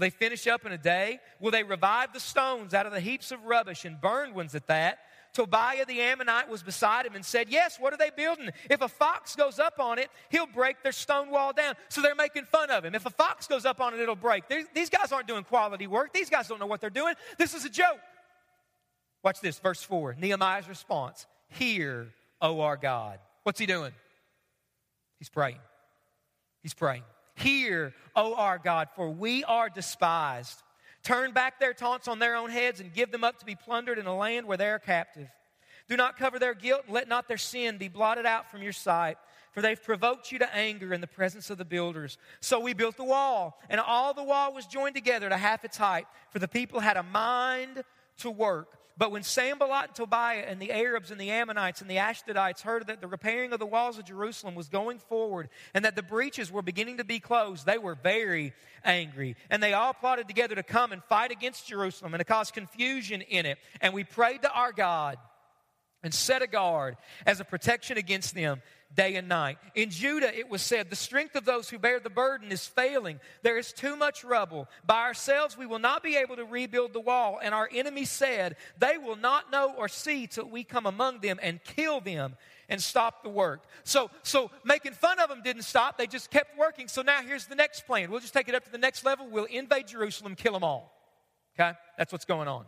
Will 0.00 0.06
they 0.06 0.10
finish 0.10 0.46
up 0.46 0.64
in 0.64 0.72
a 0.72 0.78
day? 0.78 1.20
Will 1.40 1.50
they 1.50 1.62
revive 1.62 2.14
the 2.14 2.20
stones 2.20 2.72
out 2.72 2.86
of 2.86 2.92
the 2.94 3.00
heaps 3.00 3.32
of 3.32 3.44
rubbish 3.44 3.84
and 3.84 4.00
burned 4.00 4.34
ones 4.34 4.54
at 4.54 4.66
that? 4.68 5.00
Tobiah 5.34 5.84
the 5.84 6.00
Ammonite 6.00 6.48
was 6.48 6.62
beside 6.62 7.04
him 7.04 7.14
and 7.14 7.22
said, 7.22 7.50
Yes, 7.50 7.76
what 7.78 7.92
are 7.92 7.98
they 7.98 8.08
building? 8.08 8.48
If 8.70 8.80
a 8.80 8.88
fox 8.88 9.36
goes 9.36 9.58
up 9.58 9.78
on 9.78 9.98
it, 9.98 10.08
he'll 10.30 10.46
break 10.46 10.82
their 10.82 10.92
stone 10.92 11.30
wall 11.30 11.52
down. 11.52 11.74
So 11.90 12.00
they're 12.00 12.14
making 12.14 12.46
fun 12.46 12.70
of 12.70 12.82
him. 12.82 12.94
If 12.94 13.04
a 13.04 13.10
fox 13.10 13.46
goes 13.46 13.66
up 13.66 13.78
on 13.78 13.92
it, 13.92 14.00
it'll 14.00 14.16
break. 14.16 14.44
These 14.74 14.88
guys 14.88 15.12
aren't 15.12 15.28
doing 15.28 15.44
quality 15.44 15.86
work. 15.86 16.14
These 16.14 16.30
guys 16.30 16.48
don't 16.48 16.60
know 16.60 16.66
what 16.66 16.80
they're 16.80 16.88
doing. 16.88 17.12
This 17.36 17.52
is 17.52 17.66
a 17.66 17.70
joke. 17.70 18.00
Watch 19.22 19.42
this, 19.42 19.58
verse 19.58 19.82
4. 19.82 20.16
Nehemiah's 20.18 20.66
response 20.66 21.26
Hear, 21.48 22.08
O 22.40 22.62
our 22.62 22.78
God. 22.78 23.18
What's 23.42 23.60
he 23.60 23.66
doing? 23.66 23.92
He's 25.18 25.28
praying. 25.28 25.58
He's 26.62 26.72
praying. 26.72 27.02
Hear, 27.42 27.94
O 28.14 28.34
our 28.34 28.58
God, 28.58 28.88
for 28.94 29.10
we 29.10 29.44
are 29.44 29.68
despised. 29.68 30.62
Turn 31.02 31.32
back 31.32 31.58
their 31.58 31.72
taunts 31.72 32.08
on 32.08 32.18
their 32.18 32.36
own 32.36 32.50
heads 32.50 32.80
and 32.80 32.92
give 32.92 33.10
them 33.10 33.24
up 33.24 33.38
to 33.38 33.46
be 33.46 33.54
plundered 33.54 33.98
in 33.98 34.06
a 34.06 34.16
land 34.16 34.46
where 34.46 34.58
they 34.58 34.68
are 34.68 34.78
captive. 34.78 35.28
Do 35.88 35.96
not 35.96 36.18
cover 36.18 36.38
their 36.38 36.54
guilt 36.54 36.82
and 36.84 36.94
let 36.94 37.08
not 37.08 37.28
their 37.28 37.38
sin 37.38 37.78
be 37.78 37.88
blotted 37.88 38.26
out 38.26 38.50
from 38.50 38.62
your 38.62 38.72
sight. 38.72 39.16
For 39.52 39.62
they've 39.62 39.82
provoked 39.82 40.30
you 40.30 40.38
to 40.38 40.54
anger 40.54 40.94
in 40.94 41.00
the 41.00 41.08
presence 41.08 41.50
of 41.50 41.58
the 41.58 41.64
builders. 41.64 42.18
So 42.40 42.60
we 42.60 42.72
built 42.72 42.96
the 42.96 43.04
wall, 43.04 43.60
and 43.68 43.80
all 43.80 44.14
the 44.14 44.22
wall 44.22 44.54
was 44.54 44.66
joined 44.66 44.94
together 44.94 45.28
to 45.28 45.36
half 45.36 45.64
its 45.64 45.76
height, 45.76 46.06
for 46.30 46.38
the 46.38 46.46
people 46.46 46.78
had 46.78 46.96
a 46.96 47.02
mind 47.02 47.82
to 48.18 48.30
work. 48.30 48.76
But 49.00 49.12
when 49.12 49.22
Sanballat 49.22 49.86
and 49.86 49.94
Tobiah 49.94 50.44
and 50.46 50.60
the 50.60 50.70
Arabs 50.72 51.10
and 51.10 51.18
the 51.18 51.30
Ammonites 51.30 51.80
and 51.80 51.88
the 51.88 51.96
Ashdodites 51.96 52.60
heard 52.60 52.86
that 52.88 53.00
the 53.00 53.06
repairing 53.06 53.54
of 53.54 53.58
the 53.58 53.64
walls 53.64 53.96
of 53.96 54.04
Jerusalem 54.04 54.54
was 54.54 54.68
going 54.68 54.98
forward 54.98 55.48
and 55.72 55.86
that 55.86 55.96
the 55.96 56.02
breaches 56.02 56.52
were 56.52 56.60
beginning 56.60 56.98
to 56.98 57.04
be 57.04 57.18
closed, 57.18 57.64
they 57.64 57.78
were 57.78 57.94
very 57.94 58.52
angry. 58.84 59.36
And 59.48 59.62
they 59.62 59.72
all 59.72 59.94
plotted 59.94 60.28
together 60.28 60.54
to 60.54 60.62
come 60.62 60.92
and 60.92 61.02
fight 61.04 61.30
against 61.30 61.66
Jerusalem 61.66 62.12
and 62.12 62.20
to 62.20 62.26
cause 62.26 62.50
confusion 62.50 63.22
in 63.22 63.46
it. 63.46 63.56
And 63.80 63.94
we 63.94 64.04
prayed 64.04 64.42
to 64.42 64.52
our 64.52 64.70
God 64.70 65.16
and 66.02 66.12
set 66.12 66.42
a 66.42 66.46
guard 66.46 66.98
as 67.24 67.40
a 67.40 67.44
protection 67.44 67.96
against 67.96 68.34
them 68.34 68.60
day 68.94 69.16
and 69.16 69.28
night. 69.28 69.58
In 69.74 69.90
Judah, 69.90 70.36
it 70.36 70.48
was 70.50 70.62
said, 70.62 70.90
The 70.90 70.96
strength 70.96 71.36
of 71.36 71.44
those 71.44 71.68
who 71.68 71.78
bear 71.78 72.00
the 72.00 72.10
burden 72.10 72.50
is 72.50 72.66
failing. 72.66 73.20
There 73.42 73.58
is 73.58 73.72
too 73.72 73.96
much 73.96 74.24
rubble. 74.24 74.68
By 74.84 75.02
ourselves, 75.02 75.56
we 75.56 75.66
will 75.66 75.78
not 75.78 76.02
be 76.02 76.16
able 76.16 76.36
to 76.36 76.44
rebuild 76.44 76.92
the 76.92 77.00
wall. 77.00 77.38
And 77.42 77.54
our 77.54 77.68
enemies 77.72 78.10
said, 78.10 78.56
They 78.78 78.98
will 78.98 79.16
not 79.16 79.50
know 79.50 79.74
or 79.76 79.88
see 79.88 80.26
till 80.26 80.48
we 80.48 80.64
come 80.64 80.86
among 80.86 81.20
them 81.20 81.38
and 81.42 81.62
kill 81.62 82.00
them 82.00 82.36
and 82.68 82.82
stop 82.82 83.22
the 83.22 83.28
work. 83.28 83.62
So, 83.84 84.10
so 84.22 84.50
making 84.64 84.92
fun 84.92 85.18
of 85.18 85.28
them 85.28 85.42
didn't 85.42 85.62
stop. 85.62 85.98
They 85.98 86.06
just 86.06 86.30
kept 86.30 86.56
working. 86.58 86.88
So 86.88 87.02
now 87.02 87.20
here's 87.22 87.46
the 87.46 87.56
next 87.56 87.86
plan. 87.86 88.10
We'll 88.10 88.20
just 88.20 88.32
take 88.32 88.48
it 88.48 88.54
up 88.54 88.64
to 88.64 88.72
the 88.72 88.78
next 88.78 89.04
level. 89.04 89.28
We'll 89.28 89.44
invade 89.44 89.88
Jerusalem, 89.88 90.34
kill 90.36 90.52
them 90.52 90.64
all. 90.64 90.96
Okay? 91.58 91.76
That's 91.98 92.12
what's 92.12 92.24
going 92.24 92.48
on. 92.48 92.64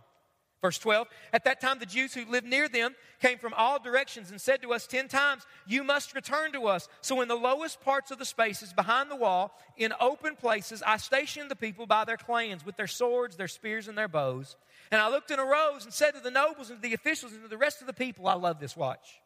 Verse 0.62 0.78
12, 0.78 1.08
at 1.32 1.42
that 1.44 1.60
time 1.60 1.80
the 1.80 1.86
Jews 1.86 2.14
who 2.14 2.24
lived 2.24 2.46
near 2.46 2.68
them 2.68 2.94
came 3.20 3.36
from 3.36 3.52
all 3.52 3.80
directions 3.80 4.30
and 4.30 4.40
said 4.40 4.62
to 4.62 4.72
us 4.72 4.86
ten 4.86 5.08
times, 5.08 5.44
You 5.66 5.82
must 5.82 6.14
return 6.14 6.52
to 6.52 6.68
us. 6.68 6.88
So 7.00 7.20
in 7.20 7.26
the 7.26 7.34
lowest 7.34 7.80
parts 7.80 8.12
of 8.12 8.20
the 8.20 8.24
spaces 8.24 8.72
behind 8.72 9.10
the 9.10 9.16
wall, 9.16 9.58
in 9.76 9.92
open 9.98 10.36
places, 10.36 10.80
I 10.86 10.98
stationed 10.98 11.50
the 11.50 11.56
people 11.56 11.86
by 11.86 12.04
their 12.04 12.16
clans 12.16 12.64
with 12.64 12.76
their 12.76 12.86
swords, 12.86 13.34
their 13.34 13.48
spears, 13.48 13.88
and 13.88 13.98
their 13.98 14.06
bows. 14.06 14.56
And 14.92 15.00
I 15.00 15.10
looked 15.10 15.32
and 15.32 15.40
arose 15.40 15.84
and 15.84 15.92
said 15.92 16.12
to 16.12 16.20
the 16.20 16.30
nobles 16.30 16.70
and 16.70 16.80
to 16.80 16.88
the 16.88 16.94
officials 16.94 17.32
and 17.32 17.42
to 17.42 17.48
the 17.48 17.58
rest 17.58 17.80
of 17.80 17.88
the 17.88 17.92
people, 17.92 18.28
I 18.28 18.34
love 18.34 18.60
this, 18.60 18.76
watch. 18.76 19.20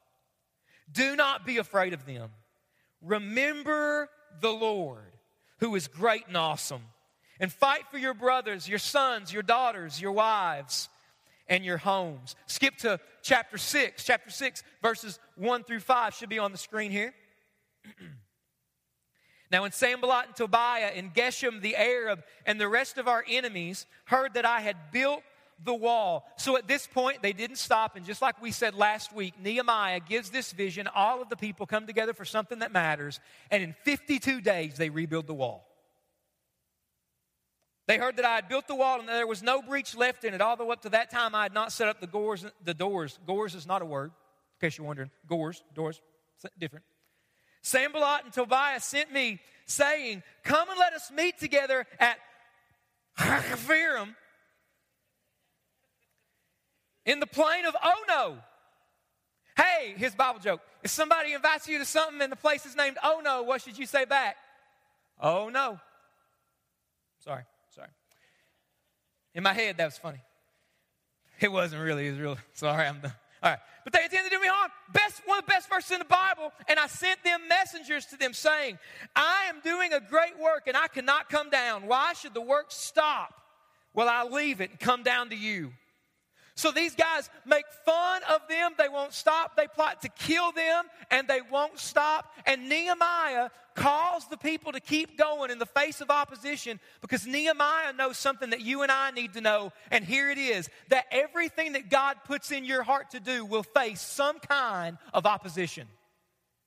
Do 0.91 1.17
not 1.17 1.45
be 1.45 1.59
afraid 1.59 1.93
of 1.93 2.07
them. 2.07 2.31
Remember 3.03 4.09
the 4.41 4.53
Lord, 4.53 5.13
who 5.59 5.75
is 5.75 5.87
great 5.87 6.29
and 6.29 6.37
awesome. 6.39 6.83
And 7.39 7.53
fight 7.53 7.83
for 7.91 7.99
your 7.99 8.15
brothers, 8.15 8.67
your 8.67 8.79
sons, 8.79 9.31
your 9.31 9.43
daughters, 9.43 10.01
your 10.01 10.13
wives 10.13 10.89
and 11.49 11.65
your 11.65 11.79
homes. 11.79 12.37
Skip 12.47 12.77
to 12.79 13.01
chapter 13.23 13.59
6. 13.59 14.05
Chapter 14.05 14.31
6, 14.31 14.63
verses 14.83 15.19
1 15.37 15.65
through 15.65 15.81
5 15.81 16.15
should 16.15 16.29
be 16.29 16.39
on 16.39 16.53
the 16.53 16.59
screen 16.59 16.91
here. 16.91 17.15
now, 19.51 19.63
when 19.63 19.73
Sanballat 19.73 20.27
and 20.27 20.37
Tobiah 20.37 20.93
and 20.95 21.15
Geshem 21.15 21.61
the 21.61 21.77
Arab 21.77 22.23
and 22.45 22.61
the 22.61 22.69
rest 22.69 22.99
of 22.99 23.09
our 23.09 23.25
enemies 23.29 23.87
heard 24.07 24.35
that 24.35 24.45
I 24.45 24.61
had 24.61 24.77
built 24.93 25.23
the 25.65 25.75
wall. 25.75 26.27
So 26.37 26.57
at 26.57 26.69
this 26.69 26.87
point, 26.87 27.23
they 27.23 27.33
didn't 27.33 27.57
stop. 27.57 27.97
And 27.97 28.05
just 28.05 28.21
like 28.21 28.41
we 28.43 28.51
said 28.51 28.75
last 28.75 29.15
week, 29.15 29.35
Nehemiah 29.43 30.01
gives 30.01 30.31
this 30.31 30.53
vision. 30.53 30.87
All 30.95 31.23
of 31.23 31.29
the 31.29 31.37
people 31.37 31.67
come 31.67 31.87
together 31.87 32.13
for 32.13 32.25
something 32.25 32.59
that 32.59 32.73
matters. 32.73 33.21
And 33.51 33.63
in 33.63 33.75
52 33.85 34.41
days, 34.41 34.77
they 34.77 34.91
rebuild 34.91 35.27
the 35.27 35.35
wall. 35.35 35.66
They 37.87 37.99
heard 37.99 38.17
that 38.17 38.25
I 38.25 38.35
had 38.35 38.49
built 38.49 38.67
the 38.67 38.75
wall 38.75 38.99
and 38.99 39.09
there 39.09 39.27
was 39.27 39.43
no 39.43 39.63
breach 39.63 39.95
left 39.97 40.25
in 40.25 40.35
it. 40.35 40.41
Although 40.41 40.73
up 40.73 40.83
to 40.83 40.89
that 40.91 41.11
time 41.11 41.35
I 41.35 41.45
had 41.45 41.55
not 41.55 41.71
set 41.71 41.89
up 41.89 42.01
the 42.01 42.07
gores, 42.07 42.45
the 42.65 42.75
doors. 42.75 43.19
Gores 43.27 43.55
is 43.55 43.67
not 43.67 43.81
a 43.81 43.85
word, 43.85 44.11
in 44.61 44.67
case 44.67 44.77
you're 44.77 44.87
wondering. 44.87 45.11
Gores, 45.27 45.63
doors, 45.75 46.01
different. 46.59 46.85
Sanballat 47.63 48.25
and 48.25 48.33
Tobiah 48.33 48.81
sent 48.81 49.13
me 49.13 49.41
saying, 49.67 50.23
Come 50.43 50.69
and 50.69 50.79
let 50.79 50.95
us 50.95 51.11
meet 51.13 51.39
together 51.39 51.87
at 52.01 52.19
Hakkephirim 53.19 54.15
in 57.05 57.21
the 57.21 57.27
plain 57.27 57.65
of 57.67 57.77
Ono. 57.85 58.39
Hey, 59.57 59.95
his 59.97 60.15
Bible 60.15 60.41
joke. 60.41 60.61
If 60.83 60.91
somebody 60.91 61.33
invites 61.33 61.67
you 61.67 61.79
to 61.79 61.85
something 61.85 62.21
and 62.21 62.31
the 62.31 62.37
place 62.37 62.67
is 62.67 62.77
named 62.77 62.99
Ono, 63.03 63.43
what 63.43 63.63
should 63.63 63.79
you 63.79 63.87
say 63.87 64.05
back? 64.05 64.37
Oh 65.21 65.49
no. 65.49 65.81
Sorry. 67.21 67.45
In 69.37 69.43
my 69.43 69.53
head, 69.53 69.77
that 69.77 69.85
was 69.85 69.99
funny. 69.99 70.23
It 71.41 71.53
wasn't 71.53 71.83
really. 71.83 72.09
It 72.09 72.13
was 72.13 72.21
real. 72.21 72.39
Sorry, 72.55 72.87
I'm 72.87 73.01
done. 73.01 73.13
All 73.43 73.51
right. 73.51 73.59
But 73.85 73.93
they 73.93 74.03
intended 74.03 74.31
to 74.31 74.37
do 74.37 74.41
me 74.41 74.49
harm. 74.49 74.71
Best, 74.95 75.21
one 75.27 75.39
of 75.39 75.45
the 75.45 75.51
best 75.51 75.69
verses 75.69 75.91
in 75.91 75.99
the 75.99 76.07
Bible. 76.07 76.53
And 76.67 76.79
I 76.79 76.87
sent 76.87 77.23
them 77.23 77.43
messengers 77.47 78.07
to 78.07 78.17
them 78.17 78.33
saying, 78.33 78.79
I 79.15 79.45
am 79.51 79.61
doing 79.63 79.93
a 79.93 80.01
great 80.01 80.39
work 80.43 80.63
and 80.67 80.77
I 80.77 80.89
cannot 80.89 81.29
come 81.29 81.51
down. 81.51 81.87
Why 81.87 82.15
should 82.15 82.33
the 82.33 82.41
work 82.41 82.69
stop? 82.71 83.35
Well, 83.93 84.09
I 84.09 84.25
leave 84.25 84.63
it 84.63 84.71
and 84.71 84.81
come 84.81 85.03
down 85.03 85.29
to 85.29 85.37
you. 85.37 85.73
So 86.57 86.73
these 86.73 86.95
guys 86.95 87.29
make 87.45 87.67
fun 87.85 88.23
of 88.31 88.41
them. 88.49 88.73
They 88.79 88.89
won't 88.89 89.13
stop. 89.13 89.57
They 89.57 89.67
plot 89.67 90.01
to 90.03 90.09
kill 90.09 90.53
them 90.53 90.87
and 91.11 91.29
they 91.29 91.41
won't 91.53 91.79
stop. 91.79 92.33
And 92.47 92.71
Nehemiah 92.71 93.51
calls 93.75 94.27
the 94.29 94.39
people 94.39 94.73
to 94.73 94.81
keep 94.81 95.19
going 95.19 95.51
in 95.51 95.59
the 95.59 95.67
face 95.67 96.01
of 96.01 96.11
opposition 96.11 96.81
because 97.03 97.27
Nehemiah 97.27 97.93
knows 97.93 98.17
something 98.17 98.51
that 98.51 98.63
you 98.63 98.83
and 98.83 98.91
I 98.91 99.11
need 99.11 99.35
to 99.35 99.43
know. 99.43 99.71
And 99.91 100.03
here 100.03 100.31
it 100.31 100.39
is 100.39 100.71
that 100.89 101.05
everything 101.11 101.75
that 101.75 101.91
God 101.91 102.17
puts 102.25 102.51
in 102.51 102.65
your 102.65 102.83
heart 102.83 103.11
to 103.11 103.21
do 103.21 103.45
will 103.45 103.63
face 103.63 104.01
some 104.01 104.39
kind 104.39 104.97
of 105.13 105.27
opposition. 105.27 105.87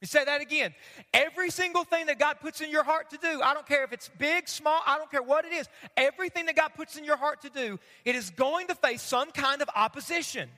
You 0.01 0.07
say 0.07 0.23
that 0.23 0.41
again. 0.41 0.73
Every 1.13 1.49
single 1.49 1.83
thing 1.83 2.05
that 2.05 2.19
God 2.19 2.37
puts 2.39 2.61
in 2.61 2.69
your 2.71 2.83
heart 2.83 3.09
to 3.09 3.17
do, 3.17 3.41
I 3.43 3.53
don't 3.53 3.67
care 3.67 3.83
if 3.83 3.91
it's 3.91 4.09
big, 4.17 4.47
small, 4.47 4.79
I 4.87 4.97
don't 4.97 5.11
care 5.11 5.21
what 5.21 5.43
it 5.43 5.51
is, 5.51 5.67
everything 5.97 6.45
that 6.45 6.55
God 6.55 6.69
puts 6.75 6.95
in 6.97 7.03
your 7.03 7.17
heart 7.17 7.41
to 7.41 7.49
do, 7.49 7.79
it 8.05 8.15
is 8.15 8.29
going 8.29 8.67
to 8.67 8.75
face 8.75 9.01
some 9.01 9.31
kind 9.31 9.61
of 9.61 9.69
opposition. 9.75 10.49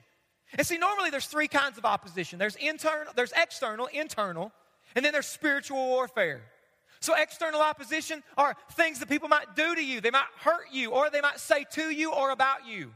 And 0.56 0.66
see, 0.66 0.78
normally 0.78 1.10
there's 1.10 1.26
three 1.26 1.48
kinds 1.48 1.76
of 1.76 1.84
opposition. 1.84 2.38
There's 2.38 2.56
internal, 2.56 3.12
there's 3.16 3.32
external, 3.36 3.86
internal, 3.86 4.52
and 4.94 5.04
then 5.04 5.12
there's 5.12 5.26
spiritual 5.26 5.88
warfare. 5.88 6.42
So 7.00 7.14
external 7.16 7.62
opposition 7.62 8.22
are 8.38 8.54
things 8.72 9.00
that 9.00 9.08
people 9.08 9.28
might 9.28 9.56
do 9.56 9.74
to 9.74 9.84
you. 9.84 10.00
They 10.00 10.12
might 10.12 10.28
hurt 10.38 10.66
you, 10.70 10.90
or 10.90 11.10
they 11.10 11.20
might 11.20 11.40
say 11.40 11.64
to 11.72 11.90
you 11.90 12.12
or 12.12 12.30
about 12.30 12.66
you. 12.66 12.92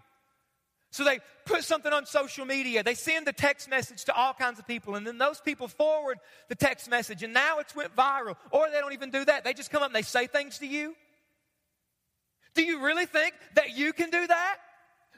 So 0.96 1.04
they 1.04 1.20
put 1.44 1.62
something 1.62 1.92
on 1.92 2.06
social 2.06 2.46
media. 2.46 2.82
They 2.82 2.94
send 2.94 3.26
the 3.26 3.32
text 3.34 3.68
message 3.68 4.06
to 4.06 4.14
all 4.14 4.32
kinds 4.32 4.58
of 4.58 4.66
people, 4.66 4.94
and 4.94 5.06
then 5.06 5.18
those 5.18 5.42
people 5.42 5.68
forward 5.68 6.16
the 6.48 6.54
text 6.54 6.88
message, 6.88 7.22
and 7.22 7.34
now 7.34 7.58
it's 7.58 7.76
went 7.76 7.94
viral. 7.94 8.34
Or 8.50 8.70
they 8.70 8.80
don't 8.80 8.94
even 8.94 9.10
do 9.10 9.22
that. 9.26 9.44
They 9.44 9.52
just 9.52 9.70
come 9.70 9.82
up 9.82 9.88
and 9.88 9.94
they 9.94 10.00
say 10.00 10.26
things 10.26 10.56
to 10.60 10.66
you. 10.66 10.94
Do 12.54 12.62
you 12.62 12.82
really 12.82 13.04
think 13.04 13.34
that 13.56 13.76
you 13.76 13.92
can 13.92 14.08
do 14.08 14.26
that? 14.26 14.56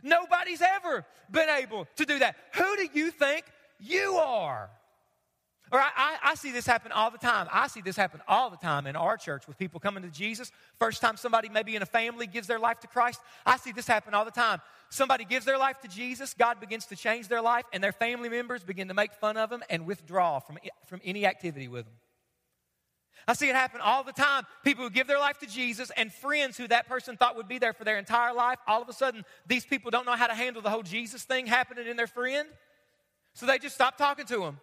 Nobody's 0.03 0.63
ever 0.63 1.07
been 1.31 1.49
able 1.49 1.87
to 1.95 2.05
do 2.05 2.19
that. 2.19 2.35
Who 2.55 2.77
do 2.77 2.89
you 2.93 3.13
think 3.13 3.45
you 3.79 4.17
are? 4.17 4.71
Or 5.71 5.79
I, 5.79 5.91
I, 5.97 6.17
I, 6.25 6.35
see 6.35 6.51
this 6.51 6.67
happen 6.67 6.93
all 6.93 7.11
the 7.11 7.19
time. 7.19 7.47
I 7.53 7.69
see 7.69 7.81
this 7.81 7.97
happen 7.97 8.21
all 8.27 8.49
the 8.49 8.57
time 8.57 8.87
in 8.87 8.97
our 8.97 9.17
church 9.17 9.47
with 9.47 9.59
people 9.59 9.81
coming 9.81 10.03
to 10.03 10.09
Jesus. 10.09 10.51
First 10.79 11.01
time 11.01 11.17
somebody, 11.17 11.49
maybe 11.49 11.77
in 11.77 11.83
a 11.83 11.87
family, 11.87 12.27
gives 12.27 12.47
their 12.47 12.59
life 12.59 12.81
to 12.81 12.87
Christ. 12.87 13.21
I 13.45 13.59
see 13.59 13.73
this 13.73 13.87
happen 13.87 14.15
all 14.15 14.25
the 14.25 14.31
time. 14.31 14.61
Somebody 14.89 15.25
gives 15.25 15.45
their 15.45 15.59
life 15.59 15.81
to 15.81 15.89
Jesus, 15.89 16.33
God 16.33 16.61
begins 16.61 16.87
to 16.87 16.97
change 16.97 17.29
their 17.29 17.43
life, 17.43 17.67
and 17.73 17.85
their 17.85 17.93
family 17.93 18.31
members 18.31 18.65
begin 18.65 18.89
to 18.89 18.95
make 18.95 19.13
fun 19.13 19.37
of 19.37 19.51
them 19.51 19.63
and 19.69 19.87
withdraw 19.87 20.39
from, 20.39 20.59
from 20.87 21.01
any 21.05 21.27
activity 21.27 21.69
with 21.69 21.85
them. 21.85 21.95
I 23.27 23.35
see 23.35 23.51
it 23.51 23.55
happen 23.55 23.83
all 23.83 24.03
the 24.03 24.13
time. 24.13 24.47
People 24.65 24.85
who 24.85 24.91
give 24.91 25.07
their 25.07 25.19
life 25.19 25.39
to 25.41 25.47
Jesus 25.47 25.91
and 25.99 26.11
friends 26.11 26.57
who 26.57 26.67
that 26.69 26.89
person 26.89 27.19
thought 27.19 27.37
would 27.37 27.49
be 27.49 27.59
there 27.59 27.75
for 27.75 27.85
their 27.85 27.99
entire 27.99 28.33
life, 28.33 28.59
all 28.67 28.81
of 28.81 28.89
a 28.89 28.95
sudden, 28.95 29.23
these 29.47 29.67
people 29.67 29.91
don't 29.91 30.07
know 30.07 30.17
how 30.17 30.29
to 30.29 30.35
handle 30.35 30.63
the 30.63 30.71
whole 30.71 30.83
Jesus 30.83 31.25
thing 31.25 31.47
happening 31.47 31.87
in 31.87 31.99
their 31.99 32.07
friend. 32.07 32.49
So 33.35 33.45
they 33.45 33.59
just 33.59 33.75
stop 33.75 33.99
talking 33.99 34.25
to 34.27 34.39
them. 34.39 34.61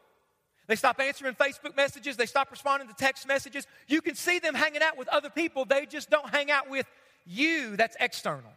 They 0.67 0.75
stop 0.75 0.99
answering 0.99 1.35
Facebook 1.35 1.75
messages. 1.75 2.17
They 2.17 2.25
stop 2.25 2.49
responding 2.51 2.87
to 2.87 2.95
text 2.95 3.27
messages. 3.27 3.67
You 3.87 4.01
can 4.01 4.15
see 4.15 4.39
them 4.39 4.55
hanging 4.55 4.81
out 4.81 4.97
with 4.97 5.07
other 5.09 5.29
people. 5.29 5.65
They 5.65 5.85
just 5.85 6.09
don't 6.09 6.29
hang 6.29 6.49
out 6.51 6.69
with 6.69 6.87
You, 7.25 7.75
that's 7.75 7.97
external 7.99 8.51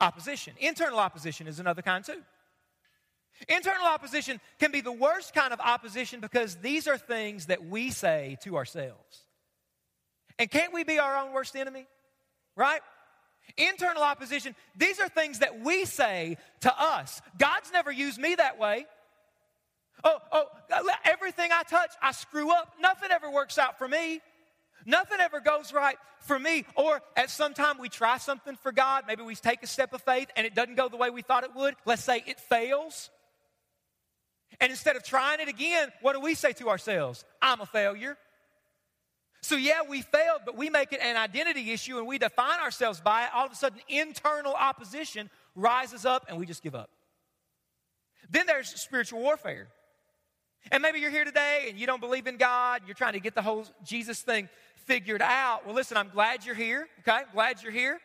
opposition. 0.00 0.54
Internal 0.58 0.98
opposition 0.98 1.46
is 1.46 1.58
another 1.58 1.82
kind 1.82 2.04
too. 2.04 2.22
Internal 3.48 3.86
opposition 3.86 4.40
can 4.58 4.72
be 4.72 4.80
the 4.80 4.92
worst 4.92 5.34
kind 5.34 5.52
of 5.52 5.60
opposition 5.60 6.20
because 6.20 6.56
these 6.56 6.88
are 6.88 6.96
things 6.96 7.46
that 7.46 7.66
we 7.66 7.90
say 7.90 8.38
to 8.42 8.56
ourselves. 8.56 9.24
And 10.38 10.50
can't 10.50 10.72
we 10.72 10.84
be 10.84 10.98
our 10.98 11.16
own 11.18 11.32
worst 11.32 11.54
enemy? 11.54 11.86
Right? 12.56 12.80
Internal 13.56 14.02
opposition, 14.02 14.54
these 14.74 14.98
are 15.00 15.08
things 15.08 15.40
that 15.40 15.60
we 15.60 15.84
say 15.84 16.38
to 16.60 16.82
us. 16.82 17.20
God's 17.38 17.70
never 17.72 17.92
used 17.92 18.18
me 18.18 18.34
that 18.34 18.58
way. 18.58 18.86
Oh, 20.06 20.18
oh, 20.30 20.44
everything 21.04 21.50
I 21.52 21.64
touch, 21.64 21.90
I 22.00 22.12
screw 22.12 22.52
up. 22.52 22.74
Nothing 22.80 23.10
ever 23.10 23.28
works 23.28 23.58
out 23.58 23.76
for 23.76 23.88
me. 23.88 24.20
Nothing 24.84 25.18
ever 25.18 25.40
goes 25.40 25.72
right 25.72 25.96
for 26.20 26.38
me. 26.38 26.64
Or 26.76 27.00
at 27.16 27.28
some 27.28 27.54
time 27.54 27.78
we 27.78 27.88
try 27.88 28.18
something 28.18 28.54
for 28.62 28.70
God. 28.70 29.02
Maybe 29.08 29.24
we 29.24 29.34
take 29.34 29.64
a 29.64 29.66
step 29.66 29.92
of 29.92 30.02
faith 30.02 30.28
and 30.36 30.46
it 30.46 30.54
doesn't 30.54 30.76
go 30.76 30.88
the 30.88 30.96
way 30.96 31.10
we 31.10 31.22
thought 31.22 31.42
it 31.42 31.50
would. 31.56 31.74
Let's 31.84 32.04
say 32.04 32.22
it 32.24 32.38
fails. 32.38 33.10
And 34.60 34.70
instead 34.70 34.94
of 34.94 35.02
trying 35.02 35.40
it 35.40 35.48
again, 35.48 35.88
what 36.02 36.12
do 36.12 36.20
we 36.20 36.36
say 36.36 36.52
to 36.52 36.68
ourselves? 36.68 37.24
I'm 37.42 37.60
a 37.60 37.66
failure. 37.66 38.16
So, 39.42 39.56
yeah, 39.56 39.80
we 39.88 40.02
failed, 40.02 40.42
but 40.46 40.56
we 40.56 40.70
make 40.70 40.92
it 40.92 41.00
an 41.02 41.16
identity 41.16 41.72
issue 41.72 41.98
and 41.98 42.06
we 42.06 42.18
define 42.18 42.60
ourselves 42.60 43.00
by 43.00 43.24
it. 43.24 43.30
All 43.34 43.46
of 43.46 43.52
a 43.52 43.56
sudden, 43.56 43.80
internal 43.88 44.54
opposition 44.54 45.30
rises 45.56 46.06
up 46.06 46.26
and 46.28 46.38
we 46.38 46.46
just 46.46 46.62
give 46.62 46.76
up. 46.76 46.90
Then 48.30 48.46
there's 48.46 48.68
spiritual 48.68 49.20
warfare. 49.20 49.66
And 50.72 50.82
maybe 50.82 51.00
you're 51.00 51.10
here 51.10 51.24
today 51.24 51.66
and 51.68 51.78
you 51.78 51.86
don't 51.86 52.00
believe 52.00 52.26
in 52.26 52.36
God, 52.36 52.82
you're 52.86 52.94
trying 52.94 53.14
to 53.14 53.20
get 53.20 53.34
the 53.34 53.42
whole 53.42 53.66
Jesus 53.84 54.20
thing 54.20 54.48
figured 54.86 55.22
out. 55.22 55.66
Well, 55.66 55.74
listen, 55.74 55.96
I'm 55.96 56.08
glad 56.08 56.44
you're 56.44 56.54
here, 56.54 56.88
okay? 57.00 57.22
Glad 57.32 57.62
you're 57.62 57.72
here. 57.72 58.00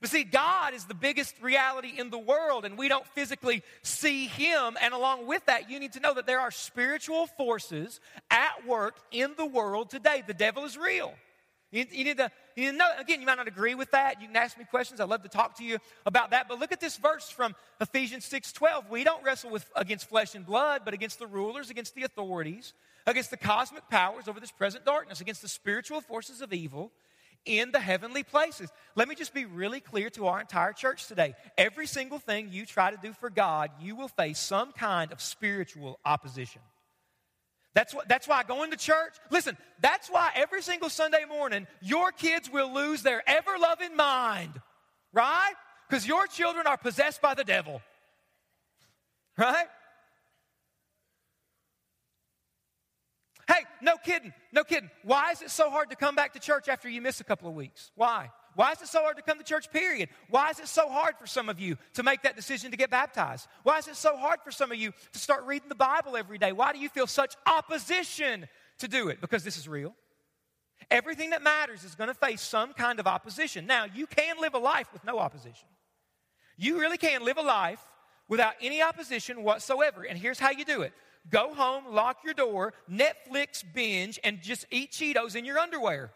But 0.00 0.10
see, 0.10 0.24
God 0.24 0.74
is 0.74 0.84
the 0.84 0.94
biggest 0.94 1.40
reality 1.40 1.92
in 1.96 2.10
the 2.10 2.18
world, 2.18 2.66
and 2.66 2.76
we 2.76 2.88
don't 2.88 3.06
physically 3.08 3.62
see 3.82 4.26
Him. 4.26 4.76
And 4.82 4.92
along 4.92 5.26
with 5.26 5.44
that, 5.46 5.70
you 5.70 5.80
need 5.80 5.94
to 5.94 6.00
know 6.00 6.12
that 6.14 6.26
there 6.26 6.40
are 6.40 6.50
spiritual 6.50 7.26
forces 7.26 8.00
at 8.30 8.66
work 8.66 8.96
in 9.10 9.32
the 9.38 9.46
world 9.46 9.88
today. 9.88 10.22
The 10.26 10.34
devil 10.34 10.64
is 10.64 10.76
real. 10.76 11.14
You, 11.72 11.84
need 11.84 12.18
to, 12.18 12.30
you 12.56 12.72
know, 12.72 12.88
again, 12.98 13.20
you 13.20 13.26
might 13.26 13.36
not 13.36 13.48
agree 13.48 13.74
with 13.74 13.90
that. 13.90 14.20
You 14.20 14.28
can 14.28 14.36
ask 14.36 14.58
me 14.58 14.64
questions. 14.64 14.98
I'd 14.98 15.08
love 15.10 15.22
to 15.22 15.28
talk 15.28 15.58
to 15.58 15.64
you 15.64 15.78
about 16.06 16.30
that. 16.30 16.48
But 16.48 16.58
look 16.58 16.72
at 16.72 16.80
this 16.80 16.96
verse 16.96 17.28
from 17.28 17.54
Ephesians 17.80 18.28
6.12. 18.28 18.88
We 18.88 19.04
don't 19.04 19.22
wrestle 19.22 19.50
with, 19.50 19.70
against 19.76 20.08
flesh 20.08 20.34
and 20.34 20.44
blood, 20.44 20.82
but 20.84 20.94
against 20.94 21.18
the 21.18 21.26
rulers, 21.26 21.68
against 21.68 21.94
the 21.94 22.04
authorities, 22.04 22.72
against 23.06 23.30
the 23.30 23.36
cosmic 23.36 23.88
powers 23.90 24.26
over 24.26 24.40
this 24.40 24.50
present 24.50 24.86
darkness, 24.86 25.20
against 25.20 25.42
the 25.42 25.48
spiritual 25.48 26.00
forces 26.00 26.40
of 26.40 26.52
evil 26.54 26.90
in 27.44 27.70
the 27.72 27.80
heavenly 27.80 28.22
places. 28.22 28.70
Let 28.94 29.06
me 29.06 29.14
just 29.14 29.34
be 29.34 29.44
really 29.44 29.80
clear 29.80 30.08
to 30.10 30.26
our 30.26 30.40
entire 30.40 30.72
church 30.72 31.06
today. 31.06 31.34
Every 31.58 31.86
single 31.86 32.18
thing 32.18 32.48
you 32.50 32.66
try 32.66 32.90
to 32.90 32.96
do 32.96 33.12
for 33.12 33.30
God, 33.30 33.70
you 33.80 33.96
will 33.96 34.08
face 34.08 34.38
some 34.38 34.72
kind 34.72 35.12
of 35.12 35.20
spiritual 35.20 35.98
opposition. 36.04 36.62
That's, 37.76 37.92
what, 37.94 38.08
that's 38.08 38.26
why 38.26 38.42
going 38.42 38.70
to 38.70 38.78
church, 38.78 39.16
listen, 39.30 39.54
that's 39.80 40.08
why 40.08 40.30
every 40.34 40.62
single 40.62 40.88
Sunday 40.88 41.26
morning 41.28 41.66
your 41.82 42.10
kids 42.10 42.50
will 42.50 42.72
lose 42.72 43.02
their 43.02 43.22
ever 43.28 43.50
loving 43.60 43.94
mind, 43.94 44.50
right? 45.12 45.52
Because 45.86 46.08
your 46.08 46.26
children 46.26 46.66
are 46.66 46.78
possessed 46.78 47.20
by 47.20 47.34
the 47.34 47.44
devil, 47.44 47.82
right? 49.36 49.66
Hey, 53.46 53.66
no 53.82 53.98
kidding, 53.98 54.32
no 54.52 54.64
kidding. 54.64 54.88
Why 55.04 55.32
is 55.32 55.42
it 55.42 55.50
so 55.50 55.68
hard 55.68 55.90
to 55.90 55.96
come 55.96 56.14
back 56.14 56.32
to 56.32 56.40
church 56.40 56.70
after 56.70 56.88
you 56.88 57.02
miss 57.02 57.20
a 57.20 57.24
couple 57.24 57.46
of 57.46 57.54
weeks? 57.54 57.90
Why? 57.94 58.30
Why 58.56 58.72
is 58.72 58.80
it 58.80 58.88
so 58.88 59.02
hard 59.02 59.18
to 59.18 59.22
come 59.22 59.36
to 59.36 59.44
church, 59.44 59.70
period? 59.70 60.08
Why 60.30 60.48
is 60.48 60.58
it 60.58 60.66
so 60.66 60.88
hard 60.88 61.16
for 61.20 61.26
some 61.26 61.50
of 61.50 61.60
you 61.60 61.76
to 61.92 62.02
make 62.02 62.22
that 62.22 62.36
decision 62.36 62.70
to 62.70 62.76
get 62.78 62.88
baptized? 62.88 63.46
Why 63.62 63.76
is 63.76 63.86
it 63.86 63.96
so 63.96 64.16
hard 64.16 64.40
for 64.42 64.50
some 64.50 64.72
of 64.72 64.78
you 64.78 64.92
to 65.12 65.18
start 65.18 65.44
reading 65.44 65.68
the 65.68 65.74
Bible 65.74 66.16
every 66.16 66.38
day? 66.38 66.52
Why 66.52 66.72
do 66.72 66.78
you 66.78 66.88
feel 66.88 67.06
such 67.06 67.36
opposition 67.46 68.48
to 68.78 68.88
do 68.88 69.08
it? 69.08 69.20
Because 69.20 69.44
this 69.44 69.58
is 69.58 69.68
real. 69.68 69.94
Everything 70.90 71.30
that 71.30 71.42
matters 71.42 71.84
is 71.84 71.94
going 71.94 72.08
to 72.08 72.14
face 72.14 72.40
some 72.40 72.72
kind 72.72 72.98
of 72.98 73.06
opposition. 73.06 73.66
Now, 73.66 73.84
you 73.84 74.06
can 74.06 74.40
live 74.40 74.54
a 74.54 74.58
life 74.58 74.90
with 74.90 75.04
no 75.04 75.18
opposition. 75.18 75.68
You 76.56 76.80
really 76.80 76.98
can 76.98 77.26
live 77.26 77.36
a 77.36 77.42
life 77.42 77.80
without 78.26 78.54
any 78.62 78.80
opposition 78.80 79.42
whatsoever. 79.42 80.02
And 80.02 80.18
here's 80.18 80.38
how 80.38 80.50
you 80.50 80.64
do 80.64 80.80
it 80.80 80.94
go 81.28 81.52
home, 81.52 81.92
lock 81.94 82.18
your 82.24 82.34
door, 82.34 82.72
Netflix 82.90 83.62
binge, 83.74 84.18
and 84.24 84.40
just 84.40 84.64
eat 84.70 84.92
Cheetos 84.92 85.36
in 85.36 85.44
your 85.44 85.58
underwear. 85.58 86.10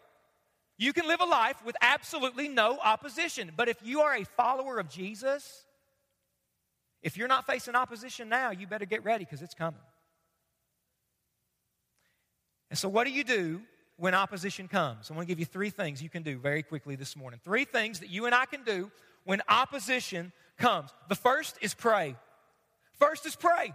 You 0.81 0.93
can 0.93 1.07
live 1.07 1.21
a 1.21 1.25
life 1.25 1.63
with 1.63 1.75
absolutely 1.79 2.47
no 2.47 2.79
opposition. 2.83 3.51
But 3.55 3.69
if 3.69 3.77
you 3.83 4.01
are 4.01 4.15
a 4.15 4.23
follower 4.25 4.79
of 4.79 4.89
Jesus, 4.89 5.63
if 7.03 7.17
you're 7.17 7.27
not 7.27 7.45
facing 7.45 7.75
opposition 7.75 8.29
now, 8.29 8.49
you 8.49 8.65
better 8.65 8.85
get 8.85 9.03
ready 9.03 9.23
because 9.23 9.43
it's 9.43 9.53
coming. 9.53 9.79
And 12.71 12.79
so, 12.79 12.89
what 12.89 13.05
do 13.05 13.11
you 13.11 13.23
do 13.23 13.61
when 13.97 14.15
opposition 14.15 14.67
comes? 14.67 15.11
I'm 15.11 15.15
going 15.15 15.27
to 15.27 15.31
give 15.31 15.37
you 15.37 15.45
three 15.45 15.69
things 15.69 16.01
you 16.01 16.09
can 16.09 16.23
do 16.23 16.39
very 16.39 16.63
quickly 16.63 16.95
this 16.95 17.15
morning. 17.15 17.39
Three 17.43 17.65
things 17.65 17.99
that 17.99 18.09
you 18.09 18.25
and 18.25 18.33
I 18.33 18.45
can 18.45 18.63
do 18.63 18.89
when 19.23 19.43
opposition 19.47 20.31
comes. 20.57 20.89
The 21.09 21.15
first 21.15 21.59
is 21.61 21.75
pray. 21.75 22.15
First 22.93 23.27
is 23.27 23.35
pray. 23.35 23.71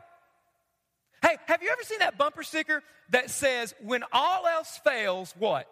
Hey, 1.23 1.37
have 1.47 1.63
you 1.63 1.69
ever 1.71 1.85
seen 1.85 2.01
that 2.01 2.19
bumper 2.19 2.43
sticker 2.43 2.83
that 3.11 3.31
says, 3.31 3.77
when 3.81 4.03
all 4.11 4.49
else 4.49 4.81
fails, 4.83 5.33
what? 5.39 5.69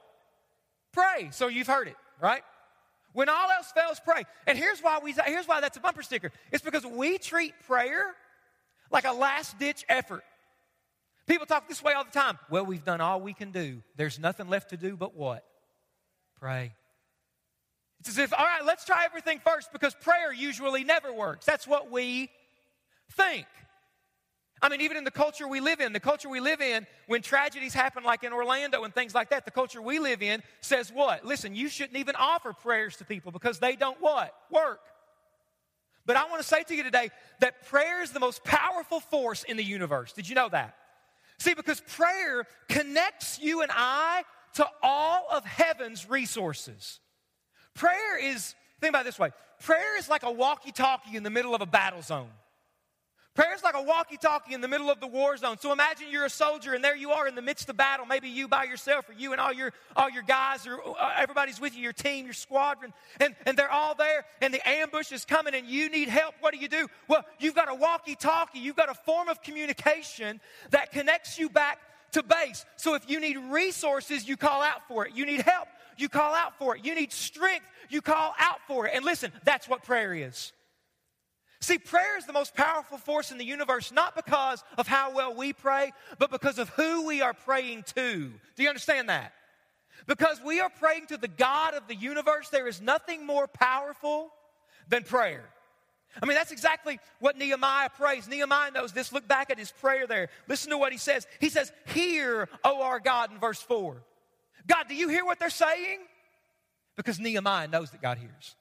Pray. 0.94 1.28
So 1.33 1.48
you've 1.48 1.66
heard 1.66 1.88
it, 1.88 1.96
right? 2.20 2.42
When 3.12 3.28
all 3.28 3.50
else 3.50 3.70
fails, 3.72 4.00
pray. 4.04 4.24
And 4.46 4.57
here's 4.57 4.80
why 4.80 5.00
we 5.02 5.14
here's 5.26 5.46
why 5.46 5.61
that's 5.61 5.76
a 5.76 5.80
bumper 5.80 6.02
sticker. 6.02 6.33
It's 6.50 6.64
because 6.64 6.87
we 6.87 7.18
treat 7.18 7.52
prayer 7.66 8.14
like 8.90 9.04
a 9.04 9.12
last 9.12 9.59
ditch 9.59 9.85
effort. 9.88 10.24
People 11.26 11.46
talk 11.46 11.68
this 11.68 11.83
way 11.83 11.92
all 11.92 12.04
the 12.04 12.11
time. 12.11 12.38
Well, 12.50 12.66
we've 12.66 12.85
done 12.85 13.00
all 13.00 13.20
we 13.20 13.33
can 13.33 13.50
do. 13.50 13.83
There's 13.96 14.18
nothing 14.18 14.48
left 14.48 14.70
to 14.70 14.76
do 14.76 14.96
but 14.96 15.16
what? 15.16 15.44
Pray. 16.40 16.72
It's 18.00 18.11
as 18.11 18.18
if, 18.18 18.35
all 18.35 18.44
right, 18.44 18.64
let's 18.64 18.85
try 18.85 19.04
everything 19.07 19.40
first 19.44 19.72
because 19.72 19.94
prayer 19.94 20.33
usually 20.33 20.85
never 20.85 21.12
works. 21.12 21.46
That's 21.46 21.66
what 21.66 21.90
we 21.90 22.30
think. 23.12 23.46
I 24.64 24.70
mean, 24.70 24.81
even 24.81 24.96
in 24.96 25.05
the 25.05 25.11
culture 25.11 25.46
we 25.46 25.61
live 25.61 25.83
in, 25.83 25.92
the 25.92 26.00
culture 26.00 26.31
we 26.31 26.40
live 26.40 26.62
in, 26.62 26.87
when 27.07 27.20
tragedies 27.20 27.74
happen 27.74 28.03
like 28.03 28.24
in 28.24 28.33
Orlando 28.33 28.85
and 28.85 28.94
things 28.94 29.14
like 29.14 29.29
that, 29.29 29.44
the 29.44 29.50
culture 29.50 29.83
we 29.83 29.98
live 29.98 30.22
in 30.22 30.42
says 30.62 30.90
what? 30.90 31.22
Listen, 31.22 31.55
you 31.55 31.68
shouldn't 31.68 31.98
even 31.98 32.14
offer 32.16 32.55
prayers 32.55 32.96
to 32.96 33.05
people 33.05 33.31
because 33.31 33.59
they 33.59 33.77
don't 33.77 34.00
what? 34.00 34.35
Work. 34.50 34.81
But 36.07 36.16
I 36.16 36.24
want 36.31 36.40
to 36.40 36.48
say 36.48 36.62
to 36.62 36.74
you 36.74 36.83
today 36.83 37.11
that 37.40 37.66
prayer 37.66 38.03
is 38.03 38.12
the 38.12 38.20
most 38.20 38.42
powerful 38.42 39.00
force 39.00 39.42
in 39.42 39.59
the 39.59 39.62
universe. 39.62 40.14
Did 40.14 40.31
you 40.31 40.35
know 40.35 40.48
that? 40.48 40.74
See, 41.38 41.53
because 41.53 41.83
prayer 41.83 42.46
connects 42.70 43.38
you 43.38 43.61
and 43.61 43.70
I 43.70 44.22
to 44.55 44.66
all 44.83 45.27
of 45.31 45.44
heaven's 45.44 46.09
resources. 46.09 47.00
Prayer 47.74 48.18
is, 48.18 48.55
think 48.81 48.92
about 48.92 49.05
this 49.05 49.18
way 49.18 49.31
prayer 49.61 49.98
is 49.98 50.09
like 50.09 50.22
a 50.22 50.33
walkie 50.33 50.72
talkie 50.72 51.16
in 51.16 51.22
the 51.22 51.31
middle 51.31 51.55
of 51.55 51.61
a 51.61 51.66
battle 51.66 52.00
zone. 52.00 52.31
Prayer 53.35 53.53
is 53.53 53.64
like 53.64 53.75
a 53.75 53.83
walkie 53.83 54.16
talkie 54.16 54.55
in 54.55 54.61
the 54.61 54.68
middle 54.68 54.88
of 54.88 55.01
the 55.01 55.09
war 55.09 55.37
zone. 55.37 55.59
So 55.59 55.73
imagine 55.73 56.07
you're 56.09 56.25
a 56.25 56.31
soldier 56.31 56.73
and 56.75 56.85
there 56.85 56.94
you 56.94 57.11
are 57.11 57.27
in 57.27 57.35
the 57.35 57.42
midst 57.42 57.68
of 57.68 57.77
battle. 57.77 58.07
Maybe 58.07 58.29
you 58.29 58.47
by 58.47 58.62
yourself 58.62 59.09
or 59.09 59.12
you 59.12 59.33
and 59.33 59.40
all 59.40 59.53
your, 59.53 59.73
all 59.97 60.09
your 60.09 60.23
guys 60.23 60.68
or 60.68 60.79
uh, 60.81 61.11
everybody's 61.18 61.61
with 61.61 61.75
you, 61.75 61.83
your 61.83 61.92
team, 61.92 62.27
your 62.27 62.35
squadron, 62.35 62.92
and, 63.18 63.35
and 63.44 63.57
they're 63.57 63.70
all 63.70 63.97
there 63.97 64.25
and 64.40 64.55
the 64.55 64.66
ambush 64.68 65.11
is 65.11 65.25
coming 65.25 65.53
and 65.57 65.66
you 65.66 65.90
need 65.90 66.09
help. 66.09 66.37
What 66.38 66.55
do 66.55 66.61
you 66.61 66.68
do? 66.68 66.87
Well, 67.09 67.25
you've 67.40 67.57
got 67.57 67.68
a 67.68 67.75
walkie 67.75 68.14
talkie, 68.14 68.61
you've 68.61 68.77
got 68.77 68.88
a 68.88 68.94
form 68.94 69.29
of 69.29 69.42
communication 69.42 70.40
that 70.70 70.92
connects 70.92 71.37
you 71.37 71.49
back 71.49 71.81
to 72.12 72.23
base. 72.23 72.64
So 72.77 72.94
if 72.94 73.11
you 73.11 73.18
need 73.18 73.37
resources, 73.37 74.29
you 74.29 74.37
call 74.37 74.62
out 74.62 74.87
for 74.87 75.07
it. 75.07 75.12
You 75.16 75.27
need 75.27 75.40
help, 75.40 75.66
you 75.99 76.09
call 76.09 76.35
out 76.35 76.57
for 76.57 76.77
it. 76.77 76.85
You 76.85 76.94
need 76.94 77.12
strength, 77.12 77.66
you 77.90 78.01
call 78.01 78.33
out 78.38 78.61
for 78.68 78.87
it. 78.87 78.92
And 78.94 79.05
listen, 79.05 79.33
that's 79.42 79.68
what 79.68 79.83
prayer 79.83 80.14
is. 80.14 80.54
See, 81.64 81.79
prayer 81.79 82.18
is 82.18 82.27
the 82.27 82.35
most 82.35 82.55
powerful 82.55 82.98
force 82.98 83.31
in 83.31 83.38
the 83.38 83.44
universe, 83.44 83.90
not 83.90 84.14
because 84.14 84.62
of 84.77 84.87
how 84.87 85.14
well 85.14 85.35
we 85.35 85.55
pray, 85.55 85.94
but 86.18 86.31
because 86.31 86.59
of 86.59 86.68
who 86.68 87.07
we 87.07 87.22
are 87.22 87.33
praying 87.33 87.85
to. 87.94 88.31
Do 88.55 88.62
you 88.62 88.68
understand 88.68 89.09
that? 89.09 89.33
Because 90.07 90.42
we 90.44 90.61
are 90.61 90.68
praying 90.68 91.07
to 91.07 91.16
the 91.16 91.27
God 91.27 91.72
of 91.72 91.88
the 91.88 91.94
universe, 91.94 92.50
there 92.50 92.68
is 92.68 92.83
nothing 92.83 93.24
more 93.24 93.46
powerful 93.46 94.31
than 94.88 95.05
prayer. 95.05 95.48
I 96.22 96.27
mean, 96.27 96.37
that's 96.37 96.53
exactly 96.53 97.00
what 97.18 97.38
Nehemiah 97.38 97.88
prays. 97.88 98.29
Nehemiah 98.29 98.70
knows 98.70 98.92
this. 98.92 99.11
Look 99.11 99.27
back 99.27 99.48
at 99.48 99.59
his 99.59 99.72
prayer 99.72 100.07
there. 100.07 100.29
Listen 100.46 100.68
to 100.68 100.77
what 100.77 100.92
he 100.92 100.98
says. 100.98 101.27
He 101.40 101.48
says, 101.48 101.72
Hear, 101.87 102.50
O 102.62 102.83
our 102.83 103.00
God, 103.00 103.33
in 103.33 103.38
verse 103.38 103.62
4. 103.62 104.03
God, 104.66 104.85
do 104.87 104.94
you 104.94 105.09
hear 105.09 105.24
what 105.24 105.38
they're 105.38 105.48
saying? 105.48 106.00
Because 106.94 107.18
Nehemiah 107.18 107.68
knows 107.68 107.90
that 107.92 108.03
God 108.03 108.18
hears. 108.18 108.55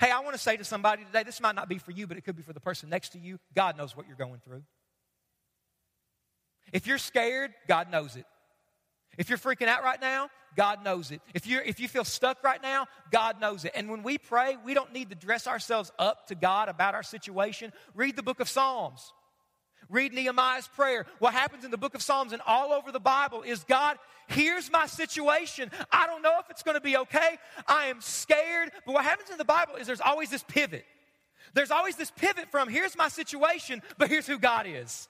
Hey, 0.00 0.10
I 0.10 0.20
want 0.20 0.32
to 0.32 0.40
say 0.40 0.56
to 0.56 0.64
somebody 0.64 1.04
today, 1.04 1.24
this 1.24 1.42
might 1.42 1.54
not 1.54 1.68
be 1.68 1.76
for 1.76 1.90
you, 1.90 2.06
but 2.06 2.16
it 2.16 2.22
could 2.22 2.34
be 2.34 2.42
for 2.42 2.54
the 2.54 2.60
person 2.60 2.88
next 2.88 3.10
to 3.10 3.18
you. 3.18 3.38
God 3.54 3.76
knows 3.76 3.94
what 3.94 4.06
you're 4.08 4.16
going 4.16 4.40
through. 4.42 4.62
If 6.72 6.86
you're 6.86 6.96
scared, 6.96 7.52
God 7.68 7.90
knows 7.90 8.16
it. 8.16 8.24
If 9.18 9.28
you're 9.28 9.36
freaking 9.38 9.68
out 9.68 9.84
right 9.84 10.00
now, 10.00 10.30
God 10.56 10.82
knows 10.82 11.10
it. 11.10 11.20
If, 11.34 11.46
you 11.46 11.60
if 11.66 11.80
you 11.80 11.86
feel 11.86 12.04
stuck 12.04 12.42
right 12.42 12.62
now, 12.62 12.86
God 13.12 13.42
knows 13.42 13.66
it. 13.66 13.72
And 13.74 13.90
when 13.90 14.02
we 14.02 14.16
pray, 14.16 14.56
we 14.64 14.72
don't 14.72 14.90
need 14.94 15.10
to 15.10 15.14
dress 15.14 15.46
ourselves 15.46 15.92
up 15.98 16.28
to 16.28 16.34
God 16.34 16.70
about 16.70 16.94
our 16.94 17.02
situation. 17.02 17.70
Read 17.94 18.16
the 18.16 18.22
book 18.22 18.40
of 18.40 18.48
Psalms. 18.48 19.12
Read 19.90 20.14
Nehemiah's 20.14 20.68
prayer. 20.68 21.04
What 21.18 21.34
happens 21.34 21.64
in 21.64 21.70
the 21.70 21.76
book 21.76 21.94
of 21.94 22.02
Psalms 22.02 22.32
and 22.32 22.40
all 22.46 22.72
over 22.72 22.92
the 22.92 23.00
Bible 23.00 23.42
is 23.42 23.64
God, 23.64 23.98
here's 24.28 24.70
my 24.70 24.86
situation. 24.86 25.70
I 25.90 26.06
don't 26.06 26.22
know 26.22 26.38
if 26.38 26.48
it's 26.48 26.62
going 26.62 26.76
to 26.76 26.80
be 26.80 26.96
okay. 26.96 27.38
I 27.66 27.86
am 27.86 28.00
scared. 28.00 28.70
But 28.86 28.92
what 28.92 29.04
happens 29.04 29.30
in 29.30 29.36
the 29.36 29.44
Bible 29.44 29.74
is 29.74 29.86
there's 29.88 30.00
always 30.00 30.30
this 30.30 30.44
pivot. 30.44 30.86
There's 31.54 31.72
always 31.72 31.96
this 31.96 32.12
pivot 32.12 32.50
from 32.52 32.68
here's 32.68 32.96
my 32.96 33.08
situation, 33.08 33.82
but 33.98 34.08
here's 34.08 34.26
who 34.26 34.38
God 34.38 34.66
is. 34.68 35.08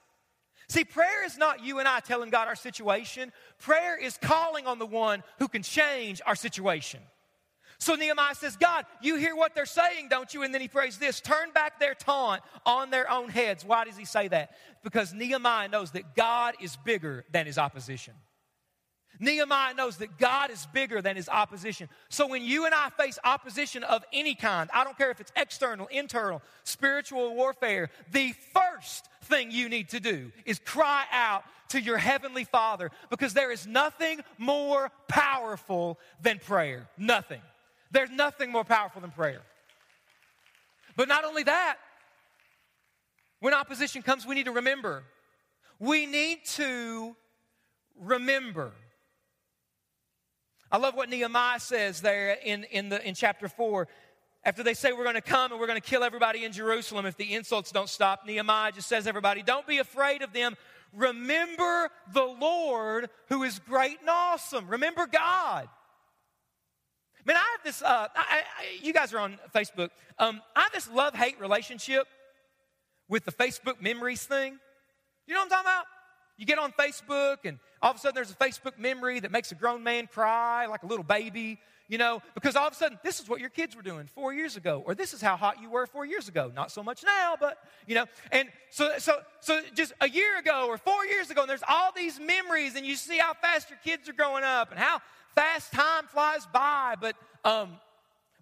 See, 0.67 0.83
prayer 0.83 1.25
is 1.25 1.37
not 1.37 1.63
you 1.63 1.79
and 1.79 1.87
I 1.87 1.99
telling 1.99 2.29
God 2.29 2.47
our 2.47 2.55
situation. 2.55 3.31
Prayer 3.59 3.97
is 3.97 4.17
calling 4.19 4.65
on 4.65 4.79
the 4.79 4.85
one 4.85 5.21
who 5.37 5.47
can 5.47 5.63
change 5.63 6.21
our 6.25 6.35
situation. 6.35 7.01
So 7.81 7.95
Nehemiah 7.95 8.35
says, 8.35 8.57
God, 8.57 8.85
you 9.01 9.15
hear 9.15 9.35
what 9.35 9.55
they're 9.55 9.65
saying, 9.65 10.09
don't 10.09 10.31
you? 10.35 10.43
And 10.43 10.53
then 10.53 10.61
he 10.61 10.67
prays 10.67 10.99
this 10.99 11.19
turn 11.19 11.49
back 11.51 11.79
their 11.79 11.95
taunt 11.95 12.43
on 12.63 12.91
their 12.91 13.09
own 13.09 13.27
heads. 13.27 13.65
Why 13.65 13.85
does 13.85 13.97
he 13.97 14.05
say 14.05 14.27
that? 14.27 14.51
Because 14.83 15.15
Nehemiah 15.15 15.67
knows 15.67 15.89
that 15.91 16.15
God 16.15 16.53
is 16.61 16.75
bigger 16.85 17.25
than 17.31 17.47
his 17.47 17.57
opposition. 17.57 18.13
Nehemiah 19.19 19.73
knows 19.73 19.97
that 19.97 20.19
God 20.19 20.51
is 20.51 20.67
bigger 20.67 21.01
than 21.01 21.15
his 21.15 21.27
opposition. 21.27 21.89
So 22.09 22.27
when 22.27 22.43
you 22.43 22.65
and 22.65 22.73
I 22.75 22.89
face 22.91 23.17
opposition 23.23 23.83
of 23.83 24.03
any 24.13 24.35
kind, 24.35 24.69
I 24.71 24.83
don't 24.83 24.95
care 24.95 25.09
if 25.09 25.19
it's 25.19 25.31
external, 25.35 25.87
internal, 25.87 26.43
spiritual 26.63 27.33
warfare, 27.33 27.89
the 28.11 28.35
first 28.53 29.09
thing 29.23 29.49
you 29.49 29.69
need 29.69 29.89
to 29.89 29.99
do 29.99 30.31
is 30.45 30.59
cry 30.59 31.05
out 31.11 31.43
to 31.69 31.81
your 31.81 31.97
heavenly 31.97 32.43
Father 32.43 32.91
because 33.09 33.33
there 33.33 33.51
is 33.51 33.65
nothing 33.65 34.21
more 34.37 34.91
powerful 35.07 35.97
than 36.21 36.37
prayer. 36.37 36.87
Nothing. 36.95 37.41
There's 37.91 38.09
nothing 38.09 38.51
more 38.51 38.63
powerful 38.63 39.01
than 39.01 39.11
prayer. 39.11 39.41
But 40.95 41.07
not 41.07 41.25
only 41.25 41.43
that, 41.43 41.77
when 43.39 43.53
opposition 43.53 44.01
comes, 44.01 44.25
we 44.25 44.35
need 44.35 44.45
to 44.45 44.51
remember. 44.51 45.03
We 45.79 46.05
need 46.05 46.45
to 46.55 47.15
remember. 47.99 48.71
I 50.71 50.77
love 50.77 50.95
what 50.95 51.09
Nehemiah 51.09 51.59
says 51.59 52.01
there 52.01 52.37
in, 52.43 52.63
in, 52.65 52.89
the, 52.89 53.05
in 53.05 53.15
chapter 53.15 53.47
4. 53.47 53.87
After 54.43 54.63
they 54.63 54.73
say 54.73 54.93
we're 54.93 55.03
going 55.03 55.15
to 55.15 55.21
come 55.21 55.51
and 55.51 55.59
we're 55.59 55.67
going 55.67 55.81
to 55.81 55.87
kill 55.87 56.03
everybody 56.03 56.45
in 56.45 56.51
Jerusalem 56.51 57.05
if 57.05 57.17
the 57.17 57.33
insults 57.33 57.71
don't 57.71 57.89
stop, 57.89 58.25
Nehemiah 58.25 58.71
just 58.71 58.87
says, 58.87 59.05
everybody, 59.05 59.43
don't 59.43 59.67
be 59.67 59.79
afraid 59.79 60.21
of 60.21 60.33
them. 60.33 60.55
Remember 60.93 61.89
the 62.13 62.23
Lord 62.23 63.09
who 63.29 63.43
is 63.43 63.59
great 63.59 63.99
and 63.99 64.09
awesome. 64.09 64.67
Remember 64.67 65.07
God. 65.07 65.67
Man, 67.23 67.35
I 67.35 67.39
have 67.39 67.63
this, 67.63 67.81
uh, 67.83 68.07
I, 68.15 68.41
I, 68.41 68.43
you 68.81 68.93
guys 68.93 69.13
are 69.13 69.19
on 69.19 69.37
Facebook. 69.53 69.89
Um, 70.17 70.41
I 70.55 70.61
have 70.61 70.71
this 70.71 70.89
love 70.89 71.13
hate 71.13 71.39
relationship 71.39 72.07
with 73.07 73.25
the 73.25 73.31
Facebook 73.31 73.79
memories 73.79 74.23
thing. 74.23 74.57
You 75.27 75.35
know 75.35 75.41
what 75.41 75.45
I'm 75.45 75.49
talking 75.49 75.65
about? 75.65 75.85
You 76.37 76.45
get 76.47 76.57
on 76.57 76.71
Facebook, 76.71 77.37
and 77.45 77.59
all 77.81 77.91
of 77.91 77.97
a 77.97 77.99
sudden 77.99 78.15
there's 78.15 78.31
a 78.31 78.35
Facebook 78.35 78.79
memory 78.79 79.19
that 79.19 79.31
makes 79.31 79.51
a 79.51 79.55
grown 79.55 79.83
man 79.83 80.07
cry 80.07 80.65
like 80.65 80.81
a 80.81 80.87
little 80.87 81.03
baby, 81.03 81.59
you 81.87 81.99
know, 81.99 82.23
because 82.33 82.55
all 82.55 82.65
of 82.65 82.73
a 82.73 82.75
sudden 82.75 82.97
this 83.03 83.19
is 83.19 83.29
what 83.29 83.39
your 83.39 83.49
kids 83.49 83.75
were 83.75 83.83
doing 83.83 84.07
four 84.07 84.33
years 84.33 84.57
ago, 84.57 84.81
or 84.87 84.95
this 84.95 85.13
is 85.13 85.21
how 85.21 85.35
hot 85.35 85.61
you 85.61 85.69
were 85.69 85.85
four 85.85 86.05
years 86.05 86.27
ago. 86.27 86.51
Not 86.55 86.71
so 86.71 86.81
much 86.81 87.03
now, 87.03 87.35
but, 87.39 87.59
you 87.85 87.93
know, 87.93 88.05
and 88.31 88.49
so, 88.71 88.97
so, 88.97 89.19
so 89.41 89.61
just 89.75 89.93
a 90.01 90.09
year 90.09 90.39
ago 90.39 90.65
or 90.67 90.79
four 90.79 91.05
years 91.05 91.29
ago, 91.29 91.41
and 91.41 91.49
there's 91.49 91.63
all 91.69 91.91
these 91.95 92.19
memories, 92.19 92.75
and 92.75 92.83
you 92.83 92.95
see 92.95 93.19
how 93.19 93.35
fast 93.35 93.69
your 93.69 93.79
kids 93.83 94.09
are 94.09 94.13
growing 94.13 94.43
up 94.43 94.71
and 94.71 94.79
how 94.79 95.01
fast 95.35 95.71
time 95.71 96.05
flies 96.07 96.47
by. 96.51 96.95
But 96.99 97.15
um, 97.43 97.79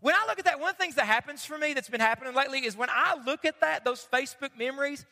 when 0.02 0.16
I 0.16 0.26
look 0.28 0.40
at 0.40 0.46
that, 0.46 0.60
one 0.60 0.70
of 0.70 0.78
the 0.78 0.84
things 0.84 0.96
that 0.96 1.06
happens 1.06 1.46
for 1.46 1.58
me 1.58 1.74
that's 1.74 1.90
been 1.90 2.00
happening 2.00 2.34
lately 2.34 2.66
is 2.66 2.78
when 2.78 2.90
I 2.90 3.18
look 3.26 3.46
at 3.46 3.62
that, 3.62 3.86
those 3.86 4.08
Facebook 4.12 4.58
memories, 4.58 5.06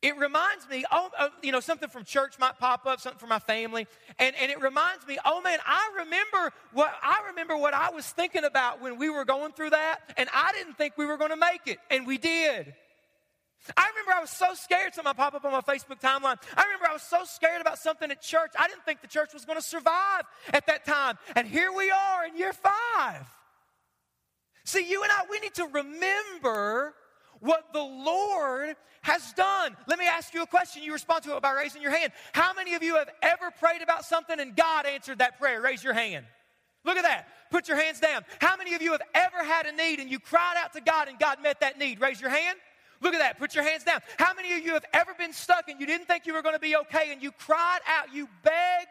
it 0.00 0.16
reminds 0.16 0.68
me, 0.68 0.84
oh, 0.92 1.10
uh, 1.18 1.28
you 1.42 1.50
know, 1.50 1.58
something 1.58 1.88
from 1.88 2.04
church 2.04 2.38
might 2.38 2.58
pop 2.58 2.86
up, 2.86 3.00
something 3.00 3.18
from 3.18 3.30
my 3.30 3.40
family, 3.40 3.88
and, 4.18 4.36
and 4.40 4.50
it 4.50 4.60
reminds 4.60 5.04
me, 5.08 5.18
oh 5.24 5.40
man, 5.40 5.58
I 5.66 5.90
remember 5.98 6.52
what 6.72 6.94
I 7.02 7.26
remember 7.28 7.56
what 7.56 7.74
I 7.74 7.90
was 7.90 8.06
thinking 8.06 8.44
about 8.44 8.80
when 8.80 8.96
we 8.96 9.10
were 9.10 9.24
going 9.24 9.52
through 9.52 9.70
that, 9.70 9.98
and 10.16 10.28
I 10.32 10.52
didn't 10.52 10.78
think 10.78 10.96
we 10.96 11.06
were 11.06 11.16
going 11.16 11.30
to 11.30 11.36
make 11.36 11.62
it, 11.66 11.78
and 11.90 12.06
we 12.06 12.16
did. 12.16 12.74
I 13.76 13.88
remember 13.90 14.12
I 14.12 14.20
was 14.20 14.30
so 14.30 14.54
scared, 14.54 14.94
something 14.94 15.12
pop 15.14 15.34
up 15.34 15.44
on 15.44 15.52
my 15.52 15.60
Facebook 15.60 16.00
timeline. 16.00 16.36
I 16.56 16.64
remember 16.64 16.88
I 16.88 16.92
was 16.92 17.02
so 17.02 17.24
scared 17.24 17.60
about 17.60 17.78
something 17.78 18.10
at 18.10 18.22
church. 18.22 18.52
I 18.58 18.66
didn't 18.68 18.84
think 18.84 19.02
the 19.02 19.08
church 19.08 19.34
was 19.34 19.44
going 19.44 19.58
to 19.58 19.64
survive 19.64 20.22
at 20.52 20.66
that 20.66 20.86
time. 20.86 21.18
And 21.36 21.46
here 21.46 21.72
we 21.72 21.90
are 21.90 22.26
in 22.26 22.36
year 22.36 22.52
five. 22.52 23.26
See, 24.64 24.88
you 24.88 25.02
and 25.02 25.10
I, 25.10 25.24
we 25.30 25.40
need 25.40 25.54
to 25.54 25.66
remember 25.66 26.94
what 27.40 27.72
the 27.72 27.82
Lord 27.82 28.76
has 29.02 29.32
done. 29.32 29.76
Let 29.86 29.98
me 29.98 30.06
ask 30.06 30.34
you 30.34 30.42
a 30.42 30.46
question. 30.46 30.82
You 30.82 30.92
respond 30.92 31.24
to 31.24 31.36
it 31.36 31.42
by 31.42 31.52
raising 31.52 31.82
your 31.82 31.96
hand. 31.96 32.12
How 32.32 32.52
many 32.52 32.74
of 32.74 32.82
you 32.82 32.96
have 32.96 33.08
ever 33.22 33.50
prayed 33.50 33.82
about 33.82 34.04
something 34.04 34.38
and 34.38 34.56
God 34.56 34.86
answered 34.86 35.18
that 35.18 35.38
prayer? 35.38 35.60
Raise 35.60 35.82
your 35.82 35.94
hand. 35.94 36.26
Look 36.84 36.96
at 36.96 37.04
that. 37.04 37.28
Put 37.50 37.68
your 37.68 37.76
hands 37.76 38.00
down. 38.00 38.24
How 38.40 38.56
many 38.56 38.74
of 38.74 38.82
you 38.82 38.92
have 38.92 39.02
ever 39.14 39.42
had 39.42 39.66
a 39.66 39.72
need 39.72 40.00
and 40.00 40.10
you 40.10 40.18
cried 40.18 40.56
out 40.58 40.72
to 40.74 40.80
God 40.80 41.08
and 41.08 41.18
God 41.18 41.42
met 41.42 41.60
that 41.60 41.78
need? 41.78 42.00
Raise 42.00 42.20
your 42.20 42.30
hand. 42.30 42.58
Look 43.00 43.14
at 43.14 43.18
that. 43.18 43.38
Put 43.38 43.54
your 43.54 43.64
hands 43.64 43.84
down. 43.84 44.00
How 44.18 44.34
many 44.34 44.52
of 44.54 44.64
you 44.64 44.74
have 44.74 44.84
ever 44.92 45.14
been 45.14 45.32
stuck 45.32 45.68
and 45.68 45.80
you 45.80 45.86
didn't 45.86 46.06
think 46.06 46.26
you 46.26 46.34
were 46.34 46.42
going 46.42 46.54
to 46.54 46.60
be 46.60 46.76
okay 46.76 47.12
and 47.12 47.22
you 47.22 47.30
cried 47.32 47.80
out, 47.86 48.12
you 48.12 48.28
begged 48.42 48.88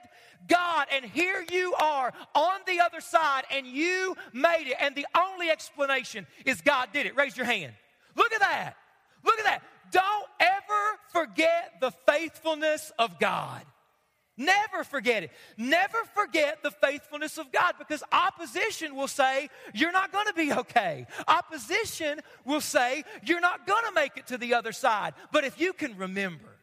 God, 0.47 0.87
and 0.93 1.03
here 1.03 1.43
you 1.51 1.73
are 1.75 2.13
on 2.35 2.59
the 2.67 2.79
other 2.79 3.01
side 3.01 3.43
and 3.51 3.65
you 3.65 4.15
made 4.33 4.67
it. 4.67 4.77
And 4.79 4.95
the 4.95 5.07
only 5.17 5.49
explanation 5.49 6.27
is 6.45 6.61
God 6.61 6.89
did 6.93 7.05
it. 7.05 7.15
Raise 7.17 7.35
your 7.35 7.45
hand. 7.45 7.73
Look 8.15 8.31
at 8.33 8.39
that. 8.39 8.75
Look 9.23 9.39
at 9.39 9.45
that. 9.45 9.61
Don't 9.91 10.27
ever 10.39 10.99
forget 11.09 11.73
the 11.81 11.91
faithfulness 12.07 12.91
of 12.99 13.19
God. 13.19 13.63
Never 14.37 14.83
forget 14.83 15.23
it. 15.23 15.31
Never 15.57 15.97
forget 16.13 16.61
the 16.61 16.69
faithfulness 16.69 17.39
of 17.39 17.51
God 17.51 17.73
because 17.79 18.03
opposition 18.11 18.95
will 18.95 19.07
say, 19.07 19.49
You're 19.73 19.91
not 19.91 20.11
going 20.11 20.27
to 20.27 20.33
be 20.33 20.53
okay. 20.53 21.07
Opposition 21.27 22.21
will 22.45 22.61
say, 22.61 23.03
You're 23.23 23.41
not 23.41 23.65
going 23.65 23.83
to 23.85 23.91
make 23.93 24.15
it 24.15 24.27
to 24.27 24.37
the 24.37 24.53
other 24.53 24.71
side. 24.71 25.15
But 25.31 25.43
if 25.43 25.59
you 25.59 25.73
can 25.73 25.97
remember, 25.97 26.57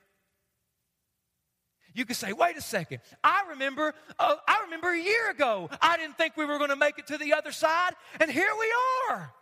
you 1.95 2.05
can 2.05 2.17
say, 2.17 2.33
wait 2.33 2.57
a 2.57 2.61
second. 2.61 3.01
I 3.23 3.45
remember, 3.51 3.95
uh, 4.19 4.35
I 4.49 4.63
remember 4.65 4.91
a 4.91 4.99
year 4.99 5.31
ago, 5.31 5.71
I 5.81 5.97
didn't 5.97 6.19
think 6.19 6.37
we 6.37 6.45
were 6.45 6.59
going 6.59 6.71
to 6.71 6.77
make 6.77 6.99
it 6.99 7.07
to 7.07 7.19
the 7.19 7.35
other 7.35 7.53
side, 7.53 7.93
and 8.21 8.29
here 8.29 8.51
we 8.59 8.75
are. 9.11 9.33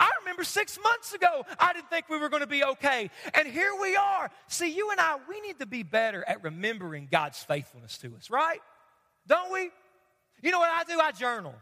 I 0.00 0.10
remember 0.20 0.44
six 0.44 0.78
months 0.82 1.12
ago, 1.14 1.44
I 1.58 1.72
didn't 1.72 1.90
think 1.90 2.08
we 2.08 2.18
were 2.18 2.28
going 2.28 2.42
to 2.42 2.46
be 2.46 2.64
okay. 2.64 3.10
And 3.34 3.48
here 3.48 3.72
we 3.80 3.96
are. 3.96 4.30
See, 4.48 4.74
you 4.74 4.90
and 4.90 5.00
I, 5.00 5.16
we 5.28 5.40
need 5.40 5.58
to 5.58 5.66
be 5.66 5.82
better 5.82 6.24
at 6.26 6.42
remembering 6.42 7.08
God's 7.10 7.38
faithfulness 7.38 7.98
to 7.98 8.14
us, 8.16 8.30
right? 8.30 8.60
Don't 9.26 9.52
we? 9.52 9.70
You 10.42 10.50
know 10.50 10.58
what 10.58 10.70
I 10.70 10.84
do? 10.84 10.98
I 11.00 11.12
journal. 11.12 11.54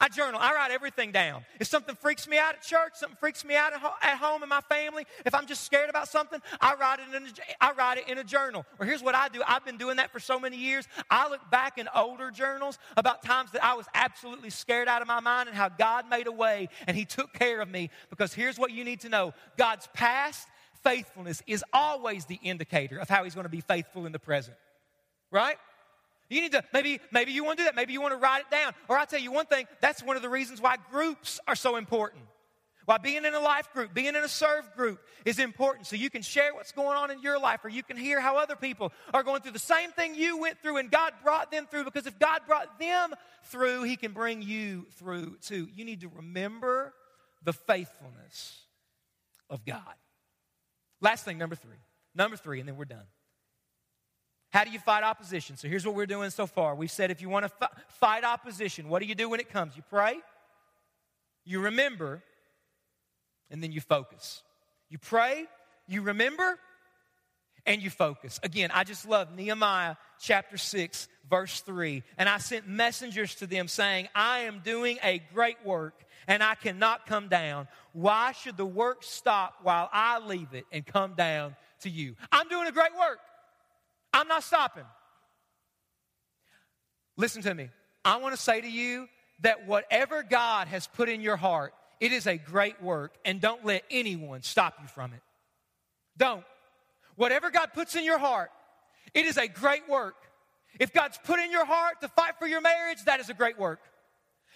I 0.00 0.08
journal. 0.08 0.40
I 0.42 0.52
write 0.54 0.72
everything 0.72 1.12
down. 1.12 1.44
If 1.60 1.68
something 1.68 1.94
freaks 1.94 2.26
me 2.26 2.36
out 2.36 2.54
at 2.54 2.62
church, 2.62 2.94
something 2.94 3.16
freaks 3.16 3.44
me 3.44 3.54
out 3.54 3.72
at, 3.72 3.80
ho- 3.80 3.94
at 4.02 4.18
home 4.18 4.42
in 4.42 4.48
my 4.48 4.60
family, 4.62 5.06
if 5.24 5.34
I'm 5.34 5.46
just 5.46 5.64
scared 5.64 5.88
about 5.88 6.08
something, 6.08 6.40
I 6.60 6.74
write 6.74 6.98
it 6.98 7.14
in 7.14 7.24
a, 7.24 7.28
I 7.60 7.72
write 7.72 7.98
it 7.98 8.08
in 8.08 8.18
a 8.18 8.24
journal. 8.24 8.66
Or 8.80 8.86
here's 8.86 9.04
what 9.04 9.14
I 9.14 9.28
do. 9.28 9.40
I've 9.46 9.64
been 9.64 9.78
doing 9.78 9.96
that 9.96 10.10
for 10.12 10.18
so 10.18 10.40
many 10.40 10.56
years. 10.56 10.88
I 11.10 11.28
look 11.28 11.48
back 11.48 11.78
in 11.78 11.88
older 11.94 12.32
journals 12.32 12.78
about 12.96 13.22
times 13.22 13.52
that 13.52 13.64
I 13.64 13.74
was 13.74 13.86
absolutely 13.94 14.50
scared 14.50 14.88
out 14.88 15.00
of 15.00 15.06
my 15.06 15.20
mind 15.20 15.48
and 15.48 15.56
how 15.56 15.68
God 15.68 16.08
made 16.10 16.26
a 16.26 16.32
way 16.32 16.68
and 16.88 16.96
He 16.96 17.04
took 17.04 17.32
care 17.32 17.60
of 17.60 17.68
me. 17.68 17.90
Because 18.10 18.34
here's 18.34 18.58
what 18.58 18.72
you 18.72 18.84
need 18.84 19.00
to 19.00 19.08
know: 19.08 19.32
God's 19.56 19.88
past 19.94 20.48
faithfulness 20.82 21.40
is 21.46 21.64
always 21.72 22.24
the 22.24 22.40
indicator 22.42 22.98
of 22.98 23.08
how 23.08 23.22
He's 23.22 23.34
going 23.34 23.44
to 23.44 23.48
be 23.48 23.60
faithful 23.60 24.06
in 24.06 24.12
the 24.12 24.18
present. 24.18 24.56
Right? 25.30 25.56
You 26.34 26.40
need 26.40 26.52
to, 26.52 26.64
maybe, 26.72 27.00
maybe 27.12 27.30
you 27.30 27.44
want 27.44 27.58
to 27.58 27.62
do 27.62 27.66
that. 27.66 27.76
Maybe 27.76 27.92
you 27.92 28.00
want 28.00 28.12
to 28.12 28.18
write 28.18 28.40
it 28.40 28.50
down. 28.50 28.72
Or 28.88 28.98
I'll 28.98 29.06
tell 29.06 29.20
you 29.20 29.30
one 29.30 29.46
thing, 29.46 29.66
that's 29.80 30.02
one 30.02 30.16
of 30.16 30.22
the 30.22 30.28
reasons 30.28 30.60
why 30.60 30.78
groups 30.90 31.38
are 31.46 31.54
so 31.54 31.76
important. 31.76 32.24
Why 32.86 32.98
being 32.98 33.24
in 33.24 33.34
a 33.34 33.40
life 33.40 33.72
group, 33.72 33.94
being 33.94 34.08
in 34.08 34.16
a 34.16 34.28
serve 34.28 34.68
group 34.74 34.98
is 35.24 35.38
important. 35.38 35.86
So 35.86 35.94
you 35.94 36.10
can 36.10 36.22
share 36.22 36.52
what's 36.52 36.72
going 36.72 36.96
on 36.96 37.12
in 37.12 37.22
your 37.22 37.38
life, 37.38 37.64
or 37.64 37.68
you 37.68 37.84
can 37.84 37.96
hear 37.96 38.20
how 38.20 38.36
other 38.36 38.56
people 38.56 38.92
are 39.14 39.22
going 39.22 39.42
through 39.42 39.52
the 39.52 39.60
same 39.60 39.92
thing 39.92 40.16
you 40.16 40.38
went 40.38 40.58
through 40.60 40.78
and 40.78 40.90
God 40.90 41.12
brought 41.22 41.52
them 41.52 41.66
through. 41.70 41.84
Because 41.84 42.06
if 42.06 42.18
God 42.18 42.40
brought 42.48 42.80
them 42.80 43.14
through, 43.44 43.84
He 43.84 43.94
can 43.94 44.10
bring 44.10 44.42
you 44.42 44.86
through 44.98 45.36
too. 45.40 45.68
You 45.72 45.84
need 45.84 46.00
to 46.00 46.08
remember 46.08 46.92
the 47.44 47.52
faithfulness 47.52 48.60
of 49.48 49.64
God. 49.64 49.94
Last 51.00 51.24
thing, 51.24 51.38
number 51.38 51.54
three. 51.54 51.78
Number 52.12 52.36
three, 52.36 52.58
and 52.58 52.68
then 52.68 52.76
we're 52.76 52.86
done. 52.86 53.06
How 54.54 54.62
do 54.62 54.70
you 54.70 54.78
fight 54.78 55.02
opposition? 55.02 55.56
So 55.56 55.66
here's 55.66 55.84
what 55.84 55.96
we're 55.96 56.06
doing 56.06 56.30
so 56.30 56.46
far. 56.46 56.76
We've 56.76 56.88
said 56.88 57.10
if 57.10 57.20
you 57.20 57.28
want 57.28 57.44
to 57.44 57.68
fight 57.88 58.22
opposition, 58.22 58.88
what 58.88 59.02
do 59.02 59.08
you 59.08 59.16
do 59.16 59.28
when 59.28 59.40
it 59.40 59.50
comes? 59.50 59.76
You 59.76 59.82
pray, 59.90 60.16
you 61.44 61.58
remember, 61.58 62.22
and 63.50 63.60
then 63.60 63.72
you 63.72 63.80
focus. 63.80 64.44
You 64.88 64.98
pray, 64.98 65.46
you 65.88 66.02
remember, 66.02 66.56
and 67.66 67.82
you 67.82 67.90
focus. 67.90 68.38
Again, 68.44 68.70
I 68.72 68.84
just 68.84 69.08
love 69.08 69.34
Nehemiah 69.34 69.96
chapter 70.20 70.56
6, 70.56 71.08
verse 71.28 71.60
3. 71.62 72.04
And 72.16 72.28
I 72.28 72.38
sent 72.38 72.68
messengers 72.68 73.34
to 73.36 73.48
them 73.48 73.66
saying, 73.66 74.06
I 74.14 74.40
am 74.40 74.60
doing 74.60 74.98
a 75.02 75.20
great 75.34 75.56
work 75.66 76.04
and 76.28 76.44
I 76.44 76.54
cannot 76.54 77.06
come 77.06 77.26
down. 77.26 77.66
Why 77.92 78.30
should 78.30 78.56
the 78.56 78.64
work 78.64 79.02
stop 79.02 79.56
while 79.64 79.90
I 79.92 80.20
leave 80.20 80.54
it 80.54 80.64
and 80.70 80.86
come 80.86 81.14
down 81.14 81.56
to 81.80 81.90
you? 81.90 82.14
I'm 82.30 82.48
doing 82.48 82.68
a 82.68 82.72
great 82.72 82.94
work. 82.96 83.18
I'm 84.14 84.28
not 84.28 84.44
stopping. 84.44 84.84
Listen 87.16 87.42
to 87.42 87.52
me. 87.52 87.68
I 88.04 88.16
want 88.18 88.34
to 88.34 88.40
say 88.40 88.60
to 88.60 88.70
you 88.70 89.08
that 89.40 89.66
whatever 89.66 90.22
God 90.22 90.68
has 90.68 90.86
put 90.86 91.08
in 91.08 91.20
your 91.20 91.36
heart, 91.36 91.74
it 92.00 92.12
is 92.12 92.26
a 92.26 92.36
great 92.36 92.80
work, 92.80 93.14
and 93.24 93.40
don't 93.40 93.64
let 93.64 93.82
anyone 93.90 94.42
stop 94.42 94.76
you 94.80 94.88
from 94.88 95.12
it. 95.12 95.20
Don't. 96.16 96.44
Whatever 97.16 97.50
God 97.50 97.72
puts 97.74 97.96
in 97.96 98.04
your 98.04 98.18
heart, 98.18 98.50
it 99.14 99.26
is 99.26 99.36
a 99.36 99.48
great 99.48 99.88
work. 99.88 100.16
If 100.78 100.92
God's 100.92 101.18
put 101.24 101.40
in 101.40 101.50
your 101.50 101.64
heart 101.64 102.00
to 102.02 102.08
fight 102.08 102.34
for 102.38 102.46
your 102.46 102.60
marriage, 102.60 103.04
that 103.06 103.20
is 103.20 103.30
a 103.30 103.34
great 103.34 103.58
work. 103.58 103.80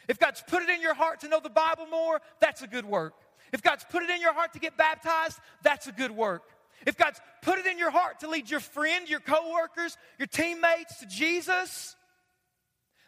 If 0.08 0.18
God's 0.18 0.42
put 0.46 0.62
it 0.62 0.68
in 0.68 0.80
your 0.80 0.94
heart 0.94 1.20
to 1.20 1.28
know 1.28 1.40
the 1.40 1.50
Bible 1.50 1.86
more, 1.86 2.20
that's 2.40 2.62
a 2.62 2.66
good 2.66 2.84
work. 2.84 3.14
If 3.52 3.62
God's 3.62 3.84
put 3.88 4.02
it 4.02 4.10
in 4.10 4.20
your 4.20 4.32
heart 4.32 4.52
to 4.52 4.58
get 4.58 4.76
baptized, 4.76 5.38
that's 5.62 5.86
a 5.86 5.92
good 5.92 6.10
work. 6.10 6.42
If 6.86 6.96
God's 6.96 7.20
put 7.42 7.58
it 7.58 7.66
in 7.66 7.78
your 7.78 7.90
heart 7.90 8.20
to 8.20 8.28
lead 8.28 8.50
your 8.50 8.60
friend, 8.60 9.08
your 9.08 9.20
coworkers, 9.20 9.96
your 10.18 10.26
teammates 10.26 10.98
to 11.00 11.06
Jesus, 11.06 11.96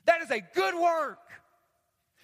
that 0.06 0.22
is 0.22 0.30
a 0.30 0.40
good 0.54 0.74
work. 0.74 1.18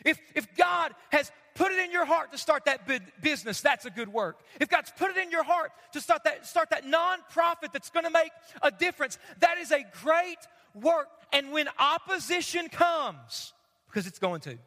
If, 0.05 0.18
if 0.34 0.55
God 0.57 0.92
has 1.11 1.30
put 1.55 1.72
it 1.72 1.78
in 1.84 1.90
your 1.90 2.05
heart 2.05 2.32
to 2.32 2.38
start 2.38 2.66
that 2.66 2.82
business, 3.20 3.61
that's 3.61 3.86
a 3.86 3.90
good 3.90 4.09
work. 4.09 4.38
If 4.61 4.68
God's 4.68 4.92
put 4.97 5.11
it 5.11 5.16
in 5.16 5.30
your 5.30 5.42
heart 5.42 5.72
to 5.92 6.01
start 6.01 6.24
that, 6.24 6.47
start 6.47 6.70
that 6.70 6.84
nonprofit 6.84 7.72
that's 7.72 7.90
going 7.90 8.05
to 8.05 8.11
make 8.11 8.30
a 8.62 8.70
difference, 8.70 9.18
that 9.40 9.59
is 9.59 9.72
a 9.72 9.84
great 10.03 10.38
work. 10.74 11.09
And 11.32 11.53
when 11.53 11.68
opposition 11.78 12.68
comes, 12.68 13.53
because 13.88 14.07
it's 14.07 14.18
going 14.18 14.40
to, 14.42 14.59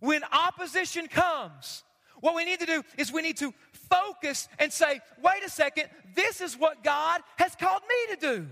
when 0.00 0.22
opposition 0.32 1.06
comes, 1.06 1.84
what 2.20 2.34
we 2.34 2.44
need 2.44 2.60
to 2.60 2.66
do 2.66 2.82
is 2.96 3.12
we 3.12 3.22
need 3.22 3.36
to 3.38 3.52
focus 3.72 4.48
and 4.58 4.72
say, 4.72 5.00
wait 5.22 5.44
a 5.44 5.50
second, 5.50 5.88
this 6.14 6.40
is 6.40 6.56
what 6.58 6.82
God 6.82 7.20
has 7.36 7.54
called 7.54 7.82
me 7.88 8.14
to 8.14 8.20
do. 8.20 8.46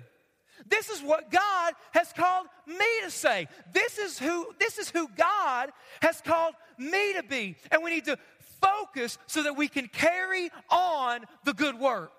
This 0.66 0.88
is 0.88 1.02
what 1.02 1.30
God 1.30 1.74
has 1.92 2.12
called 2.12 2.46
me 2.66 2.86
to 3.04 3.10
say. 3.10 3.48
This 3.72 3.98
is 3.98 4.18
who 4.18 4.46
this 4.58 4.78
is 4.78 4.88
who 4.88 5.08
God 5.16 5.70
has 6.00 6.20
called 6.20 6.54
me 6.78 7.14
to 7.14 7.22
be. 7.22 7.56
And 7.70 7.82
we 7.82 7.90
need 7.90 8.04
to 8.06 8.18
focus 8.60 9.18
so 9.26 9.42
that 9.42 9.56
we 9.56 9.68
can 9.68 9.88
carry 9.88 10.50
on 10.70 11.24
the 11.44 11.52
good 11.52 11.78
work. 11.78 12.12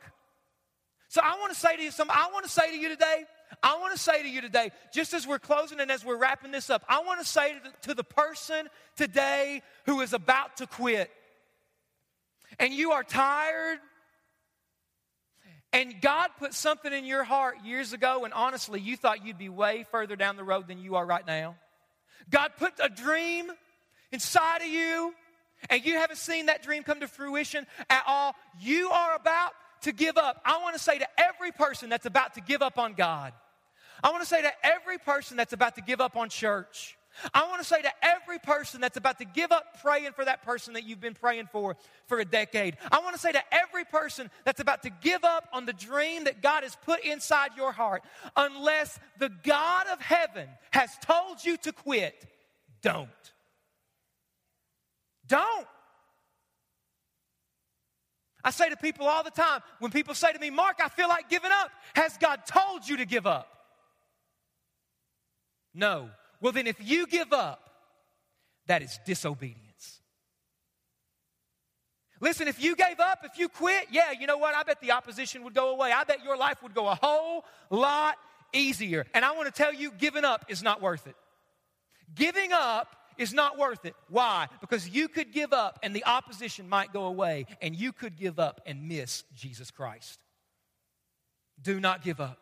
So 1.08 1.22
I 1.24 1.38
want 1.40 1.54
to 1.54 1.60
say 1.60 1.78
to 1.78 1.82
you 1.82 1.92
some 1.92 2.10
I 2.10 2.30
want 2.34 2.46
to 2.46 2.52
say 2.52 2.70
to 2.70 2.78
you 2.78 2.90
today, 2.90 3.24
I 3.64 3.78
want 3.80 3.94
to 3.94 4.00
say 4.00 4.22
to 4.22 4.30
you 4.30 4.42
today, 4.42 4.72
just 4.94 5.14
as 5.14 5.26
we're 5.26 5.40
closing 5.40 5.80
and 5.80 5.90
as 5.90 6.04
we're 6.04 6.18
wrapping 6.18 6.52
this 6.52 6.70
up, 6.70 6.84
I 6.90 7.02
want 7.04 7.20
to 7.22 7.26
say 7.26 7.54
to 7.54 7.60
the, 7.64 7.88
to 7.88 7.94
the 7.94 8.04
person 8.04 8.68
today 8.96 9.62
who 9.86 10.02
is 10.02 10.14
about 10.14 10.58
to 10.58 10.68
quit. 10.68 11.10
And 12.60 12.74
you 12.74 12.92
are 12.92 13.04
tired 13.04 13.80
and 15.76 16.00
God 16.00 16.30
put 16.40 16.54
something 16.54 16.94
in 16.94 17.04
your 17.04 17.26
heart 17.26 17.58
years 17.66 17.92
ago, 17.92 18.24
and 18.24 18.34
honestly, 18.34 18.80
you 18.80 18.96
thought 18.96 19.26
you'd 19.26 19.38
be 19.38 19.50
way 19.50 19.86
further 19.92 20.16
down 20.16 20.38
the 20.38 20.44
road 20.44 20.70
than 20.70 20.78
you 20.78 20.96
are 20.96 21.06
right 21.06 21.28
now. 21.28 21.58
God 22.30 22.52
put 22.58 22.72
a 22.82 22.88
dream 22.88 23.52
inside 24.14 24.62
of 24.62 24.70
you, 24.70 25.14
and 25.70 25.84
you 25.84 25.96
haven't 25.96 26.16
seen 26.16 26.46
that 26.46 26.64
dream 26.64 26.84
come 26.84 27.02
to 27.02 27.10
fruition 27.10 27.68
at 27.90 28.04
all. 28.08 28.36
You 28.62 28.90
are 28.90 29.16
about 29.18 29.52
to 29.82 29.92
give 29.92 30.18
up. 30.18 30.42
I 30.46 30.60
want 30.62 30.78
to 30.78 30.82
say 30.82 30.98
to 30.98 31.08
every 31.18 31.52
person 31.52 31.90
that's 31.90 32.06
about 32.06 32.36
to 32.36 32.42
give 32.42 32.62
up 32.62 32.80
on 32.80 32.94
God, 32.94 33.34
I 34.02 34.12
want 34.12 34.24
to 34.24 34.30
say 34.30 34.44
to 34.44 34.52
every 34.64 34.98
person 34.98 35.36
that's 35.36 35.52
about 35.52 35.76
to 35.76 35.82
give 35.82 36.00
up 36.00 36.16
on 36.16 36.30
church, 36.30 36.98
I 37.34 37.48
want 37.48 37.62
to 37.62 37.68
say 37.68 37.82
to 37.82 37.92
every 38.02 38.40
person 38.40 38.82
that's 38.82 38.98
about 38.98 39.20
to 39.20 39.26
give 39.26 39.52
up 39.52 39.82
praying 39.82 40.12
for 40.14 40.26
that 40.26 40.44
person 40.44 40.74
that 40.74 40.84
you've 40.84 41.02
been 41.02 41.14
praying 41.14 41.48
for 41.52 41.76
for 42.08 42.20
a 42.20 42.26
decade, 42.26 42.78
I 42.92 43.00
want 43.00 43.16
to 43.16 43.22
say 43.22 43.32
to 43.32 43.42
every 43.52 43.86
person 43.86 44.30
that's 44.44 44.60
about 44.60 44.84
to 44.84 44.90
give 44.90 45.24
up 45.24 45.48
on 45.54 45.66
the 45.66 45.74
dream 45.74 46.26
that 46.26 46.42
God 46.42 46.64
has 46.64 46.76
put 46.86 47.04
inside 47.04 47.52
your 47.56 47.72
heart, 47.72 48.04
unless 48.36 49.00
the 49.18 49.30
God 49.44 49.88
of 49.92 50.02
heaven 50.02 50.48
has 50.72 50.92
told 51.02 51.44
you 51.44 51.58
to 51.58 51.72
quit, 51.72 52.26
don't. 52.82 53.10
Don't. 55.28 55.68
I 58.44 58.52
say 58.52 58.70
to 58.70 58.78
people 58.78 59.08
all 59.08 59.24
the 59.24 59.32
time 59.32 59.62
when 59.80 59.90
people 59.90 60.14
say 60.14 60.32
to 60.32 60.38
me, 60.38 60.52
Mark, 60.52 60.80
I 60.84 60.88
feel 60.88 61.08
like 61.08 61.30
giving 61.30 61.50
up, 61.52 61.72
has 61.96 62.16
God 62.18 62.46
told 62.46 62.88
you 62.88 62.98
to 62.98 63.06
give 63.06 63.26
up? 63.26 63.50
No. 65.74 66.10
Well, 66.42 66.52
then, 66.52 66.68
if 66.68 66.78
you 66.80 67.08
give 67.08 67.34
up, 67.34 67.70
that 68.68 68.82
is 68.82 69.00
disobedience. 69.06 70.02
Listen, 72.22 72.48
if 72.48 72.64
you 72.64 72.76
gave 72.76 73.00
up, 73.00 73.20
if 73.24 73.38
you 73.38 73.50
quit, 73.50 73.88
yeah, 73.92 74.12
you 74.12 74.26
know 74.26 74.38
what? 74.38 74.56
I 74.56 74.64
bet 74.64 74.80
the 74.82 74.92
opposition 74.92 75.44
would 75.44 75.54
go 75.54 75.72
away. 75.72 75.92
I 75.92 76.04
bet 76.06 76.24
your 76.24 76.38
life 76.38 76.64
would 76.64 76.74
go 76.74 76.88
a 76.88 76.96
whole 76.96 77.44
lot 77.70 78.16
easier. 78.54 79.06
And 79.14 79.26
I 79.26 79.34
want 79.34 79.48
to 79.48 79.52
tell 79.52 79.74
you, 79.74 79.92
giving 79.92 80.24
up 80.24 80.46
is 80.48 80.64
not 80.64 80.82
worth 80.82 81.08
it. 81.08 81.16
Giving 82.14 82.52
up 82.54 82.96
is 83.18 83.34
not 83.34 83.58
worth 83.58 83.86
it. 83.86 83.96
Why? 84.10 84.48
Because 84.62 84.88
you 84.88 85.08
could 85.08 85.34
give 85.34 85.54
up 85.54 85.80
and 85.84 85.96
the 85.96 86.06
opposition 86.06 86.70
might 86.70 86.94
go 86.94 87.06
away, 87.06 87.46
and 87.62 87.76
you 87.76 87.92
could 87.92 88.16
give 88.18 88.40
up 88.40 88.62
and 88.66 88.88
miss 88.88 89.24
Jesus 89.36 89.72
Christ. 89.72 90.20
Do 91.62 91.80
not 91.80 92.04
give 92.04 92.20
up. 92.20 92.40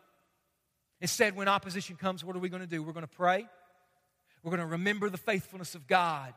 Instead, 1.00 1.36
when 1.36 1.48
opposition 1.48 1.96
comes, 1.96 2.24
what 2.24 2.36
are 2.36 2.40
we 2.40 2.48
going 2.48 2.62
to 2.62 2.68
do? 2.68 2.82
We're 2.82 2.92
going 2.92 3.06
to 3.06 3.16
pray. 3.16 3.46
We're 4.44 4.50
going 4.50 4.60
to 4.60 4.72
remember 4.72 5.08
the 5.08 5.16
faithfulness 5.16 5.74
of 5.74 5.86
God. 5.88 6.34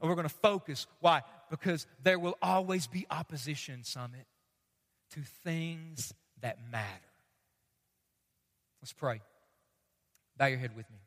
And 0.00 0.10
we're 0.10 0.16
going 0.16 0.28
to 0.28 0.34
focus. 0.34 0.88
Why? 0.98 1.22
Because 1.48 1.86
there 2.02 2.18
will 2.18 2.36
always 2.42 2.88
be 2.88 3.06
opposition, 3.08 3.84
Summit, 3.84 4.26
to 5.12 5.20
things 5.44 6.12
that 6.42 6.58
matter. 6.72 6.88
Let's 8.82 8.92
pray. 8.92 9.22
Bow 10.36 10.46
your 10.46 10.58
head 10.58 10.76
with 10.76 10.90
me. 10.90 10.98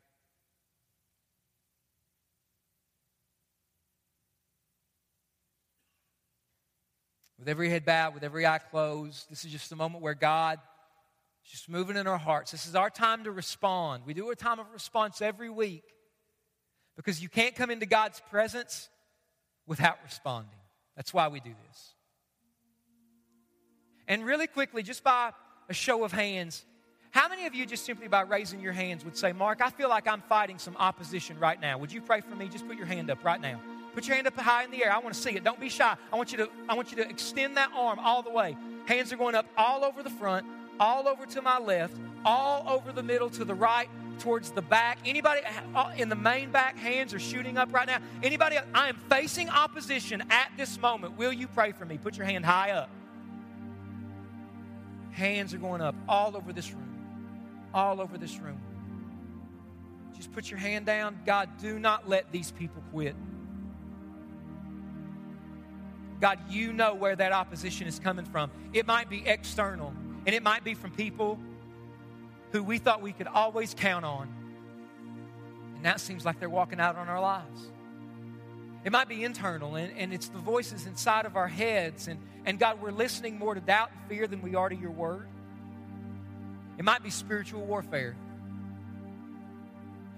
With 7.38 7.48
every 7.48 7.68
head 7.68 7.84
bowed, 7.84 8.14
with 8.14 8.24
every 8.24 8.46
eye 8.46 8.58
closed, 8.58 9.28
this 9.28 9.44
is 9.44 9.52
just 9.52 9.70
a 9.70 9.76
moment 9.76 10.02
where 10.02 10.14
God 10.14 10.58
is 11.44 11.50
just 11.50 11.68
moving 11.68 11.98
in 11.98 12.06
our 12.06 12.18
hearts. 12.18 12.50
This 12.50 12.66
is 12.66 12.74
our 12.74 12.88
time 12.88 13.24
to 13.24 13.30
respond. 13.30 14.04
We 14.06 14.14
do 14.14 14.30
a 14.30 14.34
time 14.34 14.58
of 14.58 14.66
response 14.72 15.20
every 15.20 15.50
week 15.50 15.84
because 16.98 17.22
you 17.22 17.28
can't 17.28 17.54
come 17.54 17.70
into 17.70 17.86
God's 17.86 18.20
presence 18.28 18.88
without 19.68 19.98
responding. 20.04 20.58
That's 20.96 21.14
why 21.14 21.28
we 21.28 21.38
do 21.38 21.54
this. 21.68 21.94
And 24.08 24.26
really 24.26 24.48
quickly, 24.48 24.82
just 24.82 25.04
by 25.04 25.30
a 25.68 25.74
show 25.74 26.02
of 26.02 26.10
hands, 26.10 26.64
how 27.12 27.28
many 27.28 27.46
of 27.46 27.54
you, 27.54 27.66
just 27.66 27.86
simply 27.86 28.08
by 28.08 28.22
raising 28.22 28.60
your 28.60 28.72
hands, 28.72 29.04
would 29.04 29.16
say, 29.16 29.32
Mark, 29.32 29.60
I 29.62 29.70
feel 29.70 29.88
like 29.88 30.08
I'm 30.08 30.22
fighting 30.22 30.58
some 30.58 30.76
opposition 30.76 31.38
right 31.38 31.60
now? 31.60 31.78
Would 31.78 31.92
you 31.92 32.00
pray 32.00 32.20
for 32.20 32.34
me? 32.34 32.48
Just 32.48 32.66
put 32.66 32.76
your 32.76 32.86
hand 32.86 33.10
up 33.10 33.24
right 33.24 33.40
now. 33.40 33.60
Put 33.94 34.08
your 34.08 34.16
hand 34.16 34.26
up 34.26 34.36
high 34.36 34.64
in 34.64 34.72
the 34.72 34.84
air. 34.84 34.92
I 34.92 34.98
want 34.98 35.14
to 35.14 35.20
see 35.20 35.30
it. 35.30 35.44
Don't 35.44 35.60
be 35.60 35.68
shy. 35.68 35.94
I 36.12 36.16
want 36.16 36.32
you 36.32 36.38
to, 36.38 36.48
I 36.68 36.74
want 36.74 36.90
you 36.90 36.96
to 36.96 37.08
extend 37.08 37.56
that 37.58 37.70
arm 37.76 38.00
all 38.00 38.22
the 38.22 38.30
way. 38.30 38.56
Hands 38.86 39.12
are 39.12 39.16
going 39.16 39.36
up 39.36 39.46
all 39.56 39.84
over 39.84 40.02
the 40.02 40.10
front, 40.10 40.46
all 40.80 41.06
over 41.06 41.26
to 41.26 41.42
my 41.42 41.60
left, 41.60 41.94
all 42.24 42.68
over 42.68 42.90
the 42.90 43.04
middle 43.04 43.30
to 43.30 43.44
the 43.44 43.54
right, 43.54 43.88
towards 44.18 44.50
the 44.50 44.62
back. 44.62 44.98
Anybody 45.04 45.40
uh, 45.74 45.92
in 45.96 46.08
the 46.08 46.16
main 46.16 46.50
back, 46.50 46.76
hands 46.76 47.14
are 47.14 47.18
shooting 47.18 47.56
up 47.56 47.72
right 47.72 47.86
now. 47.86 47.98
Anybody, 48.22 48.56
I 48.74 48.88
am 48.88 48.96
facing 49.08 49.48
opposition 49.48 50.22
at 50.30 50.50
this 50.56 50.80
moment. 50.80 51.16
Will 51.16 51.32
you 51.32 51.48
pray 51.48 51.72
for 51.72 51.84
me? 51.84 51.98
Put 51.98 52.16
your 52.16 52.26
hand 52.26 52.44
high 52.44 52.72
up. 52.72 52.90
Hands 55.10 55.52
are 55.52 55.58
going 55.58 55.80
up 55.80 55.94
all 56.08 56.36
over 56.36 56.52
this 56.52 56.72
room. 56.72 56.84
All 57.74 58.00
over 58.00 58.18
this 58.18 58.38
room. 58.38 58.60
Just 60.16 60.32
put 60.32 60.50
your 60.50 60.58
hand 60.58 60.86
down. 60.86 61.18
God, 61.24 61.48
do 61.60 61.78
not 61.78 62.08
let 62.08 62.30
these 62.32 62.50
people 62.52 62.82
quit. 62.92 63.14
God, 66.20 66.38
you 66.50 66.72
know 66.72 66.94
where 66.94 67.14
that 67.14 67.32
opposition 67.32 67.86
is 67.86 67.98
coming 68.00 68.24
from. 68.24 68.50
It 68.72 68.86
might 68.86 69.08
be 69.08 69.24
external, 69.24 69.92
and 70.26 70.34
it 70.34 70.42
might 70.42 70.64
be 70.64 70.74
from 70.74 70.90
people 70.90 71.38
who 72.52 72.62
we 72.62 72.78
thought 72.78 73.02
we 73.02 73.12
could 73.12 73.26
always 73.26 73.74
count 73.74 74.04
on. 74.04 74.28
And 75.76 75.84
that 75.84 76.00
seems 76.00 76.24
like 76.24 76.40
they're 76.40 76.48
walking 76.48 76.80
out 76.80 76.96
on 76.96 77.08
our 77.08 77.20
lives. 77.20 77.70
It 78.84 78.92
might 78.92 79.08
be 79.08 79.24
internal, 79.24 79.76
and, 79.76 79.96
and 79.96 80.12
it's 80.12 80.28
the 80.28 80.38
voices 80.38 80.86
inside 80.86 81.26
of 81.26 81.36
our 81.36 81.48
heads. 81.48 82.08
And, 82.08 82.20
and 82.46 82.58
God, 82.58 82.80
we're 82.80 82.90
listening 82.90 83.38
more 83.38 83.54
to 83.54 83.60
doubt 83.60 83.90
and 83.92 84.08
fear 84.08 84.26
than 84.26 84.40
we 84.42 84.54
are 84.54 84.68
to 84.68 84.74
your 84.74 84.90
word. 84.90 85.28
It 86.78 86.84
might 86.84 87.02
be 87.02 87.10
spiritual 87.10 87.64
warfare. 87.64 88.16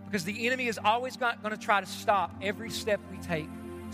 Because 0.06 0.24
the 0.24 0.46
enemy 0.46 0.66
is 0.66 0.78
always 0.82 1.16
going 1.16 1.36
to 1.42 1.56
try 1.56 1.80
to 1.80 1.86
stop 1.86 2.34
every 2.42 2.70
step 2.70 3.00
we 3.10 3.18
take 3.18 3.48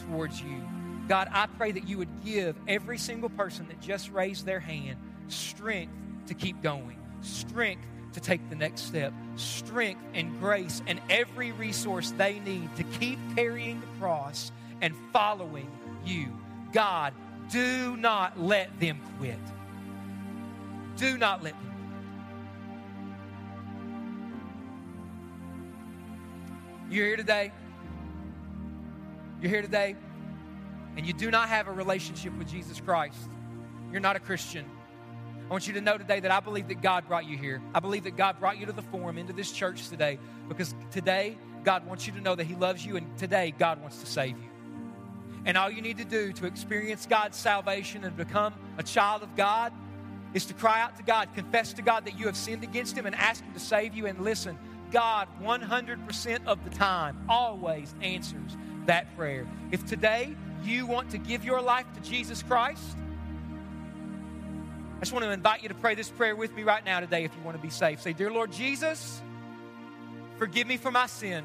towards 0.08 0.40
you. 0.40 0.62
God, 1.08 1.28
I 1.30 1.46
pray 1.46 1.72
that 1.72 1.88
you 1.88 1.98
would 1.98 2.24
give 2.24 2.56
every 2.66 2.98
single 2.98 3.28
person 3.28 3.68
that 3.68 3.80
just 3.80 4.10
raised 4.10 4.44
their 4.44 4.60
hand 4.60 4.98
strength 5.28 5.92
to 6.26 6.34
keep 6.34 6.62
going, 6.62 6.98
strength 7.20 7.86
to 8.16 8.20
take 8.20 8.48
the 8.48 8.56
next 8.56 8.80
step, 8.80 9.12
strength 9.36 10.00
and 10.14 10.40
grace 10.40 10.80
and 10.86 10.98
every 11.10 11.52
resource 11.52 12.14
they 12.16 12.38
need 12.40 12.74
to 12.76 12.82
keep 12.82 13.18
carrying 13.34 13.78
the 13.78 13.86
cross 14.00 14.50
and 14.80 14.94
following 15.12 15.70
you. 16.02 16.28
God, 16.72 17.12
do 17.50 17.94
not 17.98 18.40
let 18.40 18.80
them 18.80 18.98
quit. 19.18 19.36
Do 20.96 21.18
not 21.18 21.44
let 21.44 21.52
them. 21.52 21.62
You're 26.90 27.06
here 27.06 27.16
today. 27.18 27.52
You're 29.42 29.50
here 29.50 29.60
today, 29.60 29.94
and 30.96 31.06
you 31.06 31.12
do 31.12 31.30
not 31.30 31.50
have 31.50 31.68
a 31.68 31.72
relationship 31.72 32.36
with 32.38 32.48
Jesus 32.48 32.80
Christ. 32.80 33.18
You're 33.92 34.00
not 34.00 34.16
a 34.16 34.20
Christian. 34.20 34.64
I 35.46 35.48
want 35.50 35.68
you 35.68 35.74
to 35.74 35.80
know 35.80 35.96
today 35.96 36.18
that 36.18 36.30
I 36.32 36.40
believe 36.40 36.66
that 36.68 36.82
God 36.82 37.06
brought 37.06 37.24
you 37.24 37.36
here. 37.36 37.62
I 37.72 37.78
believe 37.78 38.02
that 38.04 38.16
God 38.16 38.40
brought 38.40 38.58
you 38.58 38.66
to 38.66 38.72
the 38.72 38.82
forum, 38.82 39.16
into 39.16 39.32
this 39.32 39.52
church 39.52 39.88
today, 39.88 40.18
because 40.48 40.74
today 40.90 41.38
God 41.62 41.86
wants 41.86 42.04
you 42.04 42.12
to 42.14 42.20
know 42.20 42.34
that 42.34 42.44
He 42.44 42.56
loves 42.56 42.84
you, 42.84 42.96
and 42.96 43.16
today 43.16 43.54
God 43.56 43.80
wants 43.80 44.00
to 44.00 44.06
save 44.06 44.36
you. 44.36 44.50
And 45.44 45.56
all 45.56 45.70
you 45.70 45.82
need 45.82 45.98
to 45.98 46.04
do 46.04 46.32
to 46.32 46.46
experience 46.46 47.06
God's 47.06 47.36
salvation 47.36 48.02
and 48.02 48.16
become 48.16 48.54
a 48.76 48.82
child 48.82 49.22
of 49.22 49.36
God 49.36 49.72
is 50.34 50.46
to 50.46 50.54
cry 50.54 50.80
out 50.80 50.96
to 50.96 51.04
God, 51.04 51.28
confess 51.36 51.72
to 51.74 51.82
God 51.82 52.06
that 52.06 52.18
you 52.18 52.26
have 52.26 52.36
sinned 52.36 52.64
against 52.64 52.98
Him, 52.98 53.06
and 53.06 53.14
ask 53.14 53.44
Him 53.44 53.54
to 53.54 53.60
save 53.60 53.94
you. 53.94 54.06
And 54.06 54.22
listen, 54.22 54.58
God, 54.90 55.28
100% 55.40 56.46
of 56.46 56.64
the 56.64 56.70
time, 56.70 57.24
always 57.28 57.94
answers 58.02 58.56
that 58.86 59.16
prayer. 59.16 59.46
If 59.70 59.86
today 59.86 60.34
you 60.64 60.86
want 60.86 61.10
to 61.10 61.18
give 61.18 61.44
your 61.44 61.60
life 61.60 61.86
to 61.94 62.00
Jesus 62.00 62.42
Christ, 62.42 62.96
I 64.96 65.00
just 65.00 65.12
want 65.12 65.26
to 65.26 65.30
invite 65.30 65.62
you 65.62 65.68
to 65.68 65.74
pray 65.74 65.94
this 65.94 66.08
prayer 66.08 66.34
with 66.34 66.54
me 66.56 66.62
right 66.62 66.82
now 66.82 67.00
today 67.00 67.24
if 67.24 67.34
you 67.36 67.42
want 67.42 67.56
to 67.56 67.62
be 67.62 67.68
saved. 67.68 68.00
Say, 68.00 68.14
Dear 68.14 68.30
Lord 68.30 68.50
Jesus, 68.50 69.20
forgive 70.38 70.66
me 70.66 70.78
for 70.78 70.90
my 70.90 71.06
sin. 71.06 71.44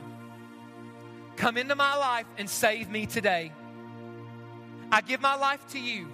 Come 1.36 1.58
into 1.58 1.76
my 1.76 1.96
life 1.98 2.26
and 2.38 2.50
save 2.50 2.90
me 2.90 3.06
today. 3.06 3.52
I 4.90 5.02
give 5.02 5.22
my 5.22 5.36
life 5.36 5.66
to 5.72 5.80
you. 5.80 6.08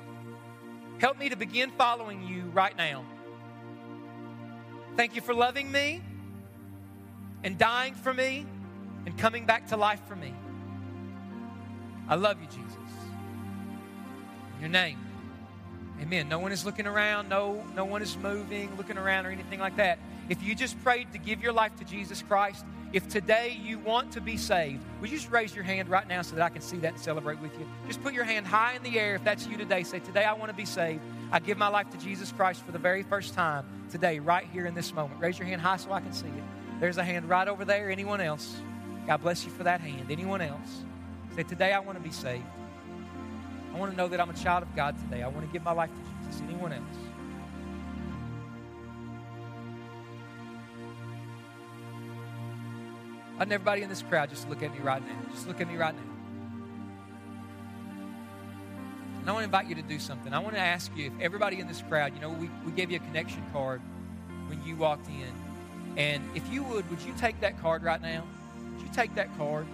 Help 0.99 1.19
me 1.19 1.29
to 1.29 1.35
begin 1.35 1.69
following 1.71 2.27
you 2.27 2.43
right 2.53 2.75
now. 2.75 3.05
Thank 4.95 5.15
you 5.15 5.21
for 5.21 5.35
loving 5.35 5.71
me 5.71 6.01
and 7.43 7.55
dying 7.55 7.93
for 7.93 8.13
me 8.13 8.47
and 9.05 9.15
coming 9.15 9.45
back 9.45 9.67
to 9.67 9.77
life 9.77 10.01
for 10.07 10.15
me. 10.15 10.33
I 12.09 12.15
love 12.15 12.41
you, 12.41 12.47
Jesus. 12.47 12.75
In 14.55 14.61
your 14.61 14.69
name. 14.69 15.06
Amen. 16.01 16.29
No 16.29 16.39
one 16.39 16.51
is 16.51 16.63
looking 16.63 16.85
around, 16.85 17.27
no, 17.27 17.63
no 17.75 17.83
one 17.83 18.01
is 18.01 18.15
moving, 18.17 18.75
looking 18.77 18.97
around, 18.97 19.25
or 19.25 19.31
anything 19.31 19.59
like 19.59 19.77
that. 19.77 19.97
If 20.29 20.43
you 20.43 20.55
just 20.55 20.81
prayed 20.83 21.11
to 21.13 21.17
give 21.17 21.41
your 21.41 21.53
life 21.53 21.75
to 21.77 21.85
Jesus 21.85 22.21
Christ, 22.21 22.65
if 22.93 23.09
today 23.09 23.59
you 23.61 23.79
want 23.79 24.11
to 24.13 24.21
be 24.21 24.37
saved, 24.37 24.81
would 25.01 25.09
you 25.09 25.17
just 25.17 25.31
raise 25.31 25.53
your 25.53 25.63
hand 25.63 25.89
right 25.89 26.07
now 26.07 26.21
so 26.21 26.35
that 26.35 26.43
I 26.43 26.49
can 26.49 26.61
see 26.61 26.77
that 26.77 26.93
and 26.93 27.01
celebrate 27.01 27.39
with 27.39 27.57
you? 27.59 27.67
Just 27.87 28.01
put 28.01 28.13
your 28.13 28.23
hand 28.23 28.45
high 28.45 28.75
in 28.75 28.83
the 28.83 28.99
air 28.99 29.15
if 29.15 29.23
that's 29.23 29.47
you 29.47 29.57
today. 29.57 29.83
Say, 29.83 29.99
Today 29.99 30.23
I 30.23 30.33
want 30.33 30.49
to 30.49 30.55
be 30.55 30.65
saved. 30.65 31.01
I 31.31 31.39
give 31.39 31.57
my 31.57 31.67
life 31.67 31.89
to 31.91 31.97
Jesus 31.97 32.31
Christ 32.31 32.61
for 32.65 32.71
the 32.71 32.79
very 32.79 33.03
first 33.03 33.33
time 33.33 33.65
today, 33.91 34.19
right 34.19 34.47
here 34.53 34.65
in 34.65 34.73
this 34.73 34.93
moment. 34.93 35.19
Raise 35.19 35.37
your 35.37 35.47
hand 35.47 35.61
high 35.61 35.77
so 35.77 35.91
I 35.91 35.99
can 35.99 36.13
see 36.13 36.27
it. 36.27 36.79
There's 36.79 36.97
a 36.97 37.03
hand 37.03 37.27
right 37.27 37.47
over 37.47 37.65
there. 37.65 37.89
Anyone 37.89 38.21
else? 38.21 38.55
God 39.07 39.17
bless 39.17 39.43
you 39.43 39.51
for 39.51 39.63
that 39.63 39.81
hand. 39.81 40.11
Anyone 40.11 40.41
else? 40.41 40.83
Say, 41.35 41.43
Today 41.43 41.73
I 41.73 41.79
want 41.79 41.97
to 41.97 42.03
be 42.03 42.11
saved. 42.11 42.43
I 43.77 43.79
want 43.79 43.91
to 43.91 43.97
know 43.97 44.07
that 44.07 44.19
I'm 44.19 44.31
a 44.31 44.33
child 44.33 44.63
of 44.63 44.75
God 44.75 44.95
today. 44.97 45.21
I 45.21 45.27
want 45.27 45.45
to 45.45 45.53
give 45.53 45.63
my 45.63 45.71
life 45.71 45.91
to 45.91 46.25
Jesus. 46.25 46.41
Anyone 46.49 46.73
else? 46.73 46.81
I 53.35 53.37
want 53.37 53.51
everybody 53.51 53.83
in 53.83 53.89
this 53.89 54.01
crowd 54.01 54.31
just 54.31 54.49
look 54.49 54.63
at 54.63 54.73
me 54.73 54.79
right 54.79 55.07
now. 55.07 55.31
Just 55.31 55.47
look 55.47 55.61
at 55.61 55.67
me 55.67 55.75
right 55.75 55.93
now. 55.93 56.01
And 59.19 59.29
I 59.29 59.31
want 59.31 59.41
to 59.41 59.45
invite 59.45 59.67
you 59.67 59.75
to 59.75 59.83
do 59.83 59.99
something. 59.99 60.33
I 60.33 60.39
want 60.39 60.55
to 60.55 60.59
ask 60.59 60.91
you 60.97 61.05
if 61.05 61.13
everybody 61.21 61.59
in 61.59 61.67
this 61.67 61.83
crowd, 61.83 62.15
you 62.15 62.19
know, 62.19 62.31
we, 62.31 62.49
we 62.65 62.71
gave 62.71 62.89
you 62.89 62.97
a 62.97 63.01
connection 63.01 63.43
card 63.53 63.79
when 64.47 64.59
you 64.65 64.75
walked 64.75 65.07
in. 65.07 65.31
And 65.97 66.23
if 66.33 66.51
you 66.51 66.63
would, 66.63 66.89
would 66.89 67.01
you 67.03 67.13
take 67.19 67.39
that 67.41 67.61
card 67.61 67.83
right 67.83 68.01
now? 68.01 68.23
Would 68.73 68.87
you 68.87 68.91
take 68.91 69.13
that 69.13 69.37
card? 69.37 69.67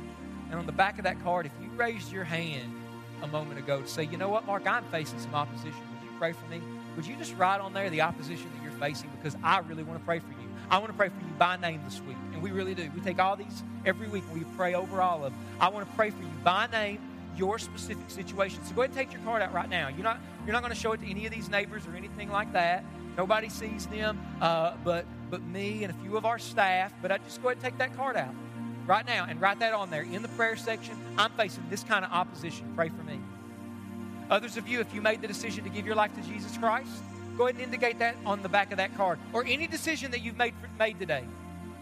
And 0.49 0.59
on 0.59 0.65
the 0.65 0.73
back 0.73 0.97
of 0.97 1.05
that 1.05 1.23
card, 1.23 1.45
if 1.45 1.53
you 1.61 1.69
raised 1.77 2.11
your 2.11 2.25
hand 2.25 2.82
a 3.24 3.28
moment 3.28 3.57
ago 3.57 3.82
to 3.82 3.88
say, 3.88 4.03
you 4.03 4.17
know 4.17 4.30
what, 4.30 4.45
Mark, 4.45 4.67
I'm 4.67 4.84
facing 4.86 5.17
some 5.17 5.34
opposition. 5.34 5.71
Would 5.71 6.03
you 6.03 6.17
pray 6.19 6.34
for 6.34 6.45
me? 6.47 6.61
Would 6.95 7.07
you 7.07 7.15
just 7.15 7.36
write 7.38 7.61
on 7.61 7.74
there 7.74 7.89
the 7.89 8.01
opposition 8.01 8.51
that 8.53 8.63
you're 8.63 8.80
facing? 8.80 9.09
Because 9.17 9.36
I 9.43 9.59
really 9.59 9.84
want 9.84 9.99
to 9.99 10.05
pray 10.05 10.19
for 10.19 10.30
you. 10.30 10.49
I 10.69 10.78
want 10.78 10.91
to 10.91 10.97
pray 10.97 11.09
for 11.09 11.19
you 11.19 11.34
by 11.39 11.57
name 11.57 11.82
this 11.86 12.01
week. 12.01 12.17
And 12.34 12.41
we 12.41 12.51
really 12.51 12.76
do. 12.76 12.89
We 12.93 13.01
take 13.01 13.19
all 13.19 13.36
these 13.36 13.63
every 13.86 14.07
week 14.09 14.24
and 14.30 14.39
we 14.39 14.45
pray 14.55 14.76
over 14.76 15.01
all 15.01 15.24
of 15.24 15.32
them. 15.32 15.41
I 15.59 15.69
want 15.69 15.89
to 15.89 15.95
pray 15.95 16.09
for 16.09 16.21
you 16.21 16.30
by 16.43 16.67
name, 16.67 16.99
your 17.38 17.57
specific 17.59 18.09
situation. 18.09 18.63
So 18.65 18.76
go 18.76 18.82
ahead 18.82 18.91
and 18.91 18.97
take 18.97 19.13
your 19.13 19.21
card 19.24 19.41
out 19.41 19.53
right 19.53 19.69
now. 19.69 19.88
You're 19.88 20.03
not, 20.03 20.19
you're 20.45 20.53
not 20.53 20.61
going 20.61 20.74
to 20.74 20.80
show 20.80 20.91
it 20.91 21.01
to 21.01 21.09
any 21.09 21.26
of 21.26 21.32
these 21.32 21.49
neighbors 21.49 21.88
or 21.88 21.95
anything 21.95 22.30
like 22.30 22.51
that. 22.53 22.84
Nobody 23.17 23.49
sees 23.49 23.86
them 23.88 24.19
uh, 24.41 24.74
but, 24.84 25.05
but 25.30 25.41
me 25.43 25.84
and 25.84 25.93
a 25.93 26.03
few 26.03 26.17
of 26.17 26.26
our 26.26 26.39
staff. 26.39 26.93
But 27.01 27.11
I 27.11 27.17
just 27.19 27.41
go 27.41 27.49
ahead 27.49 27.57
and 27.57 27.63
take 27.63 27.78
that 27.78 27.95
card 27.95 28.17
out 28.17 28.34
right 28.86 29.05
now 29.05 29.25
and 29.27 29.39
write 29.41 29.59
that 29.59 29.73
on 29.73 29.89
there 29.89 30.03
in 30.03 30.21
the 30.21 30.27
prayer 30.29 30.55
section. 30.55 30.97
I'm 31.17 31.31
facing 31.31 31.63
this 31.69 31.84
kind 31.84 32.03
of 32.03 32.11
opposition. 32.11 32.71
Pray 32.75 32.89
for 32.89 33.03
me. 33.03 33.19
Others 34.29 34.57
of 34.57 34.67
you, 34.67 34.79
if 34.79 34.93
you 34.93 35.01
made 35.01 35.21
the 35.21 35.27
decision 35.27 35.63
to 35.63 35.69
give 35.69 35.86
your 35.86 35.95
life 35.95 36.13
to 36.15 36.21
Jesus 36.21 36.57
Christ, 36.57 36.89
go 37.38 37.47
ahead 37.47 37.55
and 37.55 37.63
indicate 37.63 37.99
that 37.99 38.15
on 38.25 38.41
the 38.41 38.49
back 38.49 38.71
of 38.71 38.77
that 38.77 38.95
card. 38.95 39.19
Or 39.31 39.45
any 39.45 39.67
decision 39.67 40.11
that 40.11 40.21
you've 40.21 40.38
made, 40.38 40.53
for, 40.61 40.69
made 40.79 40.99
today. 40.99 41.23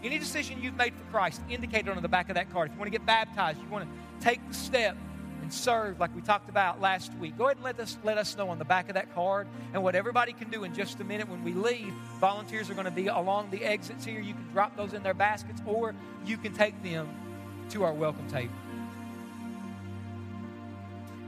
Any 0.02 0.18
decision 0.18 0.60
you've 0.60 0.76
made 0.76 0.94
for 0.94 1.04
Christ, 1.12 1.40
indicate 1.48 1.86
it 1.86 1.96
on 1.96 2.02
the 2.02 2.08
back 2.08 2.28
of 2.28 2.34
that 2.34 2.50
card. 2.52 2.68
If 2.68 2.74
you 2.74 2.80
want 2.80 2.92
to 2.92 2.98
get 2.98 3.06
baptized, 3.06 3.60
you 3.62 3.68
want 3.68 3.84
to 3.84 4.24
take 4.24 4.46
the 4.48 4.54
step 4.54 4.96
and 5.42 5.52
serve 5.52 6.00
like 6.00 6.14
we 6.14 6.22
talked 6.22 6.48
about 6.48 6.80
last 6.80 7.12
week. 7.14 7.36
Go 7.36 7.46
ahead 7.46 7.56
and 7.56 7.64
let 7.64 7.78
us 7.80 7.98
let 8.04 8.16
us 8.16 8.36
know 8.36 8.48
on 8.48 8.58
the 8.58 8.64
back 8.64 8.88
of 8.88 8.94
that 8.94 9.12
card. 9.14 9.46
And 9.74 9.82
what 9.82 9.94
everybody 9.94 10.32
can 10.32 10.48
do 10.48 10.64
in 10.64 10.72
just 10.74 11.00
a 11.00 11.04
minute 11.04 11.28
when 11.28 11.44
we 11.44 11.52
leave, 11.52 11.92
volunteers 12.20 12.70
are 12.70 12.74
going 12.74 12.86
to 12.86 12.90
be 12.90 13.08
along 13.08 13.50
the 13.50 13.64
exits 13.64 14.04
here. 14.04 14.20
You 14.20 14.34
can 14.34 14.48
drop 14.52 14.76
those 14.76 14.94
in 14.94 15.02
their 15.02 15.14
baskets 15.14 15.60
or 15.66 15.94
you 16.24 16.36
can 16.36 16.54
take 16.54 16.80
them 16.82 17.08
to 17.70 17.84
our 17.84 17.92
welcome 17.92 18.28
table. 18.30 18.54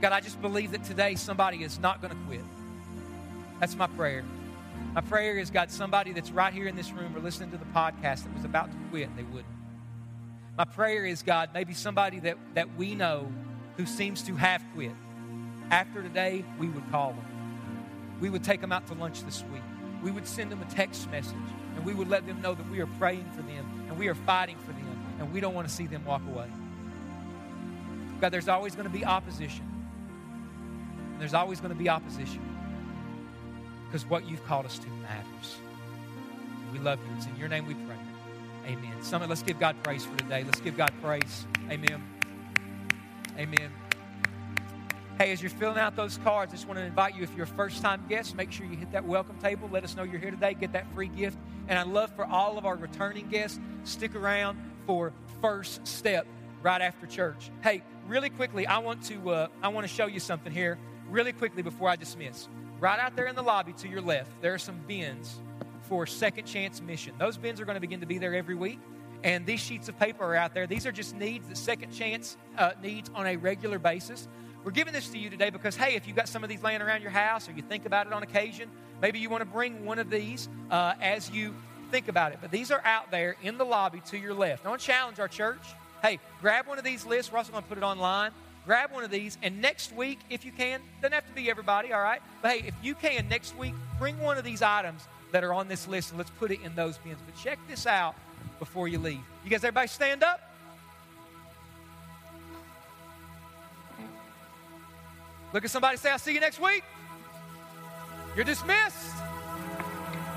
God, 0.01 0.11
I 0.11 0.21
just 0.21 0.41
believe 0.41 0.71
that 0.71 0.83
today 0.83 1.15
somebody 1.15 1.63
is 1.63 1.79
not 1.79 2.01
going 2.01 2.13
to 2.13 2.19
quit. 2.27 2.41
That's 3.59 3.75
my 3.75 3.87
prayer. 3.87 4.23
My 4.93 5.01
prayer 5.01 5.37
is, 5.37 5.49
God, 5.49 5.71
somebody 5.71 6.13
that's 6.13 6.31
right 6.31 6.53
here 6.53 6.67
in 6.67 6.75
this 6.75 6.91
room 6.91 7.15
or 7.15 7.19
listening 7.19 7.51
to 7.51 7.57
the 7.57 7.65
podcast 7.65 8.23
that 8.23 8.33
was 8.33 8.45
about 8.45 8.71
to 8.71 8.77
quit 8.89 9.15
they 9.15 9.23
wouldn't. 9.23 9.45
My 10.57 10.65
prayer 10.65 11.05
is, 11.05 11.21
God, 11.21 11.49
maybe 11.53 11.73
somebody 11.73 12.19
that, 12.21 12.37
that 12.53 12.77
we 12.77 12.95
know 12.95 13.31
who 13.77 13.85
seems 13.85 14.21
to 14.23 14.35
have 14.35 14.63
quit. 14.73 14.91
After 15.71 16.01
today, 16.01 16.45
we 16.59 16.67
would 16.67 16.89
call 16.91 17.13
them. 17.13 17.25
We 18.19 18.29
would 18.29 18.43
take 18.43 18.61
them 18.61 18.71
out 18.71 18.87
to 18.87 18.93
lunch 18.93 19.23
this 19.23 19.43
week. 19.51 19.61
We 20.03 20.11
would 20.11 20.27
send 20.27 20.51
them 20.51 20.61
a 20.61 20.71
text 20.71 21.09
message 21.09 21.35
and 21.75 21.85
we 21.85 21.93
would 21.93 22.07
let 22.07 22.25
them 22.27 22.41
know 22.41 22.53
that 22.53 22.69
we 22.69 22.79
are 22.79 22.87
praying 22.99 23.29
for 23.35 23.41
them 23.41 23.85
and 23.89 23.97
we 23.97 24.07
are 24.07 24.15
fighting 24.15 24.57
for 24.59 24.71
them 24.71 25.05
and 25.19 25.33
we 25.33 25.39
don't 25.39 25.53
want 25.53 25.67
to 25.67 25.73
see 25.73 25.87
them 25.87 26.05
walk 26.05 26.21
away. 26.27 26.47
God, 28.21 28.29
there's 28.29 28.47
always 28.47 28.75
going 28.75 28.87
to 28.87 28.93
be 28.93 29.03
opposition. 29.03 29.65
There's 31.19 31.33
always 31.33 31.59
going 31.59 31.73
to 31.73 31.77
be 31.77 31.89
opposition 31.89 32.41
because 33.87 34.05
what 34.05 34.27
you've 34.27 34.45
called 34.45 34.65
us 34.65 34.77
to 34.79 34.87
matters. 34.87 35.57
We 36.71 36.79
love 36.79 36.99
you. 36.99 37.15
It's 37.17 37.25
in 37.25 37.35
your 37.37 37.47
name 37.47 37.65
we 37.67 37.73
pray. 37.73 37.95
Amen. 38.67 39.01
Summit, 39.01 39.29
let's 39.29 39.43
give 39.43 39.59
God 39.59 39.75
praise 39.83 40.05
for 40.05 40.17
today. 40.17 40.43
Let's 40.43 40.59
give 40.59 40.75
God 40.75 40.91
praise. 41.01 41.45
Amen. 41.69 42.14
Amen. 43.37 43.71
Hey, 45.17 45.31
as 45.31 45.41
you're 45.41 45.49
filling 45.49 45.77
out 45.77 45.95
those 45.95 46.17
cards, 46.23 46.53
I 46.53 46.55
just 46.55 46.67
want 46.67 46.79
to 46.79 46.85
invite 46.85 47.15
you, 47.15 47.23
if 47.23 47.33
you're 47.35 47.45
a 47.45 47.47
first 47.47 47.81
time 47.81 48.03
guest, 48.07 48.35
make 48.35 48.51
sure 48.51 48.65
you 48.65 48.75
hit 48.77 48.91
that 48.91 49.05
welcome 49.05 49.37
table. 49.39 49.69
Let 49.71 49.83
us 49.83 49.95
know 49.95 50.03
you're 50.03 50.19
here 50.19 50.31
today. 50.31 50.53
Get 50.53 50.73
that 50.73 50.91
free 50.93 51.07
gift. 51.07 51.37
And 51.67 51.77
I'd 51.77 51.87
love 51.87 52.15
for 52.15 52.25
all 52.25 52.57
of 52.57 52.65
our 52.65 52.75
returning 52.75 53.27
guests, 53.27 53.59
stick 53.83 54.15
around 54.15 54.57
for 54.85 55.11
first 55.41 55.85
step 55.85 56.27
right 56.61 56.81
after 56.81 57.07
church. 57.07 57.49
Hey, 57.61 57.83
really 58.07 58.29
quickly, 58.29 58.67
I 58.67 58.77
want 58.79 59.03
to 59.03 59.29
uh, 59.29 59.47
I 59.61 59.69
want 59.69 59.87
to 59.87 59.93
show 59.93 60.05
you 60.05 60.19
something 60.19 60.51
here 60.51 60.77
really 61.09 61.33
quickly 61.33 61.61
before 61.61 61.89
I 61.89 61.95
dismiss. 61.95 62.47
Right 62.79 62.99
out 62.99 63.15
there 63.15 63.27
in 63.27 63.35
the 63.35 63.41
lobby 63.41 63.73
to 63.73 63.87
your 63.87 64.01
left, 64.01 64.29
there 64.41 64.53
are 64.53 64.59
some 64.59 64.79
bins 64.87 65.39
for 65.83 66.05
Second 66.05 66.45
Chance 66.45 66.81
Mission. 66.81 67.13
Those 67.17 67.37
bins 67.37 67.61
are 67.61 67.65
going 67.65 67.75
to 67.75 67.81
begin 67.81 67.99
to 67.99 68.05
be 68.05 68.17
there 68.17 68.33
every 68.33 68.55
week. 68.55 68.79
And 69.25 69.43
these 69.43 69.59
sheets 69.59 69.89
of 69.89 69.97
paper 69.97 70.23
are 70.23 70.35
out 70.35 70.53
there. 70.53 70.67
These 70.67 70.85
are 70.85 70.91
just 70.91 71.15
needs 71.15 71.47
that 71.47 71.57
Second 71.57 71.91
Chance 71.91 72.37
uh, 72.59 72.73
needs 72.83 73.09
on 73.15 73.25
a 73.25 73.35
regular 73.37 73.79
basis. 73.79 74.27
We're 74.63 74.69
giving 74.69 74.93
this 74.93 75.09
to 75.09 75.17
you 75.17 75.31
today 75.31 75.49
because, 75.49 75.75
hey, 75.75 75.95
if 75.95 76.07
you've 76.07 76.15
got 76.15 76.29
some 76.29 76.43
of 76.43 76.49
these 76.49 76.61
laying 76.61 76.79
around 76.79 77.01
your 77.01 77.09
house 77.09 77.49
or 77.49 77.53
you 77.53 77.63
think 77.63 77.87
about 77.87 78.05
it 78.05 78.13
on 78.13 78.21
occasion, 78.21 78.69
maybe 79.01 79.17
you 79.17 79.31
want 79.31 79.41
to 79.41 79.45
bring 79.45 79.83
one 79.83 79.97
of 79.97 80.11
these 80.11 80.47
uh, 80.69 80.93
as 81.01 81.31
you 81.31 81.55
think 81.89 82.07
about 82.07 82.33
it. 82.33 82.37
But 82.39 82.51
these 82.51 82.69
are 82.69 82.81
out 82.85 83.09
there 83.09 83.35
in 83.41 83.57
the 83.57 83.65
lobby 83.65 83.99
to 84.11 84.17
your 84.17 84.35
left. 84.35 84.63
I 84.63 84.69
want 84.69 84.81
to 84.81 84.87
challenge 84.87 85.19
our 85.19 85.27
church. 85.27 85.73
Hey, 86.03 86.19
grab 86.39 86.67
one 86.67 86.77
of 86.77 86.83
these 86.83 87.03
lists. 87.03 87.31
We're 87.31 87.39
also 87.39 87.51
going 87.51 87.63
to 87.63 87.69
put 87.69 87.79
it 87.79 87.83
online 87.83 88.31
grab 88.65 88.91
one 88.91 89.03
of 89.03 89.11
these, 89.11 89.37
and 89.43 89.61
next 89.61 89.95
week, 89.95 90.17
if 90.27 90.43
you 90.43 90.51
can, 90.51 90.81
doesn't 90.99 91.13
have 91.13 91.27
to 91.27 91.33
be 91.33 91.51
everybody, 91.51 91.93
all 91.93 92.01
right? 92.01 92.19
But 92.41 92.51
hey, 92.51 92.67
if 92.67 92.73
you 92.81 92.95
can, 92.95 93.29
next 93.29 93.55
week, 93.55 93.75
bring 93.99 94.19
one 94.19 94.39
of 94.39 94.43
these 94.43 94.63
items 94.63 95.07
that 95.31 95.43
are 95.43 95.53
on 95.53 95.67
this 95.67 95.87
list 95.87 96.09
and 96.09 96.17
let's 96.17 96.31
put 96.31 96.49
it 96.49 96.61
in 96.61 96.73
those 96.75 96.97
bins. 96.97 97.19
But 97.23 97.35
check 97.35 97.59
this 97.67 97.85
out 97.85 98.15
before 98.59 98.87
you 98.87 98.99
leave. 98.99 99.21
You 99.43 99.49
guys, 99.49 99.63
everybody 99.63 99.87
stand 99.87 100.23
up. 100.23 100.41
Look 105.53 105.63
at 105.63 105.71
somebody 105.71 105.97
say, 105.97 106.11
I'll 106.11 106.19
see 106.19 106.33
you 106.33 106.39
next 106.39 106.59
week. 106.59 106.83
You're 108.35 108.43
dismissed. 108.43 109.15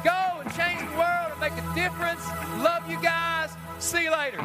Go 0.05 0.41
and 0.41 0.55
change 0.55 0.79
the 0.79 0.97
world 0.97 1.33
and 1.33 1.41
make 1.41 1.53
a 1.53 1.75
difference. 1.75 2.25
Love 2.63 2.89
you 2.89 3.03
guys. 3.03 3.51
See 3.81 4.05
you 4.05 4.13
later. 4.13 4.39